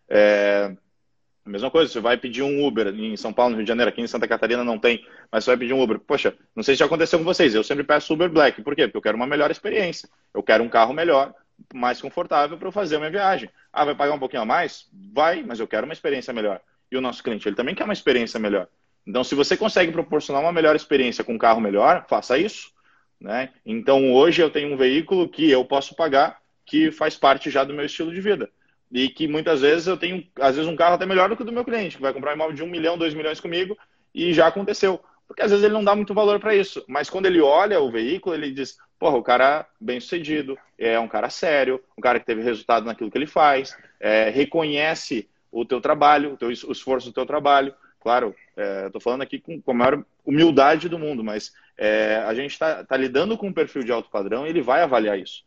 É, 0.09 0.77
a 1.47 1.49
mesma 1.49 1.71
coisa, 1.71 1.93
você 1.93 2.01
vai 2.01 2.17
pedir 2.17 2.43
um 2.43 2.67
Uber 2.67 2.89
em 2.89 3.17
São 3.17 3.33
Paulo, 3.33 3.51
no 3.51 3.57
Rio 3.59 3.65
de 3.65 3.69
Janeiro, 3.69 3.89
aqui 3.89 4.01
em 4.01 4.07
Santa 4.09 4.27
Catarina 4.27 4.65
não 4.65 4.81
tem, 4.81 5.07
mas 5.31 5.45
você 5.45 5.51
vai 5.51 5.57
pedir 5.57 5.73
um 5.73 5.81
Uber. 5.81 6.01
Poxa, 6.01 6.35
não 6.57 6.63
sei 6.65 6.75
se 6.75 6.81
já 6.81 6.87
aconteceu 6.87 7.21
com 7.21 7.25
vocês, 7.25 7.55
eu 7.55 7.63
sempre 7.63 7.85
peço 7.85 8.13
Uber 8.13 8.29
Black. 8.29 8.61
Por 8.63 8.75
quê? 8.75 8.89
Porque 8.89 8.97
eu 8.97 9.03
quero 9.03 9.17
uma 9.17 9.29
melhor 9.29 9.49
experiência. 9.49 10.09
Eu 10.35 10.43
quero 10.43 10.65
um 10.65 10.69
carro 10.69 10.93
melhor, 10.93 11.33
mais 11.73 12.01
confortável 12.01 12.59
para 12.59 12.67
eu 12.67 12.73
fazer 12.73 12.97
a 12.97 12.99
minha 12.99 13.13
viagem. 13.13 13.49
Ah, 13.73 13.85
vai 13.85 13.95
pagar 13.95 14.15
um 14.15 14.19
pouquinho 14.19 14.43
a 14.43 14.45
mais? 14.45 14.89
Vai, 15.15 15.45
mas 15.45 15.61
eu 15.61 15.69
quero 15.69 15.87
uma 15.87 15.93
experiência 15.93 16.33
melhor. 16.33 16.61
E 16.91 16.97
o 16.97 17.01
nosso 17.01 17.23
cliente, 17.23 17.49
ele 17.49 17.55
também 17.55 17.77
quer 17.77 17.85
uma 17.85 17.93
experiência 17.93 18.41
melhor. 18.41 18.67
Então, 19.07 19.23
se 19.23 19.37
você 19.37 19.57
consegue 19.57 19.93
proporcionar 19.93 20.43
uma 20.43 20.53
melhor 20.53 20.75
experiência 20.75 21.23
com 21.23 21.35
um 21.35 21.39
carro 21.39 21.61
melhor, 21.61 22.07
faça 22.09 22.37
isso. 22.37 22.73
Né? 23.21 23.51
Então, 23.65 24.13
hoje 24.13 24.43
eu 24.43 24.51
tenho 24.51 24.75
um 24.75 24.77
veículo 24.77 25.29
que 25.29 25.49
eu 25.49 25.65
posso 25.65 25.95
pagar, 25.95 26.41
que 26.65 26.91
faz 26.91 27.17
parte 27.17 27.51
já 27.51 27.63
do 27.63 27.73
meu 27.73 27.87
estilo 27.87 28.13
de 28.13 28.21
vida. 28.21 28.51
E 28.97 29.11
que 29.11 29.29
muitas 29.29 29.61
vezes 29.61 29.87
eu 29.87 29.99
tenho, 29.99 30.27
às 30.41 30.57
vezes, 30.57 30.71
um 30.71 30.75
carro 30.75 30.95
até 30.95 31.05
melhor 31.05 31.29
do 31.29 31.37
que 31.37 31.43
o 31.43 31.45
do 31.45 31.53
meu 31.53 31.67
cliente, 31.67 31.97
que 31.97 32.03
vai 32.03 32.15
comprar 32.15 32.31
um 32.31 32.35
imóvel 32.35 32.55
de 32.55 32.63
um 32.63 32.67
milhão, 32.67 32.97
dois 32.97 33.13
milhões 33.13 33.39
comigo, 33.39 33.77
e 34.15 34.33
já 34.33 34.47
aconteceu. 34.47 34.99
Porque 35.29 35.43
às 35.43 35.51
vezes 35.51 35.63
ele 35.63 35.75
não 35.75 35.85
dá 35.85 35.95
muito 35.95 36.15
valor 36.15 36.41
para 36.41 36.55
isso. 36.55 36.83
Mas 36.89 37.11
quando 37.11 37.27
ele 37.27 37.39
olha 37.43 37.79
o 37.79 37.91
veículo, 37.91 38.35
ele 38.35 38.51
diz: 38.51 38.79
porra, 38.99 39.19
o 39.19 39.23
cara 39.23 39.67
bem 39.79 40.01
sucedido, 40.01 40.57
é 40.79 40.99
um 40.99 41.09
cara 41.09 41.29
sério, 41.29 41.79
um 41.99 42.01
cara 42.01 42.19
que 42.19 42.25
teve 42.25 42.41
resultado 42.41 42.87
naquilo 42.87 43.11
que 43.11 43.19
ele 43.19 43.27
faz, 43.27 43.77
é, 44.01 44.31
reconhece 44.31 45.29
o 45.53 45.63
teu 45.67 45.79
trabalho, 45.79 46.33
o, 46.33 46.37
teu, 46.39 46.49
o 46.49 46.73
esforço 46.73 47.11
do 47.11 47.13
teu 47.13 47.27
trabalho. 47.27 47.75
Claro, 48.01 48.35
estou 48.57 48.99
é, 48.99 49.03
falando 49.03 49.23
aqui 49.23 49.39
com, 49.39 49.61
com 49.61 49.71
a 49.73 49.75
maior 49.75 50.05
humildade 50.25 50.89
do 50.89 50.99
mundo, 50.99 51.23
mas 51.23 51.53
é, 51.77 52.17
a 52.27 52.33
gente 52.33 52.53
está 52.53 52.83
tá 52.83 52.97
lidando 52.97 53.37
com 53.37 53.49
um 53.49 53.53
perfil 53.53 53.83
de 53.83 53.93
alto 53.93 54.09
padrão 54.09 54.47
e 54.47 54.49
ele 54.49 54.63
vai 54.63 54.81
avaliar 54.81 55.19
isso. 55.19 55.45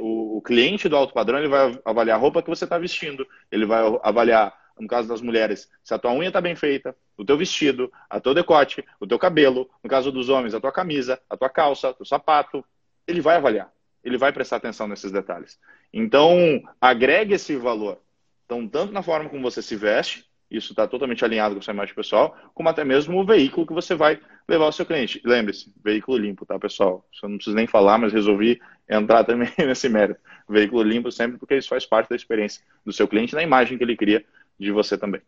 O, 0.00 0.40
cliente 0.42 0.88
do 0.88 0.96
alto 0.96 1.12
padrão 1.12 1.38
ele 1.38 1.48
vai 1.48 1.78
avaliar 1.84 2.16
a 2.16 2.20
roupa 2.20 2.42
que 2.42 2.48
você 2.48 2.64
está 2.64 2.78
vestindo, 2.78 3.26
ele 3.50 3.66
vai 3.66 3.82
avaliar, 4.02 4.54
no 4.78 4.86
caso 4.86 5.08
das 5.08 5.20
mulheres, 5.20 5.68
se 5.82 5.92
a 5.92 5.98
tua 5.98 6.12
unha 6.12 6.28
está 6.28 6.40
bem 6.40 6.54
feita, 6.54 6.96
o 7.16 7.24
teu 7.24 7.36
vestido, 7.36 7.92
a 8.08 8.20
teu 8.20 8.34
decote, 8.34 8.84
o 9.00 9.06
teu 9.06 9.18
cabelo, 9.18 9.68
no 9.82 9.90
caso 9.90 10.12
dos 10.12 10.28
homens, 10.28 10.54
a 10.54 10.60
tua 10.60 10.72
camisa, 10.72 11.20
a 11.28 11.36
tua 11.36 11.48
calça, 11.48 11.90
o 11.90 11.94
teu 11.94 12.06
sapato, 12.06 12.64
ele 13.06 13.20
vai 13.20 13.36
avaliar, 13.36 13.72
ele 14.04 14.16
vai 14.16 14.32
prestar 14.32 14.56
atenção 14.56 14.86
nesses 14.86 15.10
detalhes. 15.10 15.58
Então, 15.92 16.62
agregue 16.80 17.34
esse 17.34 17.56
valor. 17.56 17.98
Então, 18.46 18.66
tanto 18.68 18.92
na 18.92 19.02
forma 19.02 19.28
como 19.28 19.42
você 19.42 19.62
se 19.62 19.76
veste, 19.76 20.26
isso 20.52 20.72
está 20.72 20.86
totalmente 20.86 21.24
alinhado 21.24 21.54
com 21.54 21.60
a 21.60 21.62
sua 21.62 21.72
imagem 21.72 21.94
pessoal, 21.94 22.36
como 22.54 22.68
até 22.68 22.84
mesmo 22.84 23.18
o 23.18 23.24
veículo 23.24 23.66
que 23.66 23.72
você 23.72 23.94
vai 23.94 24.20
levar 24.46 24.66
ao 24.66 24.72
seu 24.72 24.84
cliente. 24.84 25.20
Lembre-se, 25.24 25.72
veículo 25.82 26.18
limpo, 26.18 26.44
tá, 26.44 26.58
pessoal? 26.58 27.08
Isso 27.10 27.24
eu 27.24 27.30
não 27.30 27.36
preciso 27.36 27.56
nem 27.56 27.66
falar, 27.66 27.96
mas 27.96 28.12
resolvi 28.12 28.60
entrar 28.92 29.24
também 29.24 29.50
nesse 29.58 29.88
mérito. 29.88 30.20
Veículo 30.48 30.82
limpo 30.82 31.10
sempre 31.10 31.38
porque 31.38 31.56
isso 31.56 31.68
faz 31.68 31.86
parte 31.86 32.10
da 32.10 32.16
experiência 32.16 32.62
do 32.84 32.92
seu 32.92 33.08
cliente, 33.08 33.34
na 33.34 33.42
imagem 33.42 33.78
que 33.78 33.84
ele 33.84 33.96
cria 33.96 34.24
de 34.58 34.70
você 34.70 34.96
também. 34.98 35.20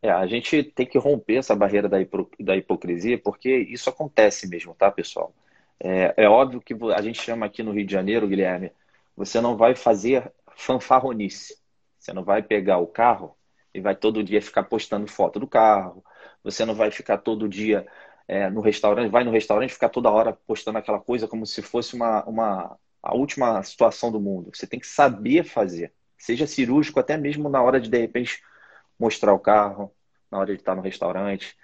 É, 0.00 0.10
a 0.10 0.26
gente 0.26 0.64
tem 0.64 0.84
que 0.84 0.98
romper 0.98 1.36
essa 1.36 1.54
barreira 1.54 1.88
da, 1.88 1.98
da 2.40 2.56
hipocrisia, 2.56 3.18
porque 3.18 3.54
isso 3.54 3.88
acontece 3.88 4.48
mesmo, 4.48 4.74
tá, 4.74 4.90
pessoal? 4.90 5.32
É, 5.78 6.14
é 6.16 6.28
óbvio 6.28 6.60
que 6.60 6.74
a 6.94 7.00
gente 7.00 7.22
chama 7.22 7.46
aqui 7.46 7.62
no 7.62 7.72
Rio 7.72 7.86
de 7.86 7.92
Janeiro, 7.92 8.26
Guilherme, 8.26 8.72
você 9.16 9.40
não 9.40 9.56
vai 9.56 9.74
fazer 9.76 10.32
fanfarronice. 10.56 11.56
Você 11.98 12.12
não 12.12 12.24
vai 12.24 12.42
pegar 12.42 12.78
o 12.78 12.86
carro 12.86 13.36
e 13.72 13.80
vai 13.80 13.94
todo 13.94 14.24
dia 14.24 14.42
ficar 14.42 14.64
postando 14.64 15.06
foto 15.06 15.38
do 15.38 15.46
carro. 15.46 16.04
Você 16.42 16.64
não 16.64 16.74
vai 16.74 16.90
ficar 16.90 17.18
todo 17.18 17.48
dia 17.48 17.86
é, 18.28 18.48
no 18.50 18.60
restaurante, 18.60 19.10
vai 19.10 19.24
no 19.24 19.30
restaurante 19.30 19.72
ficar 19.72 19.88
toda 19.88 20.10
hora 20.10 20.32
postando 20.32 20.78
aquela 20.78 21.00
coisa 21.00 21.28
como 21.28 21.46
se 21.46 21.62
fosse 21.62 21.94
uma, 21.94 22.24
uma 22.24 22.78
a 23.02 23.14
última 23.14 23.62
situação 23.62 24.12
do 24.12 24.20
mundo. 24.20 24.50
Você 24.54 24.66
tem 24.66 24.78
que 24.78 24.86
saber 24.86 25.44
fazer. 25.44 25.92
Seja 26.16 26.46
cirúrgico 26.46 27.00
até 27.00 27.16
mesmo 27.16 27.48
na 27.48 27.60
hora 27.60 27.80
de 27.80 27.90
de 27.90 27.98
repente 27.98 28.42
mostrar 28.98 29.32
o 29.32 29.38
carro, 29.38 29.92
na 30.30 30.38
hora 30.38 30.54
de 30.54 30.60
estar 30.60 30.76
no 30.76 30.82
restaurante. 30.82 31.56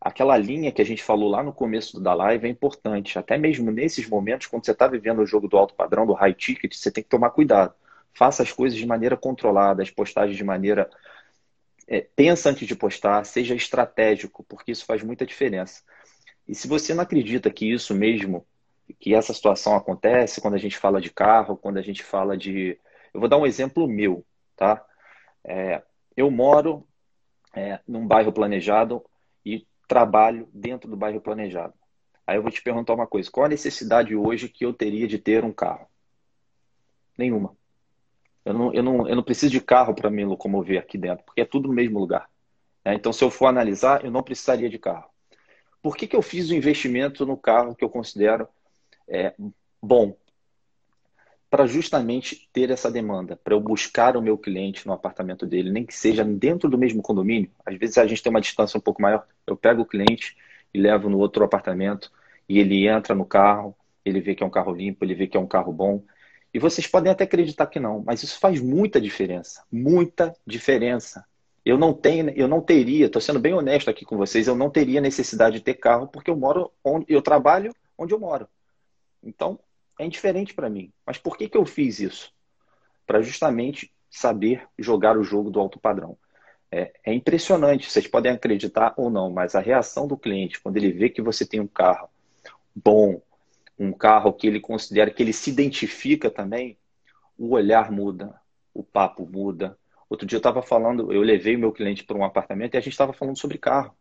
Aquela 0.00 0.36
linha 0.36 0.72
que 0.72 0.80
a 0.80 0.84
gente 0.84 1.02
falou 1.02 1.28
lá 1.28 1.42
no 1.42 1.52
começo 1.52 2.00
da 2.00 2.14
live 2.14 2.46
é 2.46 2.50
importante. 2.50 3.18
Até 3.18 3.36
mesmo 3.36 3.70
nesses 3.70 4.08
momentos, 4.08 4.46
quando 4.46 4.64
você 4.64 4.70
está 4.70 4.86
vivendo 4.86 5.20
o 5.20 5.26
jogo 5.26 5.48
do 5.48 5.58
alto 5.58 5.74
padrão, 5.74 6.06
do 6.06 6.14
high 6.14 6.32
ticket, 6.32 6.74
você 6.74 6.90
tem 6.90 7.02
que 7.02 7.10
tomar 7.10 7.30
cuidado. 7.30 7.74
Faça 8.14 8.42
as 8.42 8.52
coisas 8.52 8.78
de 8.78 8.86
maneira 8.86 9.16
controlada, 9.16 9.82
as 9.82 9.90
postagens 9.90 10.36
de 10.36 10.44
maneira 10.44 10.88
é, 11.86 12.00
pensa 12.00 12.50
antes 12.50 12.66
de 12.66 12.76
postar, 12.76 13.24
seja 13.24 13.54
estratégico, 13.54 14.44
porque 14.44 14.72
isso 14.72 14.84
faz 14.84 15.02
muita 15.02 15.26
diferença. 15.26 15.82
E 16.48 16.54
se 16.54 16.66
você 16.66 16.94
não 16.94 17.02
acredita 17.02 17.50
que 17.50 17.70
isso 17.70 17.94
mesmo, 17.94 18.46
que 18.98 19.14
essa 19.14 19.34
situação 19.34 19.76
acontece 19.76 20.40
quando 20.40 20.54
a 20.54 20.58
gente 20.58 20.78
fala 20.78 21.00
de 21.00 21.10
carro, 21.10 21.56
quando 21.56 21.76
a 21.76 21.82
gente 21.82 22.02
fala 22.02 22.36
de. 22.36 22.78
Eu 23.12 23.20
vou 23.20 23.28
dar 23.28 23.36
um 23.36 23.46
exemplo 23.46 23.86
meu, 23.86 24.24
tá? 24.56 24.84
É, 25.44 25.82
eu 26.16 26.30
moro 26.30 26.86
é, 27.54 27.80
num 27.86 28.06
bairro 28.06 28.32
planejado 28.32 29.04
e 29.44 29.66
trabalho 29.86 30.48
dentro 30.52 30.88
do 30.88 30.96
bairro 30.96 31.20
planejado. 31.20 31.74
Aí 32.26 32.36
eu 32.36 32.42
vou 32.42 32.50
te 32.50 32.62
perguntar 32.62 32.94
uma 32.94 33.06
coisa: 33.06 33.30
qual 33.30 33.46
a 33.46 33.50
necessidade 33.50 34.16
hoje 34.16 34.48
que 34.48 34.64
eu 34.64 34.72
teria 34.72 35.06
de 35.06 35.18
ter 35.18 35.44
um 35.44 35.52
carro? 35.52 35.86
Nenhuma. 37.16 37.56
Eu 38.44 38.54
não, 38.54 38.72
eu 38.72 38.82
não, 38.82 39.08
eu 39.08 39.16
não 39.16 39.22
preciso 39.22 39.52
de 39.52 39.60
carro 39.60 39.94
para 39.94 40.10
me 40.10 40.24
locomover 40.24 40.78
aqui 40.78 40.96
dentro, 40.96 41.24
porque 41.24 41.42
é 41.42 41.44
tudo 41.44 41.68
no 41.68 41.74
mesmo 41.74 41.98
lugar. 41.98 42.30
É, 42.82 42.94
então, 42.94 43.12
se 43.12 43.22
eu 43.22 43.30
for 43.30 43.46
analisar, 43.46 44.02
eu 44.02 44.10
não 44.10 44.22
precisaria 44.22 44.70
de 44.70 44.78
carro. 44.78 45.10
Por 45.82 45.96
que, 45.96 46.06
que 46.06 46.16
eu 46.16 46.22
fiz 46.22 46.50
o 46.50 46.54
investimento 46.54 47.24
no 47.24 47.36
carro 47.36 47.74
que 47.74 47.84
eu 47.84 47.88
considero 47.88 48.48
é, 49.08 49.34
bom? 49.82 50.16
Para 51.50 51.66
justamente 51.66 52.48
ter 52.52 52.70
essa 52.70 52.90
demanda, 52.90 53.36
para 53.36 53.54
eu 53.54 53.60
buscar 53.60 54.16
o 54.16 54.22
meu 54.22 54.36
cliente 54.36 54.86
no 54.86 54.92
apartamento 54.92 55.46
dele, 55.46 55.70
nem 55.70 55.86
que 55.86 55.94
seja 55.94 56.24
dentro 56.24 56.68
do 56.68 56.76
mesmo 56.76 57.00
condomínio. 57.00 57.50
Às 57.64 57.76
vezes 57.78 57.96
a 57.96 58.06
gente 58.06 58.22
tem 58.22 58.30
uma 58.30 58.40
distância 58.40 58.76
um 58.76 58.82
pouco 58.82 59.00
maior. 59.00 59.26
Eu 59.46 59.56
pego 59.56 59.82
o 59.82 59.86
cliente 59.86 60.36
e 60.74 60.80
levo 60.80 61.08
no 61.08 61.18
outro 61.18 61.42
apartamento 61.44 62.12
e 62.48 62.58
ele 62.58 62.86
entra 62.86 63.14
no 63.14 63.24
carro, 63.24 63.74
ele 64.04 64.20
vê 64.20 64.34
que 64.34 64.42
é 64.42 64.46
um 64.46 64.50
carro 64.50 64.74
limpo, 64.74 65.04
ele 65.04 65.14
vê 65.14 65.26
que 65.26 65.36
é 65.36 65.40
um 65.40 65.46
carro 65.46 65.72
bom, 65.72 66.02
e 66.52 66.58
vocês 66.58 66.86
podem 66.86 67.12
até 67.12 67.24
acreditar 67.24 67.66
que 67.66 67.78
não, 67.78 68.02
mas 68.04 68.22
isso 68.22 68.38
faz 68.38 68.60
muita 68.60 69.00
diferença, 69.00 69.62
muita 69.70 70.34
diferença. 70.46 71.24
Eu 71.68 71.76
não 71.76 71.92
tenho, 71.92 72.30
eu 72.30 72.48
não 72.48 72.62
teria, 72.62 73.04
estou 73.04 73.20
sendo 73.20 73.38
bem 73.38 73.52
honesto 73.52 73.90
aqui 73.90 74.02
com 74.02 74.16
vocês, 74.16 74.48
eu 74.48 74.56
não 74.56 74.70
teria 74.70 75.02
necessidade 75.02 75.58
de 75.58 75.62
ter 75.62 75.74
carro 75.74 76.08
porque 76.08 76.30
eu 76.30 76.36
moro 76.36 76.72
onde 76.82 77.04
eu 77.12 77.20
trabalho 77.20 77.74
onde 77.98 78.14
eu 78.14 78.18
moro. 78.18 78.48
Então, 79.22 79.60
é 79.98 80.06
indiferente 80.06 80.54
para 80.54 80.70
mim. 80.70 80.90
Mas 81.04 81.18
por 81.18 81.36
que, 81.36 81.46
que 81.46 81.58
eu 81.58 81.66
fiz 81.66 82.00
isso? 82.00 82.32
Para 83.06 83.20
justamente 83.20 83.92
saber 84.10 84.66
jogar 84.78 85.18
o 85.18 85.22
jogo 85.22 85.50
do 85.50 85.60
alto 85.60 85.78
padrão. 85.78 86.16
É, 86.72 86.90
é, 87.04 87.12
impressionante, 87.12 87.90
vocês 87.90 88.06
podem 88.06 88.32
acreditar 88.32 88.94
ou 88.96 89.10
não, 89.10 89.30
mas 89.30 89.54
a 89.54 89.60
reação 89.60 90.08
do 90.08 90.16
cliente, 90.16 90.58
quando 90.62 90.78
ele 90.78 90.90
vê 90.90 91.10
que 91.10 91.20
você 91.20 91.44
tem 91.44 91.60
um 91.60 91.66
carro 91.66 92.08
bom, 92.74 93.20
um 93.78 93.92
carro 93.92 94.32
que 94.32 94.46
ele 94.46 94.58
considera 94.58 95.10
que 95.10 95.22
ele 95.22 95.34
se 95.34 95.50
identifica 95.50 96.30
também, 96.30 96.78
o 97.36 97.50
olhar 97.50 97.92
muda, 97.92 98.40
o 98.72 98.82
papo 98.82 99.26
muda. 99.26 99.76
Outro 100.08 100.26
dia 100.26 100.36
eu 100.36 100.40
estava 100.40 100.62
falando, 100.62 101.12
eu 101.12 101.20
levei 101.20 101.56
o 101.56 101.58
meu 101.58 101.72
cliente 101.72 102.04
para 102.04 102.16
um 102.16 102.24
apartamento 102.24 102.74
e 102.74 102.78
a 102.78 102.80
gente 102.80 102.92
estava 102.92 103.12
falando 103.12 103.38
sobre 103.38 103.58
carro. 103.58 103.94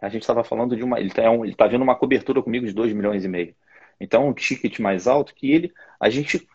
A 0.00 0.08
gente 0.08 0.22
estava 0.22 0.42
falando 0.42 0.76
de 0.76 0.82
uma. 0.82 0.98
Ele 0.98 1.08
está 1.08 1.30
um, 1.30 1.50
tá 1.52 1.66
vendo 1.66 1.82
uma 1.82 1.94
cobertura 1.94 2.42
comigo 2.42 2.66
de 2.66 2.72
2 2.72 2.92
milhões 2.92 3.24
e 3.24 3.28
meio. 3.28 3.54
Então, 4.00 4.28
um 4.28 4.32
ticket 4.32 4.78
mais 4.78 5.06
alto 5.06 5.34
que 5.34 5.50
ele, 5.50 5.72
a 5.98 6.08
gente 6.08 6.46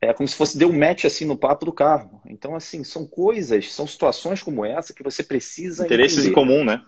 é 0.00 0.12
como 0.12 0.28
se 0.28 0.34
fosse 0.34 0.58
deu 0.58 0.68
um 0.68 0.78
match 0.78 1.04
assim 1.04 1.24
no 1.24 1.36
papo 1.36 1.64
do 1.64 1.72
carro. 1.72 2.20
Então, 2.26 2.54
assim, 2.54 2.82
são 2.82 3.06
coisas, 3.06 3.72
são 3.72 3.86
situações 3.86 4.42
como 4.42 4.64
essa 4.64 4.92
que 4.92 5.02
você 5.02 5.22
precisa. 5.22 5.84
Interesses 5.84 6.18
entender. 6.18 6.30
em 6.30 6.34
comum, 6.34 6.64
né? 6.64 6.84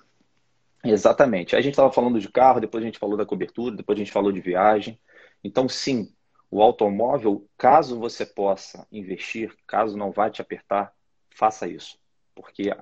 Exatamente. 0.84 1.56
A 1.56 1.60
gente 1.60 1.72
estava 1.72 1.92
falando 1.92 2.20
de 2.20 2.28
carro, 2.28 2.60
depois 2.60 2.82
a 2.82 2.86
gente 2.86 2.98
falou 2.98 3.16
da 3.16 3.24
cobertura, 3.24 3.76
depois 3.76 3.96
a 3.96 4.00
gente 4.00 4.12
falou 4.12 4.32
de 4.32 4.40
viagem. 4.40 4.98
Então, 5.42 5.68
sim, 5.68 6.12
o 6.50 6.60
automóvel, 6.60 7.46
caso 7.56 7.98
você 7.98 8.26
possa 8.26 8.86
investir, 8.92 9.52
caso 9.66 9.96
não 9.96 10.10
vá 10.10 10.28
te 10.28 10.42
apertar, 10.42 10.92
faça 11.34 11.66
isso. 11.68 11.98
Porque 12.34 12.74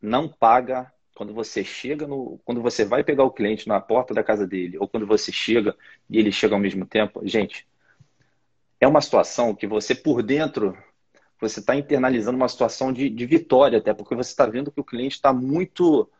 não 0.00 0.28
paga 0.28 0.92
quando 1.14 1.32
você 1.34 1.64
chega 1.64 2.06
no. 2.06 2.38
Quando 2.44 2.62
você 2.62 2.84
vai 2.84 3.02
pegar 3.02 3.24
o 3.24 3.30
cliente 3.30 3.66
na 3.66 3.80
porta 3.80 4.14
da 4.14 4.22
casa 4.22 4.46
dele, 4.46 4.78
ou 4.78 4.86
quando 4.86 5.06
você 5.06 5.32
chega 5.32 5.74
e 6.08 6.18
ele 6.18 6.30
chega 6.30 6.54
ao 6.54 6.60
mesmo 6.60 6.86
tempo, 6.86 7.26
gente, 7.26 7.66
é 8.80 8.86
uma 8.86 9.00
situação 9.00 9.54
que 9.54 9.66
você, 9.66 9.94
por 9.94 10.22
dentro, 10.22 10.76
você 11.40 11.60
está 11.60 11.74
internalizando 11.74 12.36
uma 12.36 12.48
situação 12.48 12.92
de, 12.92 13.08
de 13.10 13.26
vitória, 13.26 13.78
até 13.78 13.92
porque 13.94 14.14
você 14.14 14.30
está 14.30 14.46
vendo 14.46 14.70
que 14.70 14.80
o 14.80 14.84
cliente 14.84 15.16
está 15.16 15.32
muito. 15.32 16.10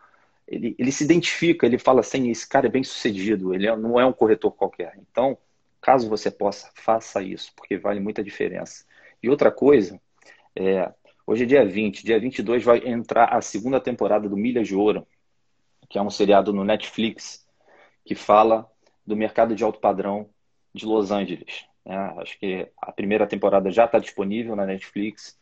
Ele, 0.48 0.74
ele 0.78 0.92
se 0.92 1.04
identifica, 1.04 1.66
ele 1.66 1.78
fala 1.78 2.00
assim: 2.00 2.30
esse 2.30 2.48
cara 2.48 2.66
é 2.66 2.70
bem 2.70 2.84
sucedido, 2.84 3.54
ele 3.54 3.66
é, 3.66 3.76
não 3.76 4.00
é 4.00 4.06
um 4.06 4.12
corretor 4.12 4.52
qualquer. 4.52 4.98
Então, 4.98 5.36
caso 5.80 6.08
você 6.08 6.30
possa, 6.30 6.70
faça 6.74 7.22
isso, 7.22 7.52
porque 7.54 7.76
vale 7.76 8.00
muita 8.00 8.22
diferença. 8.22 8.84
E 9.22 9.28
outra 9.28 9.50
coisa, 9.50 10.00
é, 10.54 10.92
hoje 11.26 11.42
é 11.42 11.46
dia 11.46 11.66
20, 11.66 12.04
dia 12.04 12.20
22 12.20 12.64
vai 12.64 12.78
entrar 12.86 13.34
a 13.34 13.40
segunda 13.40 13.80
temporada 13.80 14.28
do 14.28 14.36
Milhas 14.36 14.68
de 14.68 14.76
Ouro, 14.76 15.06
que 15.88 15.98
é 15.98 16.02
um 16.02 16.10
seriado 16.10 16.52
no 16.52 16.64
Netflix 16.64 17.46
que 18.04 18.14
fala 18.14 18.70
do 19.04 19.16
mercado 19.16 19.54
de 19.54 19.64
alto 19.64 19.80
padrão 19.80 20.28
de 20.72 20.86
Los 20.86 21.10
Angeles. 21.10 21.66
Né? 21.84 21.96
Acho 22.18 22.38
que 22.38 22.68
a 22.80 22.92
primeira 22.92 23.26
temporada 23.26 23.70
já 23.70 23.84
está 23.84 23.98
disponível 23.98 24.54
na 24.54 24.64
Netflix. 24.64 25.36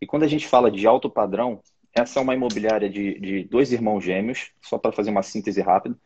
E 0.00 0.06
quando 0.06 0.24
a 0.24 0.28
gente 0.28 0.46
fala 0.46 0.70
de 0.70 0.86
alto 0.86 1.08
padrão, 1.08 1.62
essa 1.94 2.18
é 2.18 2.22
uma 2.22 2.34
imobiliária 2.34 2.88
de, 2.88 3.18
de 3.18 3.44
dois 3.44 3.72
irmãos 3.72 4.02
gêmeos, 4.02 4.52
só 4.60 4.78
para 4.78 4.92
fazer 4.92 5.10
uma 5.10 5.22
síntese 5.22 5.60
rápida, 5.60 5.96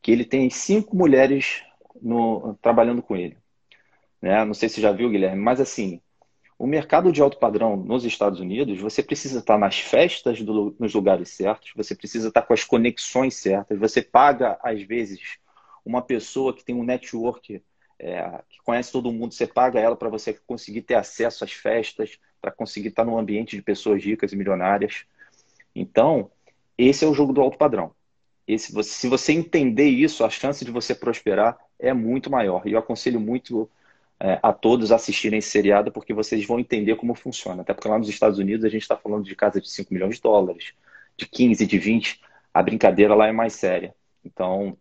que 0.00 0.10
ele 0.10 0.24
tem 0.24 0.50
cinco 0.50 0.96
mulheres 0.96 1.62
no, 2.00 2.58
trabalhando 2.60 3.02
com 3.02 3.16
ele. 3.16 3.36
Né? 4.20 4.44
Não 4.44 4.54
sei 4.54 4.68
se 4.68 4.80
já 4.80 4.92
viu, 4.92 5.10
Guilherme, 5.10 5.40
mas 5.40 5.60
assim, 5.60 6.00
o 6.62 6.66
mercado 6.68 7.10
de 7.10 7.20
alto 7.20 7.38
padrão 7.38 7.76
nos 7.76 8.04
Estados 8.04 8.38
Unidos, 8.38 8.78
você 8.78 9.02
precisa 9.02 9.40
estar 9.40 9.58
nas 9.58 9.80
festas 9.80 10.40
do, 10.42 10.72
nos 10.78 10.94
lugares 10.94 11.30
certos, 11.30 11.72
você 11.74 11.92
precisa 11.92 12.28
estar 12.28 12.42
com 12.42 12.54
as 12.54 12.62
conexões 12.62 13.34
certas, 13.34 13.76
você 13.76 14.00
paga, 14.00 14.56
às 14.62 14.80
vezes, 14.80 15.38
uma 15.84 16.00
pessoa 16.00 16.54
que 16.54 16.64
tem 16.64 16.72
um 16.72 16.84
network 16.84 17.60
é, 17.98 18.42
que 18.48 18.62
conhece 18.62 18.92
todo 18.92 19.10
mundo, 19.10 19.34
você 19.34 19.44
paga 19.44 19.80
ela 19.80 19.96
para 19.96 20.08
você 20.08 20.34
conseguir 20.46 20.82
ter 20.82 20.94
acesso 20.94 21.42
às 21.42 21.50
festas, 21.50 22.16
para 22.40 22.52
conseguir 22.52 22.90
estar 22.90 23.04
num 23.04 23.18
ambiente 23.18 23.56
de 23.56 23.62
pessoas 23.62 24.00
ricas 24.04 24.32
e 24.32 24.36
milionárias. 24.36 25.04
Então, 25.74 26.30
esse 26.78 27.04
é 27.04 27.08
o 27.08 27.14
jogo 27.14 27.32
do 27.32 27.40
alto 27.40 27.58
padrão. 27.58 27.90
Esse, 28.46 28.72
se 28.84 29.08
você 29.08 29.32
entender 29.32 29.88
isso, 29.88 30.24
a 30.24 30.30
chance 30.30 30.64
de 30.64 30.70
você 30.70 30.94
prosperar 30.94 31.58
é 31.76 31.92
muito 31.92 32.30
maior. 32.30 32.64
E 32.68 32.70
eu 32.70 32.78
aconselho 32.78 33.18
muito 33.18 33.68
é, 34.24 34.38
a 34.40 34.52
todos 34.52 34.92
assistirem 34.92 35.40
esse 35.40 35.50
seriado, 35.50 35.90
porque 35.90 36.14
vocês 36.14 36.46
vão 36.46 36.60
entender 36.60 36.94
como 36.94 37.12
funciona. 37.12 37.62
Até 37.62 37.74
porque 37.74 37.88
lá 37.88 37.98
nos 37.98 38.08
Estados 38.08 38.38
Unidos 38.38 38.64
a 38.64 38.68
gente 38.68 38.82
está 38.82 38.96
falando 38.96 39.24
de 39.24 39.34
casa 39.34 39.60
de 39.60 39.68
5 39.68 39.92
milhões 39.92 40.14
de 40.14 40.22
dólares, 40.22 40.74
de 41.16 41.26
15, 41.26 41.66
de 41.66 41.76
20. 41.76 42.20
A 42.54 42.62
brincadeira 42.62 43.16
lá 43.16 43.26
é 43.26 43.32
mais 43.32 43.54
séria. 43.54 43.92
Então, 44.24 44.78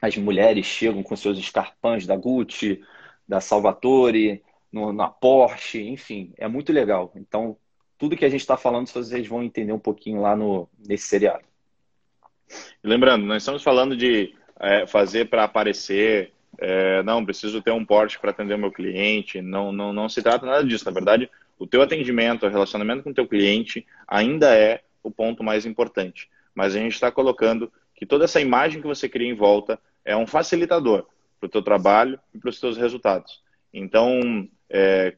as 0.00 0.16
mulheres 0.16 0.66
chegam 0.66 1.02
com 1.02 1.16
seus 1.16 1.36
escarpãs 1.36 2.06
da 2.06 2.14
Gucci, 2.14 2.80
da 3.26 3.40
Salvatore, 3.40 4.40
no, 4.70 4.92
na 4.92 5.08
Porsche, 5.08 5.82
enfim, 5.82 6.32
é 6.36 6.46
muito 6.46 6.72
legal. 6.72 7.10
Então, 7.16 7.56
tudo 7.98 8.16
que 8.16 8.24
a 8.24 8.28
gente 8.28 8.42
está 8.42 8.56
falando, 8.56 8.86
vocês 8.86 9.26
vão 9.26 9.42
entender 9.42 9.72
um 9.72 9.80
pouquinho 9.80 10.20
lá 10.20 10.36
no, 10.36 10.68
nesse 10.86 11.08
seriado. 11.08 11.44
Lembrando, 12.84 13.26
nós 13.26 13.42
estamos 13.42 13.64
falando 13.64 13.96
de 13.96 14.32
é, 14.60 14.86
fazer 14.86 15.28
para 15.28 15.42
aparecer, 15.42 16.32
é, 16.58 17.02
não, 17.02 17.24
preciso 17.24 17.60
ter 17.60 17.70
um 17.70 17.84
Porsche 17.84 18.18
para 18.18 18.30
atender 18.30 18.54
o 18.54 18.58
meu 18.58 18.72
cliente, 18.72 19.42
não, 19.42 19.72
não, 19.72 19.92
não 19.92 20.08
se 20.08 20.22
trata 20.22 20.46
nada 20.46 20.64
disso. 20.64 20.84
Na 20.84 20.90
verdade, 20.90 21.30
o 21.58 21.66
teu 21.66 21.82
atendimento, 21.82 22.46
o 22.46 22.48
relacionamento 22.48 23.02
com 23.02 23.10
o 23.10 23.14
teu 23.14 23.26
cliente 23.26 23.86
ainda 24.06 24.54
é 24.54 24.82
o 25.02 25.10
ponto 25.10 25.44
mais 25.44 25.66
importante. 25.66 26.28
Mas 26.54 26.74
a 26.74 26.78
gente 26.78 26.94
está 26.94 27.10
colocando 27.10 27.70
que 27.94 28.06
toda 28.06 28.24
essa 28.24 28.40
imagem 28.40 28.80
que 28.80 28.86
você 28.86 29.08
cria 29.08 29.28
em 29.28 29.34
volta 29.34 29.78
é 30.04 30.16
um 30.16 30.26
facilitador 30.26 31.06
para 31.38 31.46
o 31.46 31.50
teu 31.50 31.62
trabalho 31.62 32.18
e 32.34 32.38
para 32.38 32.50
os 32.50 32.60
teus 32.60 32.76
resultados. 32.76 33.42
Então, 33.72 34.48
é, 34.70 35.14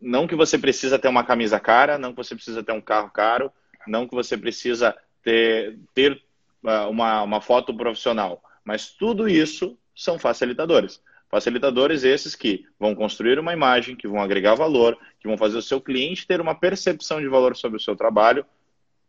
não 0.00 0.26
que 0.26 0.34
você 0.34 0.58
precisa 0.58 0.98
ter 0.98 1.08
uma 1.08 1.24
camisa 1.24 1.60
cara, 1.60 1.98
não 1.98 2.10
que 2.10 2.16
você 2.16 2.34
precisa 2.34 2.62
ter 2.62 2.72
um 2.72 2.80
carro 2.80 3.10
caro, 3.10 3.52
não 3.86 4.06
que 4.06 4.14
você 4.14 4.36
precisa 4.36 4.96
ter, 5.22 5.78
ter 5.94 6.22
uh, 6.64 6.88
uma, 6.90 7.22
uma 7.22 7.40
foto 7.40 7.74
profissional, 7.74 8.42
mas 8.64 8.90
tudo 8.90 9.28
isso 9.28 9.78
são 9.96 10.18
facilitadores. 10.18 11.02
Facilitadores 11.28 12.04
esses 12.04 12.36
que 12.36 12.64
vão 12.78 12.94
construir 12.94 13.38
uma 13.38 13.52
imagem, 13.52 13.96
que 13.96 14.06
vão 14.06 14.20
agregar 14.20 14.54
valor, 14.54 14.96
que 15.18 15.26
vão 15.26 15.36
fazer 15.36 15.58
o 15.58 15.62
seu 15.62 15.80
cliente 15.80 16.26
ter 16.26 16.40
uma 16.40 16.54
percepção 16.54 17.20
de 17.20 17.26
valor 17.26 17.56
sobre 17.56 17.78
o 17.78 17.80
seu 17.80 17.96
trabalho 17.96 18.46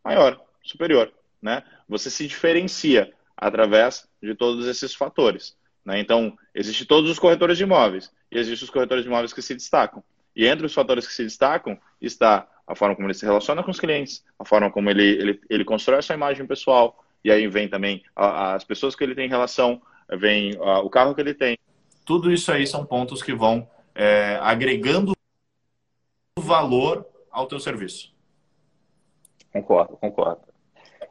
maior, 0.03 0.41
superior 0.63 1.13
né? 1.41 1.63
Você 1.87 2.09
se 2.09 2.27
diferencia 2.27 3.13
através 3.35 4.07
de 4.21 4.33
todos 4.35 4.65
esses 4.67 4.93
fatores. 4.93 5.55
Né? 5.85 5.99
Então, 5.99 6.37
existem 6.53 6.85
todos 6.85 7.09
os 7.09 7.19
corretores 7.19 7.57
de 7.57 7.63
imóveis 7.63 8.11
e 8.31 8.37
existem 8.37 8.65
os 8.65 8.69
corretores 8.69 9.03
de 9.03 9.09
imóveis 9.09 9.33
que 9.33 9.41
se 9.41 9.53
destacam. 9.53 10.03
E 10.35 10.45
entre 10.45 10.65
os 10.65 10.73
fatores 10.73 11.07
que 11.07 11.13
se 11.13 11.23
destacam 11.23 11.79
está 12.01 12.47
a 12.65 12.75
forma 12.75 12.95
como 12.95 13.07
ele 13.07 13.13
se 13.13 13.25
relaciona 13.25 13.63
com 13.63 13.71
os 13.71 13.79
clientes, 13.79 14.23
a 14.37 14.43
forma 14.43 14.69
como 14.69 14.89
ele, 14.89 15.03
ele, 15.03 15.41
ele 15.49 15.63
constrói 15.63 15.99
a 15.99 16.01
sua 16.01 16.15
imagem 16.15 16.45
pessoal, 16.45 17.03
e 17.23 17.31
aí 17.31 17.47
vem 17.47 17.69
também 17.69 18.03
a, 18.15 18.55
as 18.55 18.63
pessoas 18.63 18.93
que 18.93 19.03
ele 19.03 19.15
tem 19.15 19.29
relação, 19.29 19.81
vem 20.09 20.55
a, 20.57 20.79
o 20.79 20.89
carro 20.89 21.13
que 21.13 21.21
ele 21.21 21.33
tem. 21.33 21.57
Tudo 22.05 22.31
isso 22.31 22.51
aí 22.51 22.65
são 22.65 22.85
pontos 22.85 23.21
que 23.21 23.33
vão 23.33 23.69
é, 23.93 24.37
agregando 24.41 25.13
valor 26.39 27.05
ao 27.31 27.47
teu 27.47 27.59
serviço. 27.59 28.13
Concordo, 29.51 29.97
concordo. 29.97 30.41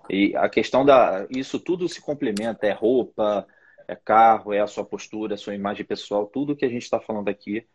E 0.09 0.35
a 0.37 0.49
questão 0.49 0.85
da. 0.85 1.27
Isso 1.31 1.59
tudo 1.59 1.89
se 1.89 2.01
complementa, 2.01 2.67
é 2.67 2.73
roupa, 2.73 3.47
é 3.89 3.97
carro, 3.97 4.53
é 4.53 4.61
a 4.61 4.67
sua 4.67 4.85
postura, 4.85 5.35
a 5.35 5.39
sua 5.39 5.55
imagem 5.55 5.85
pessoal, 5.85 6.27
tudo 6.27 6.57
que 6.57 6.65
a 6.65 6.69
gente 6.69 6.83
está 6.83 7.01
falando 7.01 7.29
aqui 7.29 7.67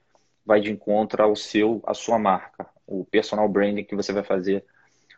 vai 0.46 0.60
de 0.60 0.72
encontro 0.72 1.22
ao 1.22 1.36
seu, 1.36 1.82
à 1.86 1.94
sua 1.94 2.18
marca, 2.18 2.68
o 2.88 3.06
personal 3.06 3.48
branding 3.48 3.84
que 3.84 3.96
você 3.96 4.12
vai 4.12 4.24
fazer 4.24 4.66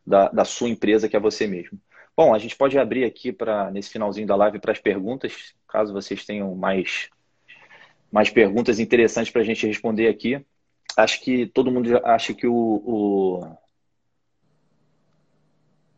da, 0.06 0.30
da 0.30 0.46
sua 0.46 0.70
empresa, 0.70 1.08
que 1.08 1.16
é 1.16 1.20
você 1.20 1.48
mesmo. 1.48 1.80
Bom, 2.16 2.34
a 2.34 2.40
gente 2.40 2.56
pode 2.56 2.78
abrir 2.78 3.06
aqui 3.06 3.32
para 3.32 3.72
nesse 3.72 3.90
finalzinho 3.90 4.28
da 4.28 4.36
live 4.36 4.60
para 4.60 4.72
as 4.72 4.80
perguntas, 4.80 5.56
caso 5.74 5.92
vocês 5.92 6.24
tenham 6.24 6.54
mais, 6.54 7.10
mais 8.12 8.30
perguntas 8.30 8.80
interessantes 8.80 9.32
para 9.32 9.42
a 9.42 9.46
gente 9.46 9.66
responder 9.66 10.08
aqui. 10.08 10.46
Acho 10.96 11.20
que 11.22 11.48
todo 11.48 11.72
mundo 11.72 11.90
acha 12.06 12.32
que 12.32 12.46
o, 12.46 12.54
o 12.54 13.58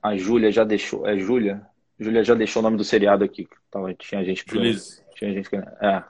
a 0.02 0.16
Júlia 0.16 0.50
já 0.50 0.64
deixou. 0.64 1.06
É 1.06 1.20
Júlia? 1.20 1.68
Júlia 2.00 2.24
já 2.24 2.34
deixou 2.34 2.62
o 2.62 2.64
nome 2.64 2.78
do 2.78 2.86
seriado 2.86 3.26
aqui. 3.26 3.50
Então, 3.68 3.94
tinha 3.96 4.24
gente 4.24 4.46
que. 4.46 4.52
Tinha 5.16 5.34
gente. 5.34 5.50
É. 5.82 6.04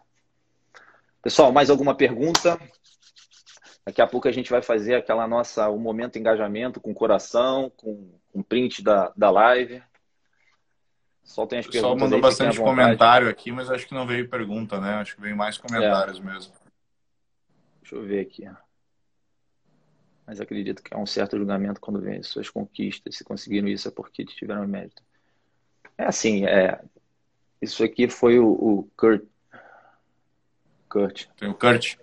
Pessoal, 1.23 1.51
mais 1.51 1.71
alguma 1.71 1.95
pergunta? 1.95 2.59
Daqui 3.83 4.01
a 4.01 4.07
pouco 4.07 4.27
a 4.27 4.31
gente 4.31 4.51
vai 4.51 4.61
fazer 4.61 4.95
aquela 4.95 5.27
nossa, 5.27 5.69
o 5.69 5.79
momento 5.79 6.19
engajamento 6.19 6.79
com 6.79 6.93
coração, 6.93 7.71
com, 7.77 8.11
com 8.31 8.43
print 8.43 8.83
da, 8.83 9.11
da 9.15 9.31
live. 9.31 9.81
Soltem 11.25 11.59
as 11.59 11.65
perguntas. 11.65 11.83
O 11.83 11.93
pessoal 11.93 11.97
mandou 11.97 12.21
bastante 12.21 12.57
comentário 12.57 13.27
aqui, 13.27 13.51
mas 13.51 13.69
acho 13.69 13.85
que 13.85 13.93
não 13.93 14.07
veio 14.07 14.29
pergunta, 14.29 14.79
né? 14.79 14.93
Acho 14.95 15.15
que 15.15 15.21
veio 15.21 15.35
mais 15.35 15.57
comentários 15.57 16.19
é. 16.19 16.21
mesmo. 16.21 16.53
Deixa 17.81 17.95
eu 17.95 18.03
ver 18.03 18.21
aqui 18.21 18.45
mas 20.25 20.41
acredito 20.41 20.81
que 20.81 20.93
há 20.93 20.97
um 20.97 21.05
certo 21.05 21.37
julgamento 21.37 21.79
quando 21.79 22.01
vem 22.01 22.23
suas 22.23 22.49
conquistas. 22.49 23.15
Se 23.15 23.23
conseguiram 23.23 23.67
isso 23.67 23.87
é 23.87 23.91
porque 23.91 24.25
tiveram 24.25 24.67
mérito. 24.67 25.03
É 25.97 26.05
assim, 26.05 26.45
é, 26.45 26.81
isso 27.61 27.83
aqui 27.83 28.09
foi 28.09 28.39
o, 28.39 28.47
o 28.47 28.91
Kurt. 28.97 29.23
Kurt. 30.89 31.27
Tem 31.37 31.49
o 31.49 31.53
Kurt? 31.53 31.97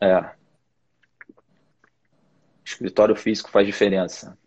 É. 0.00 0.30
Escritório 2.64 3.16
físico 3.16 3.50
faz 3.50 3.66
diferença. 3.66 4.38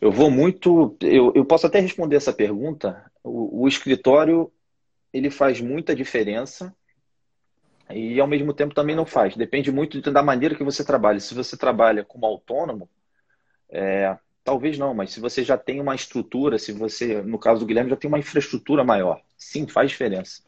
Eu 0.00 0.12
vou 0.12 0.30
muito. 0.30 0.96
Eu, 1.00 1.32
eu 1.34 1.44
posso 1.44 1.66
até 1.66 1.80
responder 1.80 2.16
essa 2.16 2.32
pergunta. 2.32 3.10
O, 3.22 3.62
o 3.62 3.68
escritório 3.68 4.52
ele 5.12 5.30
faz 5.30 5.60
muita 5.60 5.94
diferença 5.94 6.74
e 7.90 8.20
ao 8.20 8.26
mesmo 8.26 8.52
tempo 8.52 8.74
também 8.74 8.94
não 8.94 9.06
faz. 9.06 9.36
Depende 9.36 9.72
muito 9.72 10.00
da 10.10 10.22
maneira 10.22 10.54
que 10.54 10.64
você 10.64 10.84
trabalha. 10.84 11.20
Se 11.20 11.34
você 11.34 11.56
trabalha 11.56 12.04
como 12.04 12.26
autônomo, 12.26 12.88
é, 13.70 14.16
talvez 14.44 14.78
não, 14.78 14.94
mas 14.94 15.12
se 15.12 15.20
você 15.20 15.42
já 15.44 15.56
tem 15.58 15.80
uma 15.80 15.94
estrutura, 15.94 16.58
se 16.58 16.72
você, 16.72 17.22
no 17.22 17.38
caso 17.38 17.60
do 17.60 17.66
Guilherme, 17.66 17.90
já 17.90 17.96
tem 17.96 18.08
uma 18.08 18.18
infraestrutura 18.18 18.84
maior, 18.84 19.20
sim, 19.36 19.66
faz 19.66 19.90
diferença. 19.90 20.42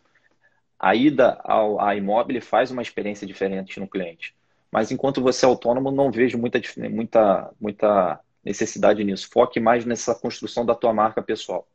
a 0.78 0.94
ida 0.94 1.38
ao, 1.44 1.80
à 1.80 1.94
imóvel 1.94 2.40
faz 2.42 2.70
uma 2.70 2.82
experiência 2.82 3.26
diferente 3.26 3.80
no 3.80 3.88
cliente. 3.88 4.34
Mas 4.72 4.90
enquanto 4.90 5.20
você 5.22 5.44
é 5.44 5.48
autônomo, 5.48 5.90
não 5.90 6.10
vejo 6.10 6.38
muita, 6.38 6.60
muita, 6.90 7.52
muita 7.60 8.20
necessidade 8.44 9.02
nisso. 9.04 9.28
Foque 9.30 9.60
mais 9.60 9.84
nessa 9.84 10.14
construção 10.14 10.64
da 10.64 10.74
tua 10.74 10.92
marca 10.92 11.22
pessoal. 11.22 11.66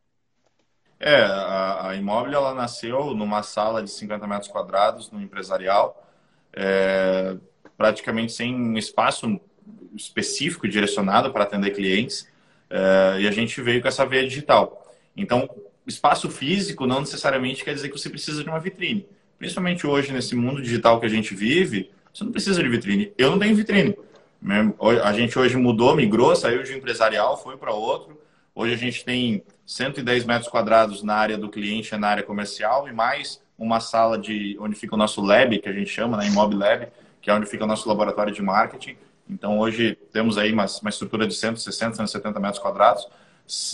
É, 1.00 1.22
a, 1.24 1.90
a 1.90 1.96
imóvel 1.96 2.34
ela 2.34 2.54
nasceu 2.54 3.14
numa 3.14 3.44
sala 3.44 3.84
de 3.84 3.92
50 3.92 4.26
metros 4.28 4.48
quadrados, 4.48 5.12
no 5.12 5.22
empresarial, 5.22 6.04
é, 6.54 7.36
praticamente 7.78 8.32
sem 8.32 8.56
um 8.56 8.78
espaço 8.78 9.40
específico 9.94 10.68
direcionado 10.68 11.32
para 11.32 11.44
atender 11.44 11.72
clientes, 11.72 12.28
é, 12.70 13.18
e 13.22 13.28
a 13.28 13.32
gente 13.32 13.62
veio 13.62 13.82
com 13.82 13.88
essa 13.88 14.06
veia 14.06 14.28
digital. 14.28 14.86
Então, 15.16 15.50
espaço 15.86 16.30
físico 16.30 16.88
não 16.88 17.02
necessariamente 17.02 17.64
quer 17.64 17.74
dizer 17.74 17.90
que 17.90 17.98
você 17.98 18.10
precisa 18.10 18.44
de 18.44 18.50
uma 18.50 18.60
vitrine. 18.60 19.08
Principalmente 19.38 19.86
hoje, 19.86 20.12
nesse 20.12 20.36
mundo 20.36 20.62
digital 20.62 21.00
que 21.00 21.06
a 21.06 21.10
gente 21.10 21.36
vive, 21.36 21.92
você 22.14 22.24
não 22.24 22.32
precisa 22.32 22.64
de 22.64 22.70
vitrine. 22.70 23.14
Eu 23.18 23.32
não 23.32 23.40
tenho 23.40 23.56
vitrine. 23.56 23.96
A 25.02 25.14
gente 25.14 25.38
hoje 25.38 25.58
mudou, 25.58 25.96
migrou, 25.96 26.36
saiu 26.36 26.64
de 26.64 26.74
um 26.74 26.78
empresarial, 26.78 27.42
foi 27.42 27.58
para 27.58 27.74
outro. 27.74 28.20
Hoje 28.54 28.74
a 28.74 28.78
gente 28.78 29.04
tem 29.04 29.44
110 29.66 30.26
metros 30.26 30.48
quadrados 30.48 31.04
na 31.04 31.16
área 31.16 31.38
do 31.38 31.50
cliente, 31.50 31.96
na 31.98 32.08
área 32.08 32.24
comercial, 32.24 32.88
e 32.88 32.94
mais 32.94 33.42
uma 33.58 33.80
sala 33.80 34.18
de 34.18 34.58
onde 34.60 34.76
fica 34.76 34.96
o 34.96 34.98
nosso 34.98 35.22
lab, 35.22 35.58
que 35.60 35.70
a 35.70 35.74
gente 35.74 35.90
chama, 35.90 36.18
né, 36.18 36.26
Lab, 36.36 36.88
que 37.22 37.30
é 37.30 37.34
onde 37.34 37.46
fica 37.48 37.64
o 37.64 37.68
nosso 37.68 37.88
laboratório 37.88 38.34
de 38.34 38.42
marketing. 38.42 38.98
Então 39.30 39.60
hoje 39.60 39.98
temos 40.12 40.38
aí 40.38 40.52
uma, 40.52 40.66
uma 40.82 40.90
estrutura 40.90 41.28
de 41.28 41.34
160, 41.34 41.96
170 41.96 42.40
metros 42.40 42.60
quadrados, 42.60 43.08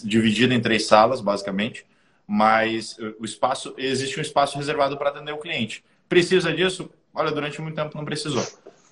dividida 0.04 0.54
em 0.54 0.62
três 0.62 0.88
salas, 0.88 1.22
basicamente. 1.22 1.86
Mas 2.26 2.98
o 3.20 3.26
espaço 3.26 3.74
existe 3.78 4.18
um 4.18 4.22
espaço 4.22 4.58
reservado 4.58 4.98
para 4.98 5.10
atender 5.10 5.34
o 5.34 5.38
cliente. 5.38 5.84
Precisa 6.08 6.54
disso? 6.54 6.90
Olha, 7.14 7.32
durante 7.32 7.62
muito 7.62 7.76
tempo 7.76 7.98
não 7.98 8.06
precisou. 8.06 8.44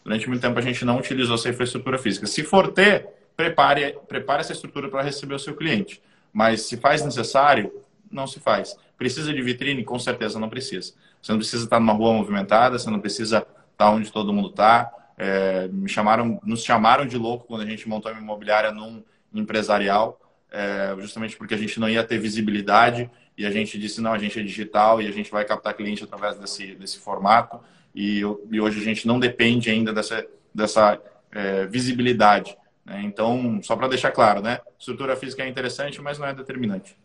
Durante 0.04 0.28
muito 0.28 0.42
tempo 0.42 0.58
a 0.58 0.62
gente 0.62 0.84
não 0.86 0.98
utilizou 0.98 1.36
essa 1.36 1.50
infraestrutura 1.50 1.98
física. 1.98 2.26
Se 2.26 2.44
for 2.44 2.72
ter, 2.72 3.08
prepare, 3.36 3.98
prepare 4.08 4.42
essa 4.42 4.54
estrutura 4.54 4.90
para 4.90 5.02
receber 5.02 5.36
o 5.36 5.40
seu 5.40 5.56
cliente. 5.56 6.02
Mas 6.32 6.62
se 6.62 6.78
faz 6.78 7.04
necessário, 7.04 7.72
não 8.12 8.28
se 8.28 8.40
faz. 8.40 8.76
Precisa 8.98 9.34
de 9.34 9.42
vitrine? 9.42 9.84
Com 9.84 9.98
certeza 10.00 10.40
não 10.40 10.50
precisa. 10.50 10.94
Você 11.22 11.32
não 11.32 11.40
precisa 11.40 11.64
estar 11.64 11.80
numa 11.80 11.94
rua 11.94 12.14
movimentada, 12.14 12.78
você 12.78 12.90
não 12.90 13.00
precisa 13.00 13.46
estar 13.72 13.92
onde 13.92 14.12
todo 14.12 14.34
mundo 14.34 14.50
está. 14.50 14.92
É, 15.18 15.68
me 15.68 15.90
chamaram, 15.90 16.40
nos 16.44 16.64
chamaram 16.64 17.06
de 17.06 17.18
louco 17.18 17.46
quando 17.46 17.62
a 17.62 17.66
gente 17.66 17.88
montou 17.88 18.12
a 18.12 18.16
imobiliária 18.16 18.72
num 18.72 19.04
empresarial, 19.34 20.20
é, 20.50 20.96
justamente 21.00 21.36
porque 21.36 21.54
a 21.54 21.58
gente 21.58 21.80
não 21.80 21.90
ia 21.90 22.04
ter 22.04 22.18
visibilidade 22.18 23.10
e 23.38 23.46
a 23.46 23.52
gente 23.52 23.78
disse 23.78 24.02
não, 24.02 24.14
a 24.14 24.18
gente 24.18 24.40
é 24.40 24.44
digital 24.44 25.02
e 25.02 25.08
a 25.08 25.12
gente 25.12 25.30
vai 25.30 25.46
captar 25.46 25.74
cliente 25.74 26.04
através 26.04 26.38
desse, 26.38 26.74
desse 26.76 27.00
formato 27.00 27.60
e, 27.94 28.22
e 28.52 28.62
hoje 28.62 28.80
a 28.80 28.84
gente 28.84 29.08
não 29.08 29.20
depende 29.20 29.70
ainda 29.70 29.94
dessa, 29.94 30.26
dessa 30.54 31.02
é, 31.32 31.66
visibilidade. 31.68 32.58
Né? 32.86 33.02
Então, 33.04 33.62
só 33.62 33.76
para 33.76 33.88
deixar 33.88 34.12
claro, 34.12 34.42
né? 34.42 34.60
Estrutura 34.78 35.16
física 35.16 35.44
é 35.44 35.48
interessante, 35.48 36.02
mas 36.02 36.18
não 36.18 36.28
é 36.28 36.34
determinante. 36.34 36.96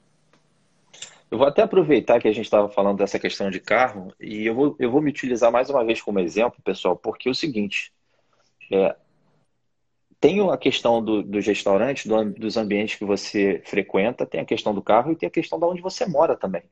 Eu 1.30 1.38
vou 1.38 1.46
até 1.46 1.62
aproveitar 1.62 2.20
que 2.20 2.28
a 2.28 2.32
gente 2.32 2.44
estava 2.44 2.68
falando 2.68 2.98
dessa 2.98 3.18
questão 3.18 3.50
de 3.50 3.58
carro 3.58 4.14
e 4.20 4.46
eu 4.46 4.54
vou, 4.54 4.76
eu 4.78 4.90
vou 4.90 5.02
me 5.02 5.10
utilizar 5.10 5.50
mais 5.50 5.68
uma 5.68 5.84
vez 5.84 6.00
como 6.00 6.20
exemplo, 6.20 6.62
pessoal, 6.62 6.96
porque 6.96 7.28
é 7.28 7.32
o 7.32 7.34
seguinte: 7.34 7.92
é, 8.70 8.94
tem 10.20 10.40
a 10.48 10.56
questão 10.56 11.04
do, 11.04 11.22
dos 11.22 11.46
restaurantes, 11.46 12.06
do, 12.06 12.24
dos 12.30 12.56
ambientes 12.56 12.96
que 12.96 13.04
você 13.04 13.60
frequenta, 13.66 14.24
tem 14.24 14.40
a 14.40 14.44
questão 14.44 14.72
do 14.74 14.80
carro 14.80 15.12
e 15.12 15.16
tem 15.16 15.26
a 15.26 15.30
questão 15.30 15.58
de 15.58 15.64
onde 15.64 15.82
você 15.82 16.06
mora 16.06 16.36
também. 16.36 16.62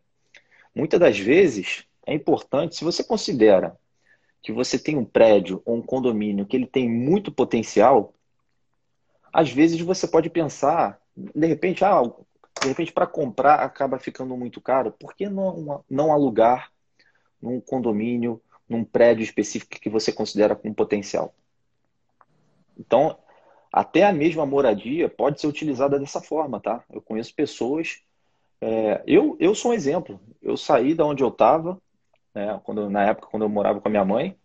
Muitas 0.74 1.00
das 1.00 1.18
vezes 1.18 1.84
é 2.06 2.14
importante, 2.14 2.76
se 2.76 2.84
você 2.84 3.04
considera 3.04 3.76
que 4.42 4.52
você 4.52 4.78
tem 4.78 4.96
um 4.96 5.04
prédio 5.04 5.62
ou 5.64 5.76
um 5.76 5.82
condomínio 5.82 6.44
que 6.44 6.56
ele 6.56 6.66
tem 6.66 6.90
muito 6.90 7.30
potencial, 7.30 8.12
às 9.32 9.50
vezes 9.50 9.80
você 9.80 10.06
pode 10.06 10.28
pensar, 10.28 11.00
de 11.16 11.46
repente, 11.46 11.84
ah, 11.84 12.02
de 12.60 12.68
repente 12.68 12.92
para 12.92 13.06
comprar 13.06 13.56
acaba 13.56 13.98
ficando 13.98 14.36
muito 14.36 14.60
caro, 14.60 14.92
por 14.92 15.14
que 15.14 15.28
não, 15.28 15.84
não 15.88 16.12
alugar 16.12 16.72
num 17.40 17.60
condomínio, 17.60 18.42
num 18.68 18.84
prédio 18.84 19.22
específico 19.22 19.80
que 19.80 19.88
você 19.88 20.12
considera 20.12 20.56
com 20.56 20.74
potencial? 20.74 21.32
Então, 22.76 23.16
até 23.72 24.04
a 24.04 24.12
mesma 24.12 24.44
moradia 24.44 25.08
pode 25.08 25.40
ser 25.40 25.46
utilizada 25.46 25.98
dessa 25.98 26.20
forma, 26.20 26.60
tá? 26.60 26.84
Eu 26.92 27.00
conheço 27.00 27.34
pessoas. 27.34 28.02
É, 28.60 29.02
eu, 29.06 29.36
eu 29.40 29.54
sou 29.54 29.70
um 29.70 29.74
exemplo. 29.74 30.20
Eu 30.42 30.56
saí 30.56 30.94
da 30.94 31.06
onde 31.06 31.22
eu 31.22 31.28
estava, 31.28 31.80
né, 32.34 32.60
quando, 32.64 32.88
na 32.90 33.04
época 33.04 33.28
quando 33.28 33.42
eu 33.42 33.48
morava 33.48 33.80
com 33.80 33.88
a 33.88 33.90
minha 33.90 34.04
mãe, 34.04 34.36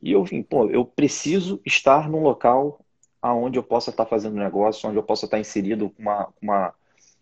e 0.00 0.12
eu 0.12 0.24
vim, 0.24 0.42
pô, 0.42 0.68
eu 0.68 0.84
preciso 0.84 1.60
estar 1.64 2.08
num 2.08 2.22
local 2.22 2.84
aonde 3.20 3.56
eu 3.56 3.62
possa 3.62 3.90
estar 3.90 4.04
fazendo 4.04 4.34
negócio, 4.34 4.88
onde 4.88 4.98
eu 4.98 5.02
possa 5.02 5.26
estar 5.26 5.38
inserido 5.38 5.90
com 5.90 6.02
uma, 6.02 6.28
uma, 6.42 6.74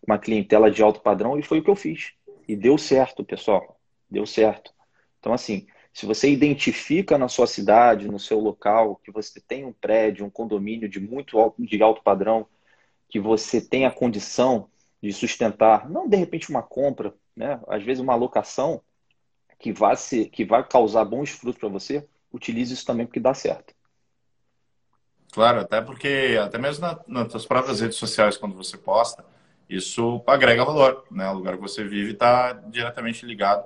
uma 0.06 0.18
clientela 0.18 0.70
de 0.70 0.82
alto 0.82 1.00
padrão, 1.00 1.38
e 1.38 1.42
foi 1.42 1.58
o 1.58 1.62
que 1.62 1.68
eu 1.68 1.76
fiz. 1.76 2.12
E 2.48 2.56
deu 2.56 2.78
certo, 2.78 3.22
pessoal. 3.22 3.78
Deu 4.10 4.26
certo. 4.26 4.72
Então, 5.18 5.34
assim, 5.34 5.66
se 5.92 6.06
você 6.06 6.30
identifica 6.30 7.18
na 7.18 7.28
sua 7.28 7.46
cidade, 7.46 8.08
no 8.08 8.18
seu 8.18 8.40
local, 8.40 8.96
que 9.04 9.10
você 9.10 9.40
tem 9.40 9.64
um 9.64 9.72
prédio, 9.72 10.24
um 10.24 10.30
condomínio 10.30 10.88
de 10.88 10.98
muito 10.98 11.38
alto, 11.38 11.62
de 11.62 11.82
alto 11.82 12.02
padrão, 12.02 12.46
que 13.08 13.20
você 13.20 13.60
tem 13.60 13.84
a 13.84 13.90
condição 13.90 14.70
de 15.02 15.12
sustentar, 15.12 15.88
não 15.90 16.08
de 16.08 16.16
repente 16.16 16.50
uma 16.50 16.62
compra, 16.62 17.14
né? 17.36 17.60
às 17.68 17.82
vezes 17.82 18.00
uma 18.00 18.12
alocação 18.12 18.82
que 19.60 19.72
vai, 19.72 19.94
ser, 19.96 20.30
que 20.30 20.44
vai 20.44 20.66
causar 20.66 21.04
bons 21.04 21.30
frutos 21.30 21.60
para 21.60 21.68
você, 21.68 22.06
utilize 22.32 22.72
isso 22.72 22.86
também 22.86 23.06
porque 23.06 23.20
dá 23.20 23.34
certo. 23.34 23.74
Claro, 25.32 25.60
até 25.60 25.80
porque, 25.80 26.38
até 26.42 26.58
mesmo 26.58 26.84
na, 26.84 26.98
nas 27.06 27.30
suas 27.30 27.46
próprias 27.46 27.80
redes 27.80 27.98
sociais, 27.98 28.36
quando 28.36 28.56
você 28.56 28.76
posta, 28.76 29.24
isso 29.68 30.22
agrega 30.26 30.64
valor, 30.64 31.04
né? 31.10 31.30
O 31.30 31.34
lugar 31.34 31.54
que 31.54 31.62
você 31.62 31.84
vive 31.84 32.12
está 32.12 32.52
diretamente 32.52 33.24
ligado 33.24 33.64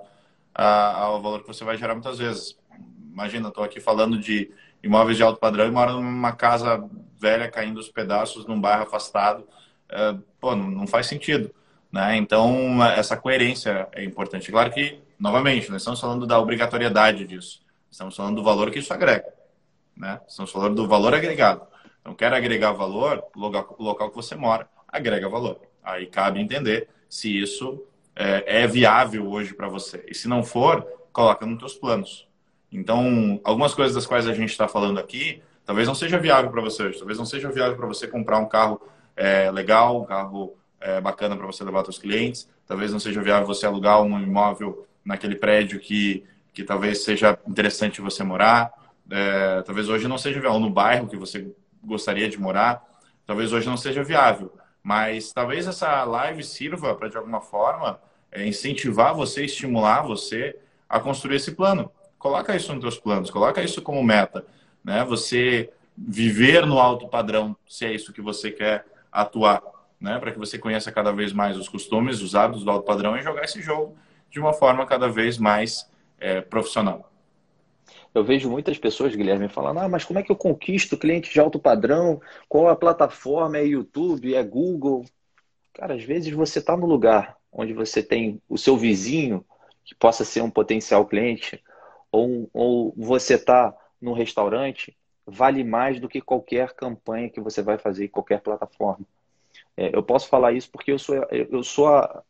a, 0.54 0.98
ao 0.98 1.22
valor 1.22 1.40
que 1.40 1.48
você 1.48 1.64
vai 1.64 1.78
gerar 1.78 1.94
muitas 1.94 2.18
vezes. 2.18 2.58
Imagina, 3.10 3.48
estou 3.48 3.64
aqui 3.64 3.80
falando 3.80 4.18
de 4.18 4.50
imóveis 4.82 5.16
de 5.16 5.22
alto 5.22 5.40
padrão 5.40 5.66
e 5.66 5.70
moro 5.70 5.92
numa 5.92 6.32
casa 6.32 6.86
velha 7.18 7.50
caindo 7.50 7.78
os 7.78 7.88
pedaços 7.88 8.44
num 8.46 8.60
bairro 8.60 8.82
afastado. 8.82 9.48
É, 9.88 10.14
pô, 10.38 10.54
não, 10.54 10.70
não 10.70 10.86
faz 10.86 11.06
sentido, 11.06 11.54
né? 11.90 12.16
Então, 12.16 12.84
essa 12.84 13.16
coerência 13.16 13.88
é 13.92 14.04
importante. 14.04 14.50
Claro 14.50 14.70
que, 14.70 15.00
novamente, 15.18 15.70
nós 15.70 15.82
estamos 15.82 16.00
falando 16.00 16.26
da 16.26 16.38
obrigatoriedade 16.38 17.26
disso. 17.26 17.62
Estamos 17.90 18.16
falando 18.16 18.36
do 18.36 18.42
valor 18.42 18.70
que 18.70 18.78
isso 18.78 18.92
agrega. 18.92 19.32
Né? 19.96 20.20
Estamos 20.26 20.50
falando 20.50 20.74
do 20.74 20.88
valor 20.88 21.14
agregado. 21.14 21.62
Então, 22.00 22.14
quer 22.14 22.32
agregar 22.32 22.72
valor, 22.72 23.24
o 23.34 23.40
local, 23.40 23.76
local 23.78 24.10
que 24.10 24.16
você 24.16 24.34
mora 24.34 24.68
agrega 24.88 25.28
valor. 25.28 25.60
Aí 25.82 26.06
cabe 26.06 26.40
entender 26.40 26.88
se 27.08 27.40
isso 27.40 27.82
é, 28.14 28.62
é 28.62 28.66
viável 28.66 29.28
hoje 29.30 29.54
para 29.54 29.68
você. 29.68 30.04
E 30.08 30.14
se 30.14 30.28
não 30.28 30.42
for, 30.42 30.86
coloca 31.12 31.46
nos 31.46 31.58
teus 31.58 31.74
planos. 31.74 32.28
Então, 32.70 33.40
algumas 33.44 33.74
coisas 33.74 33.94
das 33.94 34.06
quais 34.06 34.26
a 34.26 34.34
gente 34.34 34.50
está 34.50 34.66
falando 34.66 34.98
aqui, 34.98 35.42
talvez 35.64 35.86
não 35.86 35.94
seja 35.94 36.18
viável 36.18 36.50
para 36.50 36.60
você 36.60 36.82
hoje. 36.82 36.98
Talvez 36.98 37.18
não 37.18 37.24
seja 37.24 37.50
viável 37.50 37.76
para 37.76 37.86
você 37.86 38.06
comprar 38.06 38.38
um 38.38 38.48
carro 38.48 38.80
é, 39.16 39.50
legal, 39.50 40.02
um 40.02 40.04
carro 40.04 40.56
é, 40.80 41.00
bacana 41.00 41.36
para 41.36 41.46
você 41.46 41.62
levar 41.62 41.84
seus 41.84 41.98
clientes. 41.98 42.48
Talvez 42.66 42.92
não 42.92 42.98
seja 42.98 43.22
viável 43.22 43.46
você 43.46 43.66
alugar 43.66 44.02
um 44.02 44.20
imóvel 44.20 44.86
naquele 45.04 45.36
prédio 45.36 45.78
que 45.78 46.24
que 46.54 46.62
talvez 46.62 47.02
seja 47.02 47.36
interessante 47.46 48.00
você 48.00 48.22
morar. 48.22 48.72
É, 49.10 49.60
talvez 49.62 49.88
hoje 49.88 50.06
não 50.06 50.16
seja 50.16 50.40
viável, 50.40 50.60
no 50.60 50.70
bairro 50.70 51.08
que 51.08 51.16
você 51.16 51.52
gostaria 51.82 52.28
de 52.28 52.40
morar, 52.40 52.82
talvez 53.26 53.52
hoje 53.52 53.66
não 53.66 53.76
seja 53.76 54.02
viável. 54.02 54.52
Mas 54.82 55.32
talvez 55.32 55.66
essa 55.66 56.04
live 56.04 56.42
sirva 56.44 56.94
para, 56.94 57.08
de 57.08 57.16
alguma 57.16 57.40
forma, 57.40 58.00
é, 58.30 58.46
incentivar 58.46 59.14
você, 59.14 59.44
estimular 59.44 60.02
você 60.02 60.56
a 60.88 61.00
construir 61.00 61.36
esse 61.36 61.52
plano. 61.52 61.90
Coloca 62.18 62.54
isso 62.54 62.72
nos 62.72 62.82
seus 62.82 62.98
planos, 62.98 63.30
coloca 63.30 63.62
isso 63.62 63.82
como 63.82 64.02
meta. 64.02 64.46
Né? 64.82 65.04
Você 65.04 65.70
viver 65.96 66.64
no 66.64 66.78
alto 66.78 67.08
padrão, 67.08 67.56
se 67.68 67.84
é 67.84 67.92
isso 67.92 68.12
que 68.12 68.22
você 68.22 68.50
quer 68.50 68.86
atuar, 69.10 69.62
né? 70.00 70.18
para 70.18 70.32
que 70.32 70.38
você 70.38 70.58
conheça 70.58 70.92
cada 70.92 71.12
vez 71.12 71.32
mais 71.32 71.56
os 71.56 71.68
costumes, 71.68 72.22
os 72.22 72.34
hábitos 72.34 72.64
do 72.64 72.70
alto 72.70 72.86
padrão 72.86 73.16
e 73.16 73.22
jogar 73.22 73.44
esse 73.44 73.60
jogo 73.60 73.96
de 74.34 74.40
uma 74.40 74.52
forma 74.52 74.84
cada 74.84 75.08
vez 75.08 75.38
mais 75.38 75.88
é, 76.18 76.40
profissional. 76.40 77.08
Eu 78.12 78.24
vejo 78.24 78.50
muitas 78.50 78.76
pessoas, 78.76 79.14
Guilherme, 79.14 79.48
falando: 79.48 79.78
ah, 79.78 79.88
mas 79.88 80.04
como 80.04 80.18
é 80.18 80.24
que 80.24 80.32
eu 80.32 80.36
conquisto 80.36 80.98
cliente 80.98 81.32
de 81.32 81.38
alto 81.38 81.56
padrão? 81.56 82.20
Qual 82.48 82.68
a 82.68 82.74
plataforma? 82.74 83.58
É 83.58 83.64
YouTube? 83.64 84.34
É 84.34 84.42
Google? 84.42 85.04
Cara, 85.72 85.94
às 85.94 86.02
vezes 86.02 86.32
você 86.32 86.58
está 86.58 86.76
no 86.76 86.84
lugar 86.84 87.36
onde 87.52 87.72
você 87.72 88.02
tem 88.02 88.42
o 88.48 88.58
seu 88.58 88.76
vizinho 88.76 89.44
que 89.84 89.94
possa 89.94 90.24
ser 90.24 90.42
um 90.42 90.50
potencial 90.50 91.06
cliente, 91.06 91.62
ou, 92.10 92.50
ou 92.52 92.92
você 92.96 93.34
está 93.34 93.72
num 94.00 94.14
restaurante, 94.14 94.96
vale 95.24 95.62
mais 95.62 96.00
do 96.00 96.08
que 96.08 96.20
qualquer 96.20 96.72
campanha 96.72 97.30
que 97.30 97.40
você 97.40 97.62
vai 97.62 97.78
fazer 97.78 98.06
em 98.06 98.08
qualquer 98.08 98.40
plataforma. 98.40 99.06
É, 99.76 99.94
eu 99.94 100.02
posso 100.02 100.28
falar 100.28 100.52
isso 100.52 100.70
porque 100.70 100.90
eu 100.90 100.98
sou, 100.98 101.14
eu 101.30 101.62
sou 101.62 101.88
a, 101.88 102.24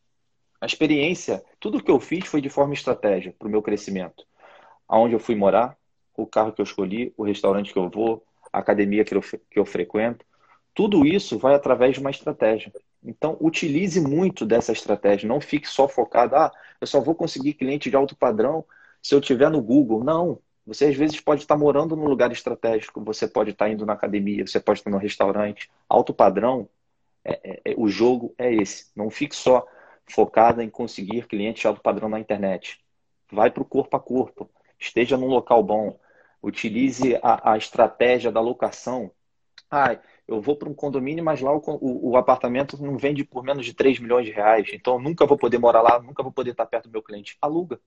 A 0.64 0.66
experiência, 0.66 1.44
tudo 1.60 1.82
que 1.82 1.90
eu 1.90 2.00
fiz 2.00 2.26
foi 2.26 2.40
de 2.40 2.48
forma 2.48 2.72
estratégia 2.72 3.34
para 3.38 3.46
o 3.46 3.50
meu 3.50 3.60
crescimento. 3.60 4.24
Aonde 4.88 5.14
eu 5.14 5.20
fui 5.20 5.34
morar, 5.34 5.76
o 6.16 6.26
carro 6.26 6.54
que 6.54 6.60
eu 6.62 6.64
escolhi, 6.64 7.12
o 7.18 7.22
restaurante 7.22 7.70
que 7.70 7.78
eu 7.78 7.90
vou, 7.90 8.24
a 8.50 8.60
academia 8.60 9.04
que 9.04 9.14
eu, 9.14 9.20
que 9.20 9.58
eu 9.58 9.66
frequento. 9.66 10.24
Tudo 10.74 11.04
isso 11.04 11.38
vai 11.38 11.54
através 11.54 11.92
de 11.92 12.00
uma 12.00 12.10
estratégia. 12.10 12.72
Então, 13.04 13.36
utilize 13.42 14.00
muito 14.00 14.46
dessa 14.46 14.72
estratégia. 14.72 15.28
Não 15.28 15.38
fique 15.38 15.68
só 15.68 15.86
focado, 15.86 16.34
ah, 16.34 16.50
eu 16.80 16.86
só 16.86 16.98
vou 16.98 17.14
conseguir 17.14 17.52
cliente 17.52 17.90
de 17.90 17.96
alto 17.96 18.16
padrão 18.16 18.64
se 19.02 19.14
eu 19.14 19.20
tiver 19.20 19.50
no 19.50 19.60
Google. 19.60 20.02
Não. 20.02 20.38
Você 20.66 20.86
às 20.86 20.96
vezes 20.96 21.20
pode 21.20 21.42
estar 21.42 21.58
morando 21.58 21.94
num 21.94 22.06
lugar 22.06 22.32
estratégico, 22.32 23.04
você 23.04 23.28
pode 23.28 23.50
estar 23.50 23.68
indo 23.68 23.84
na 23.84 23.92
academia, 23.92 24.46
você 24.46 24.58
pode 24.58 24.80
estar 24.80 24.90
no 24.90 24.96
restaurante. 24.96 25.70
Alto 25.86 26.14
padrão, 26.14 26.66
é, 27.22 27.38
é, 27.44 27.72
é 27.72 27.74
o 27.76 27.86
jogo 27.86 28.34
é 28.38 28.50
esse. 28.54 28.86
Não 28.96 29.10
fique 29.10 29.36
só 29.36 29.66
focado 30.06 30.62
em 30.62 30.70
conseguir 30.70 31.26
clientes 31.26 31.62
de 31.62 31.66
alto 31.66 31.80
padrão 31.80 32.08
na 32.08 32.20
internet. 32.20 32.80
Vai 33.30 33.50
para 33.50 33.62
o 33.62 33.66
corpo 33.66 33.96
a 33.96 34.00
corpo. 34.00 34.50
Esteja 34.78 35.16
num 35.16 35.28
local 35.28 35.62
bom. 35.62 35.98
Utilize 36.42 37.18
a, 37.22 37.52
a 37.52 37.56
estratégia 37.56 38.30
da 38.30 38.40
locação. 38.40 39.10
Ah, 39.70 39.98
eu 40.28 40.40
vou 40.40 40.56
para 40.56 40.68
um 40.68 40.74
condomínio, 40.74 41.24
mas 41.24 41.40
lá 41.40 41.52
o, 41.52 41.58
o, 41.58 42.10
o, 42.10 42.16
apartamento 42.16 42.80
não 42.80 42.96
vende 42.96 43.24
por 43.24 43.42
menos 43.42 43.64
de 43.64 43.74
3 43.74 43.98
milhões 43.98 44.26
de 44.26 44.32
reais. 44.32 44.68
Então, 44.72 44.94
eu 44.94 45.00
nunca 45.00 45.26
vou 45.26 45.36
poder 45.36 45.58
morar 45.58 45.82
lá, 45.82 46.00
nunca 46.00 46.22
vou 46.22 46.32
poder 46.32 46.50
estar 46.50 46.66
perto 46.66 46.88
do 46.88 46.92
meu 46.92 47.02
cliente. 47.02 47.36
Aluga. 47.40 47.80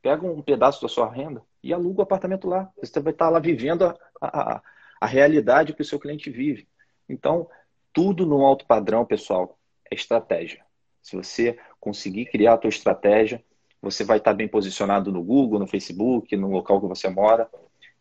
Pega 0.00 0.26
um 0.26 0.42
pedaço 0.42 0.82
da 0.82 0.88
sua 0.88 1.10
renda 1.10 1.42
e 1.62 1.72
aluga 1.72 2.00
o 2.00 2.02
apartamento 2.02 2.48
lá. 2.48 2.70
Você 2.80 3.00
vai 3.00 3.12
estar 3.12 3.30
lá 3.30 3.38
vivendo 3.38 3.84
a, 3.84 3.96
a, 4.20 4.62
a 5.00 5.06
realidade 5.06 5.72
que 5.72 5.82
o 5.82 5.84
seu 5.84 5.98
cliente 5.98 6.30
vive. 6.30 6.68
Então, 7.08 7.48
tudo 7.92 8.26
no 8.26 8.44
alto 8.44 8.66
padrão, 8.66 9.04
pessoal, 9.04 9.58
é 9.90 9.94
estratégia. 9.94 10.64
Se 11.02 11.16
você 11.16 11.58
conseguir 11.80 12.26
criar 12.26 12.54
a 12.54 12.58
tua 12.58 12.68
estratégia, 12.68 13.42
você 13.80 14.04
vai 14.04 14.18
estar 14.18 14.32
bem 14.32 14.46
posicionado 14.46 15.10
no 15.10 15.22
Google, 15.22 15.58
no 15.58 15.66
Facebook, 15.66 16.36
no 16.36 16.48
local 16.48 16.80
que 16.80 16.86
você 16.86 17.08
mora. 17.08 17.48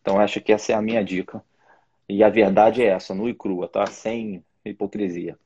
Então, 0.02 0.20
acho 0.20 0.40
que 0.40 0.54
essa 0.54 0.72
é 0.72 0.76
a 0.76 0.82
minha 0.82 1.04
dica. 1.04 1.44
E 2.08 2.24
a 2.24 2.30
verdade 2.30 2.84
é 2.84 2.88
essa, 2.88 3.16
nua 3.16 3.30
e 3.30 3.34
crua, 3.34 3.68
tá? 3.68 3.86
Sem 3.88 4.44
hipocrisia. 4.64 5.38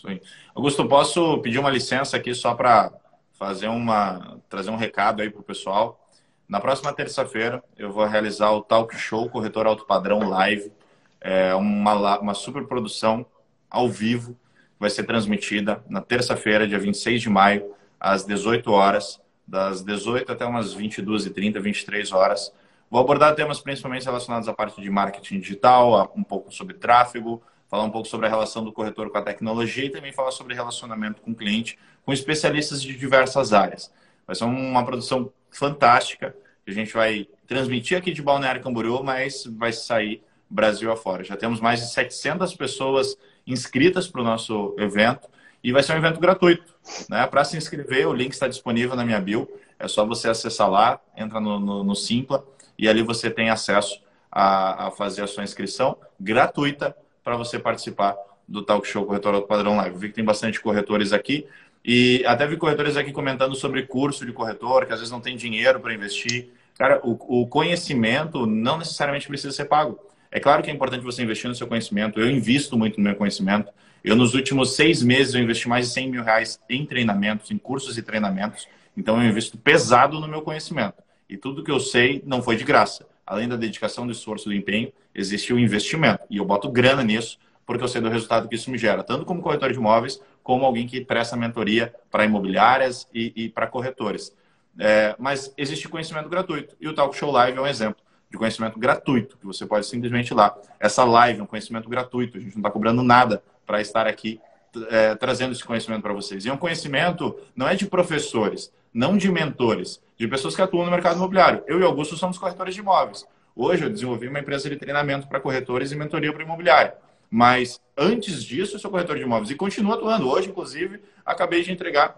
Sim. 0.00 0.20
Augusto, 0.54 0.88
posso 0.88 1.38
pedir 1.38 1.58
uma 1.58 1.70
licença 1.70 2.16
aqui 2.16 2.34
só 2.34 2.54
para 2.54 2.92
fazer 3.32 3.68
uma 3.68 4.40
trazer 4.48 4.70
um 4.70 4.76
recado 4.76 5.22
aí 5.22 5.30
para 5.30 5.40
o 5.40 5.44
pessoal. 5.44 6.08
Na 6.48 6.60
próxima 6.60 6.92
terça-feira 6.92 7.62
eu 7.76 7.92
vou 7.92 8.04
realizar 8.06 8.50
o 8.50 8.62
Talk 8.62 8.96
Show 8.96 9.30
Corretor 9.30 9.66
Alto 9.66 9.86
Padrão 9.86 10.28
Live, 10.28 10.72
é 11.20 11.54
uma, 11.54 12.18
uma 12.18 12.34
super 12.34 12.66
produção 12.66 13.24
ao 13.70 13.88
vivo, 13.88 14.36
vai 14.82 14.90
ser 14.90 15.04
transmitida 15.04 15.80
na 15.88 16.00
terça-feira, 16.00 16.66
dia 16.66 16.76
26 16.76 17.22
de 17.22 17.30
maio, 17.30 17.72
às 18.00 18.24
18 18.24 18.68
horas, 18.72 19.20
das 19.46 19.80
18 19.80 20.32
até 20.32 20.44
umas 20.44 20.74
22h30, 20.74 21.60
23 21.60 22.10
horas. 22.10 22.52
Vou 22.90 23.00
abordar 23.00 23.32
temas 23.36 23.60
principalmente 23.60 24.04
relacionados 24.04 24.48
à 24.48 24.52
parte 24.52 24.82
de 24.82 24.90
marketing 24.90 25.38
digital, 25.38 26.12
um 26.16 26.24
pouco 26.24 26.52
sobre 26.52 26.74
tráfego, 26.74 27.40
falar 27.70 27.84
um 27.84 27.90
pouco 27.90 28.08
sobre 28.08 28.26
a 28.26 28.28
relação 28.28 28.64
do 28.64 28.72
corretor 28.72 29.08
com 29.08 29.18
a 29.18 29.22
tecnologia 29.22 29.84
e 29.84 29.88
também 29.88 30.12
falar 30.12 30.32
sobre 30.32 30.52
relacionamento 30.52 31.22
com 31.22 31.30
o 31.30 31.34
cliente, 31.34 31.78
com 32.04 32.12
especialistas 32.12 32.82
de 32.82 32.96
diversas 32.96 33.52
áreas. 33.52 33.88
Vai 34.26 34.34
ser 34.34 34.44
uma 34.46 34.84
produção 34.84 35.32
fantástica 35.48 36.34
que 36.64 36.72
a 36.72 36.74
gente 36.74 36.92
vai 36.92 37.28
transmitir 37.46 37.96
aqui 37.96 38.12
de 38.12 38.20
Balneário 38.20 38.60
Camboriú, 38.60 39.00
mas 39.04 39.44
vai 39.46 39.72
sair 39.72 40.24
Brasil 40.50 40.90
afora. 40.90 41.22
Já 41.22 41.36
temos 41.36 41.60
mais 41.60 41.78
de 41.78 41.92
700 41.92 42.52
pessoas 42.54 43.16
inscritas 43.46 44.08
para 44.08 44.20
o 44.20 44.24
nosso 44.24 44.74
evento 44.78 45.28
e 45.62 45.72
vai 45.72 45.82
ser 45.82 45.92
um 45.94 45.96
evento 45.96 46.20
gratuito. 46.20 46.74
Né? 47.08 47.26
Para 47.26 47.44
se 47.44 47.56
inscrever, 47.56 48.06
o 48.06 48.12
link 48.12 48.32
está 48.32 48.48
disponível 48.48 48.96
na 48.96 49.04
minha 49.04 49.20
bio. 49.20 49.48
É 49.78 49.88
só 49.88 50.04
você 50.04 50.28
acessar 50.28 50.70
lá, 50.70 51.00
entra 51.16 51.40
no, 51.40 51.58
no, 51.58 51.84
no 51.84 51.94
Simpla 51.94 52.44
e 52.78 52.88
ali 52.88 53.02
você 53.02 53.30
tem 53.30 53.50
acesso 53.50 54.00
a, 54.30 54.86
a 54.86 54.90
fazer 54.90 55.22
a 55.22 55.26
sua 55.26 55.44
inscrição 55.44 55.96
gratuita 56.18 56.96
para 57.22 57.36
você 57.36 57.58
participar 57.58 58.16
do 58.46 58.62
Talk 58.62 58.86
Show 58.86 59.04
Corretor 59.04 59.34
Alto 59.34 59.46
Padrão 59.46 59.76
Live. 59.76 59.98
Vi 59.98 60.08
que 60.08 60.14
tem 60.14 60.24
bastante 60.24 60.60
corretores 60.60 61.12
aqui 61.12 61.46
e 61.84 62.24
até 62.26 62.46
vi 62.46 62.56
corretores 62.56 62.96
aqui 62.96 63.12
comentando 63.12 63.54
sobre 63.54 63.82
curso 63.84 64.24
de 64.24 64.32
corretor, 64.32 64.86
que 64.86 64.92
às 64.92 65.00
vezes 65.00 65.12
não 65.12 65.20
tem 65.20 65.36
dinheiro 65.36 65.80
para 65.80 65.92
investir. 65.92 66.50
Cara, 66.78 67.00
o, 67.04 67.42
o, 67.42 67.46
conhecimento 67.46 68.46
não 68.46 68.78
necessariamente 68.78 69.28
precisa 69.28 69.52
ser 69.52 69.66
pago. 69.66 69.98
É 70.32 70.40
claro 70.40 70.62
que 70.62 70.70
é 70.70 70.72
importante 70.72 71.04
você 71.04 71.22
investir 71.22 71.46
no 71.46 71.54
seu 71.54 71.66
conhecimento. 71.66 72.18
Eu 72.18 72.30
invisto 72.30 72.76
muito 72.76 72.96
no 72.96 73.04
meu 73.04 73.14
conhecimento. 73.14 73.70
Eu, 74.02 74.16
nos 74.16 74.32
últimos 74.32 74.74
seis 74.74 75.02
meses, 75.02 75.34
eu 75.34 75.42
investi 75.42 75.68
mais 75.68 75.88
de 75.88 75.92
100 75.92 76.10
mil 76.10 76.24
reais 76.24 76.58
em 76.70 76.86
treinamentos, 76.86 77.50
em 77.50 77.58
cursos 77.58 77.98
e 77.98 78.02
treinamentos. 78.02 78.66
Então, 78.96 79.22
eu 79.22 79.28
invisto 79.28 79.58
pesado 79.58 80.18
no 80.18 80.26
meu 80.26 80.40
conhecimento. 80.40 80.94
E 81.28 81.36
tudo 81.36 81.62
que 81.62 81.70
eu 81.70 81.78
sei 81.78 82.22
não 82.26 82.42
foi 82.42 82.56
de 82.56 82.64
graça. 82.64 83.06
Além 83.26 83.46
da 83.46 83.56
dedicação, 83.56 84.06
do 84.06 84.12
esforço, 84.12 84.46
do 84.46 84.54
empenho, 84.54 84.90
existe 85.14 85.52
o 85.52 85.58
investimento. 85.58 86.20
E 86.30 86.38
eu 86.38 86.46
boto 86.46 86.70
grana 86.70 87.04
nisso 87.04 87.38
porque 87.64 87.84
eu 87.84 87.88
sei 87.88 88.00
do 88.00 88.08
resultado 88.08 88.48
que 88.48 88.56
isso 88.56 88.70
me 88.70 88.76
gera, 88.76 89.04
tanto 89.04 89.24
como 89.24 89.40
corretor 89.40 89.70
de 89.70 89.78
imóveis, 89.78 90.20
como 90.42 90.64
alguém 90.64 90.86
que 90.86 91.00
presta 91.04 91.36
mentoria 91.36 91.94
para 92.10 92.24
imobiliárias 92.24 93.06
e, 93.14 93.32
e 93.36 93.48
para 93.48 93.68
corretores. 93.68 94.34
É, 94.78 95.14
mas 95.18 95.54
existe 95.56 95.88
conhecimento 95.88 96.28
gratuito. 96.28 96.74
E 96.80 96.88
o 96.88 96.94
Talk 96.94 97.16
Show 97.16 97.30
Live 97.30 97.56
é 97.56 97.60
um 97.60 97.66
exemplo 97.66 98.02
de 98.32 98.38
conhecimento 98.38 98.78
gratuito, 98.78 99.36
que 99.36 99.44
você 99.44 99.66
pode 99.66 99.84
simplesmente 99.84 100.30
ir 100.30 100.34
lá. 100.34 100.56
Essa 100.80 101.04
live 101.04 101.40
é 101.40 101.42
um 101.42 101.46
conhecimento 101.46 101.86
gratuito, 101.86 102.38
a 102.38 102.40
gente 102.40 102.54
não 102.54 102.60
está 102.60 102.70
cobrando 102.70 103.02
nada 103.02 103.42
para 103.66 103.78
estar 103.82 104.06
aqui 104.06 104.40
é, 104.88 105.14
trazendo 105.14 105.52
esse 105.52 105.62
conhecimento 105.62 106.00
para 106.00 106.14
vocês. 106.14 106.46
E 106.46 106.48
é 106.48 106.52
um 106.52 106.56
conhecimento 106.56 107.38
não 107.54 107.68
é 107.68 107.76
de 107.76 107.86
professores, 107.86 108.72
não 108.92 109.18
de 109.18 109.30
mentores, 109.30 110.00
de 110.16 110.26
pessoas 110.26 110.56
que 110.56 110.62
atuam 110.62 110.86
no 110.86 110.90
mercado 110.90 111.16
imobiliário. 111.16 111.62
Eu 111.66 111.78
e 111.78 111.84
Augusto 111.84 112.16
somos 112.16 112.38
corretores 112.38 112.74
de 112.74 112.80
imóveis. 112.80 113.26
Hoje 113.54 113.84
eu 113.84 113.90
desenvolvi 113.90 114.28
uma 114.28 114.40
empresa 114.40 114.70
de 114.70 114.76
treinamento 114.76 115.28
para 115.28 115.38
corretores 115.38 115.92
e 115.92 115.96
mentoria 115.96 116.32
para 116.32 116.42
imobiliário. 116.42 116.92
Mas 117.30 117.82
antes 117.96 118.42
disso, 118.42 118.76
eu 118.76 118.78
sou 118.78 118.90
corretor 118.90 119.16
de 119.16 119.24
imóveis 119.24 119.50
e 119.50 119.54
continuo 119.54 119.92
atuando. 119.92 120.26
Hoje, 120.26 120.48
inclusive, 120.48 121.02
acabei 121.24 121.62
de 121.62 121.70
entregar. 121.70 122.16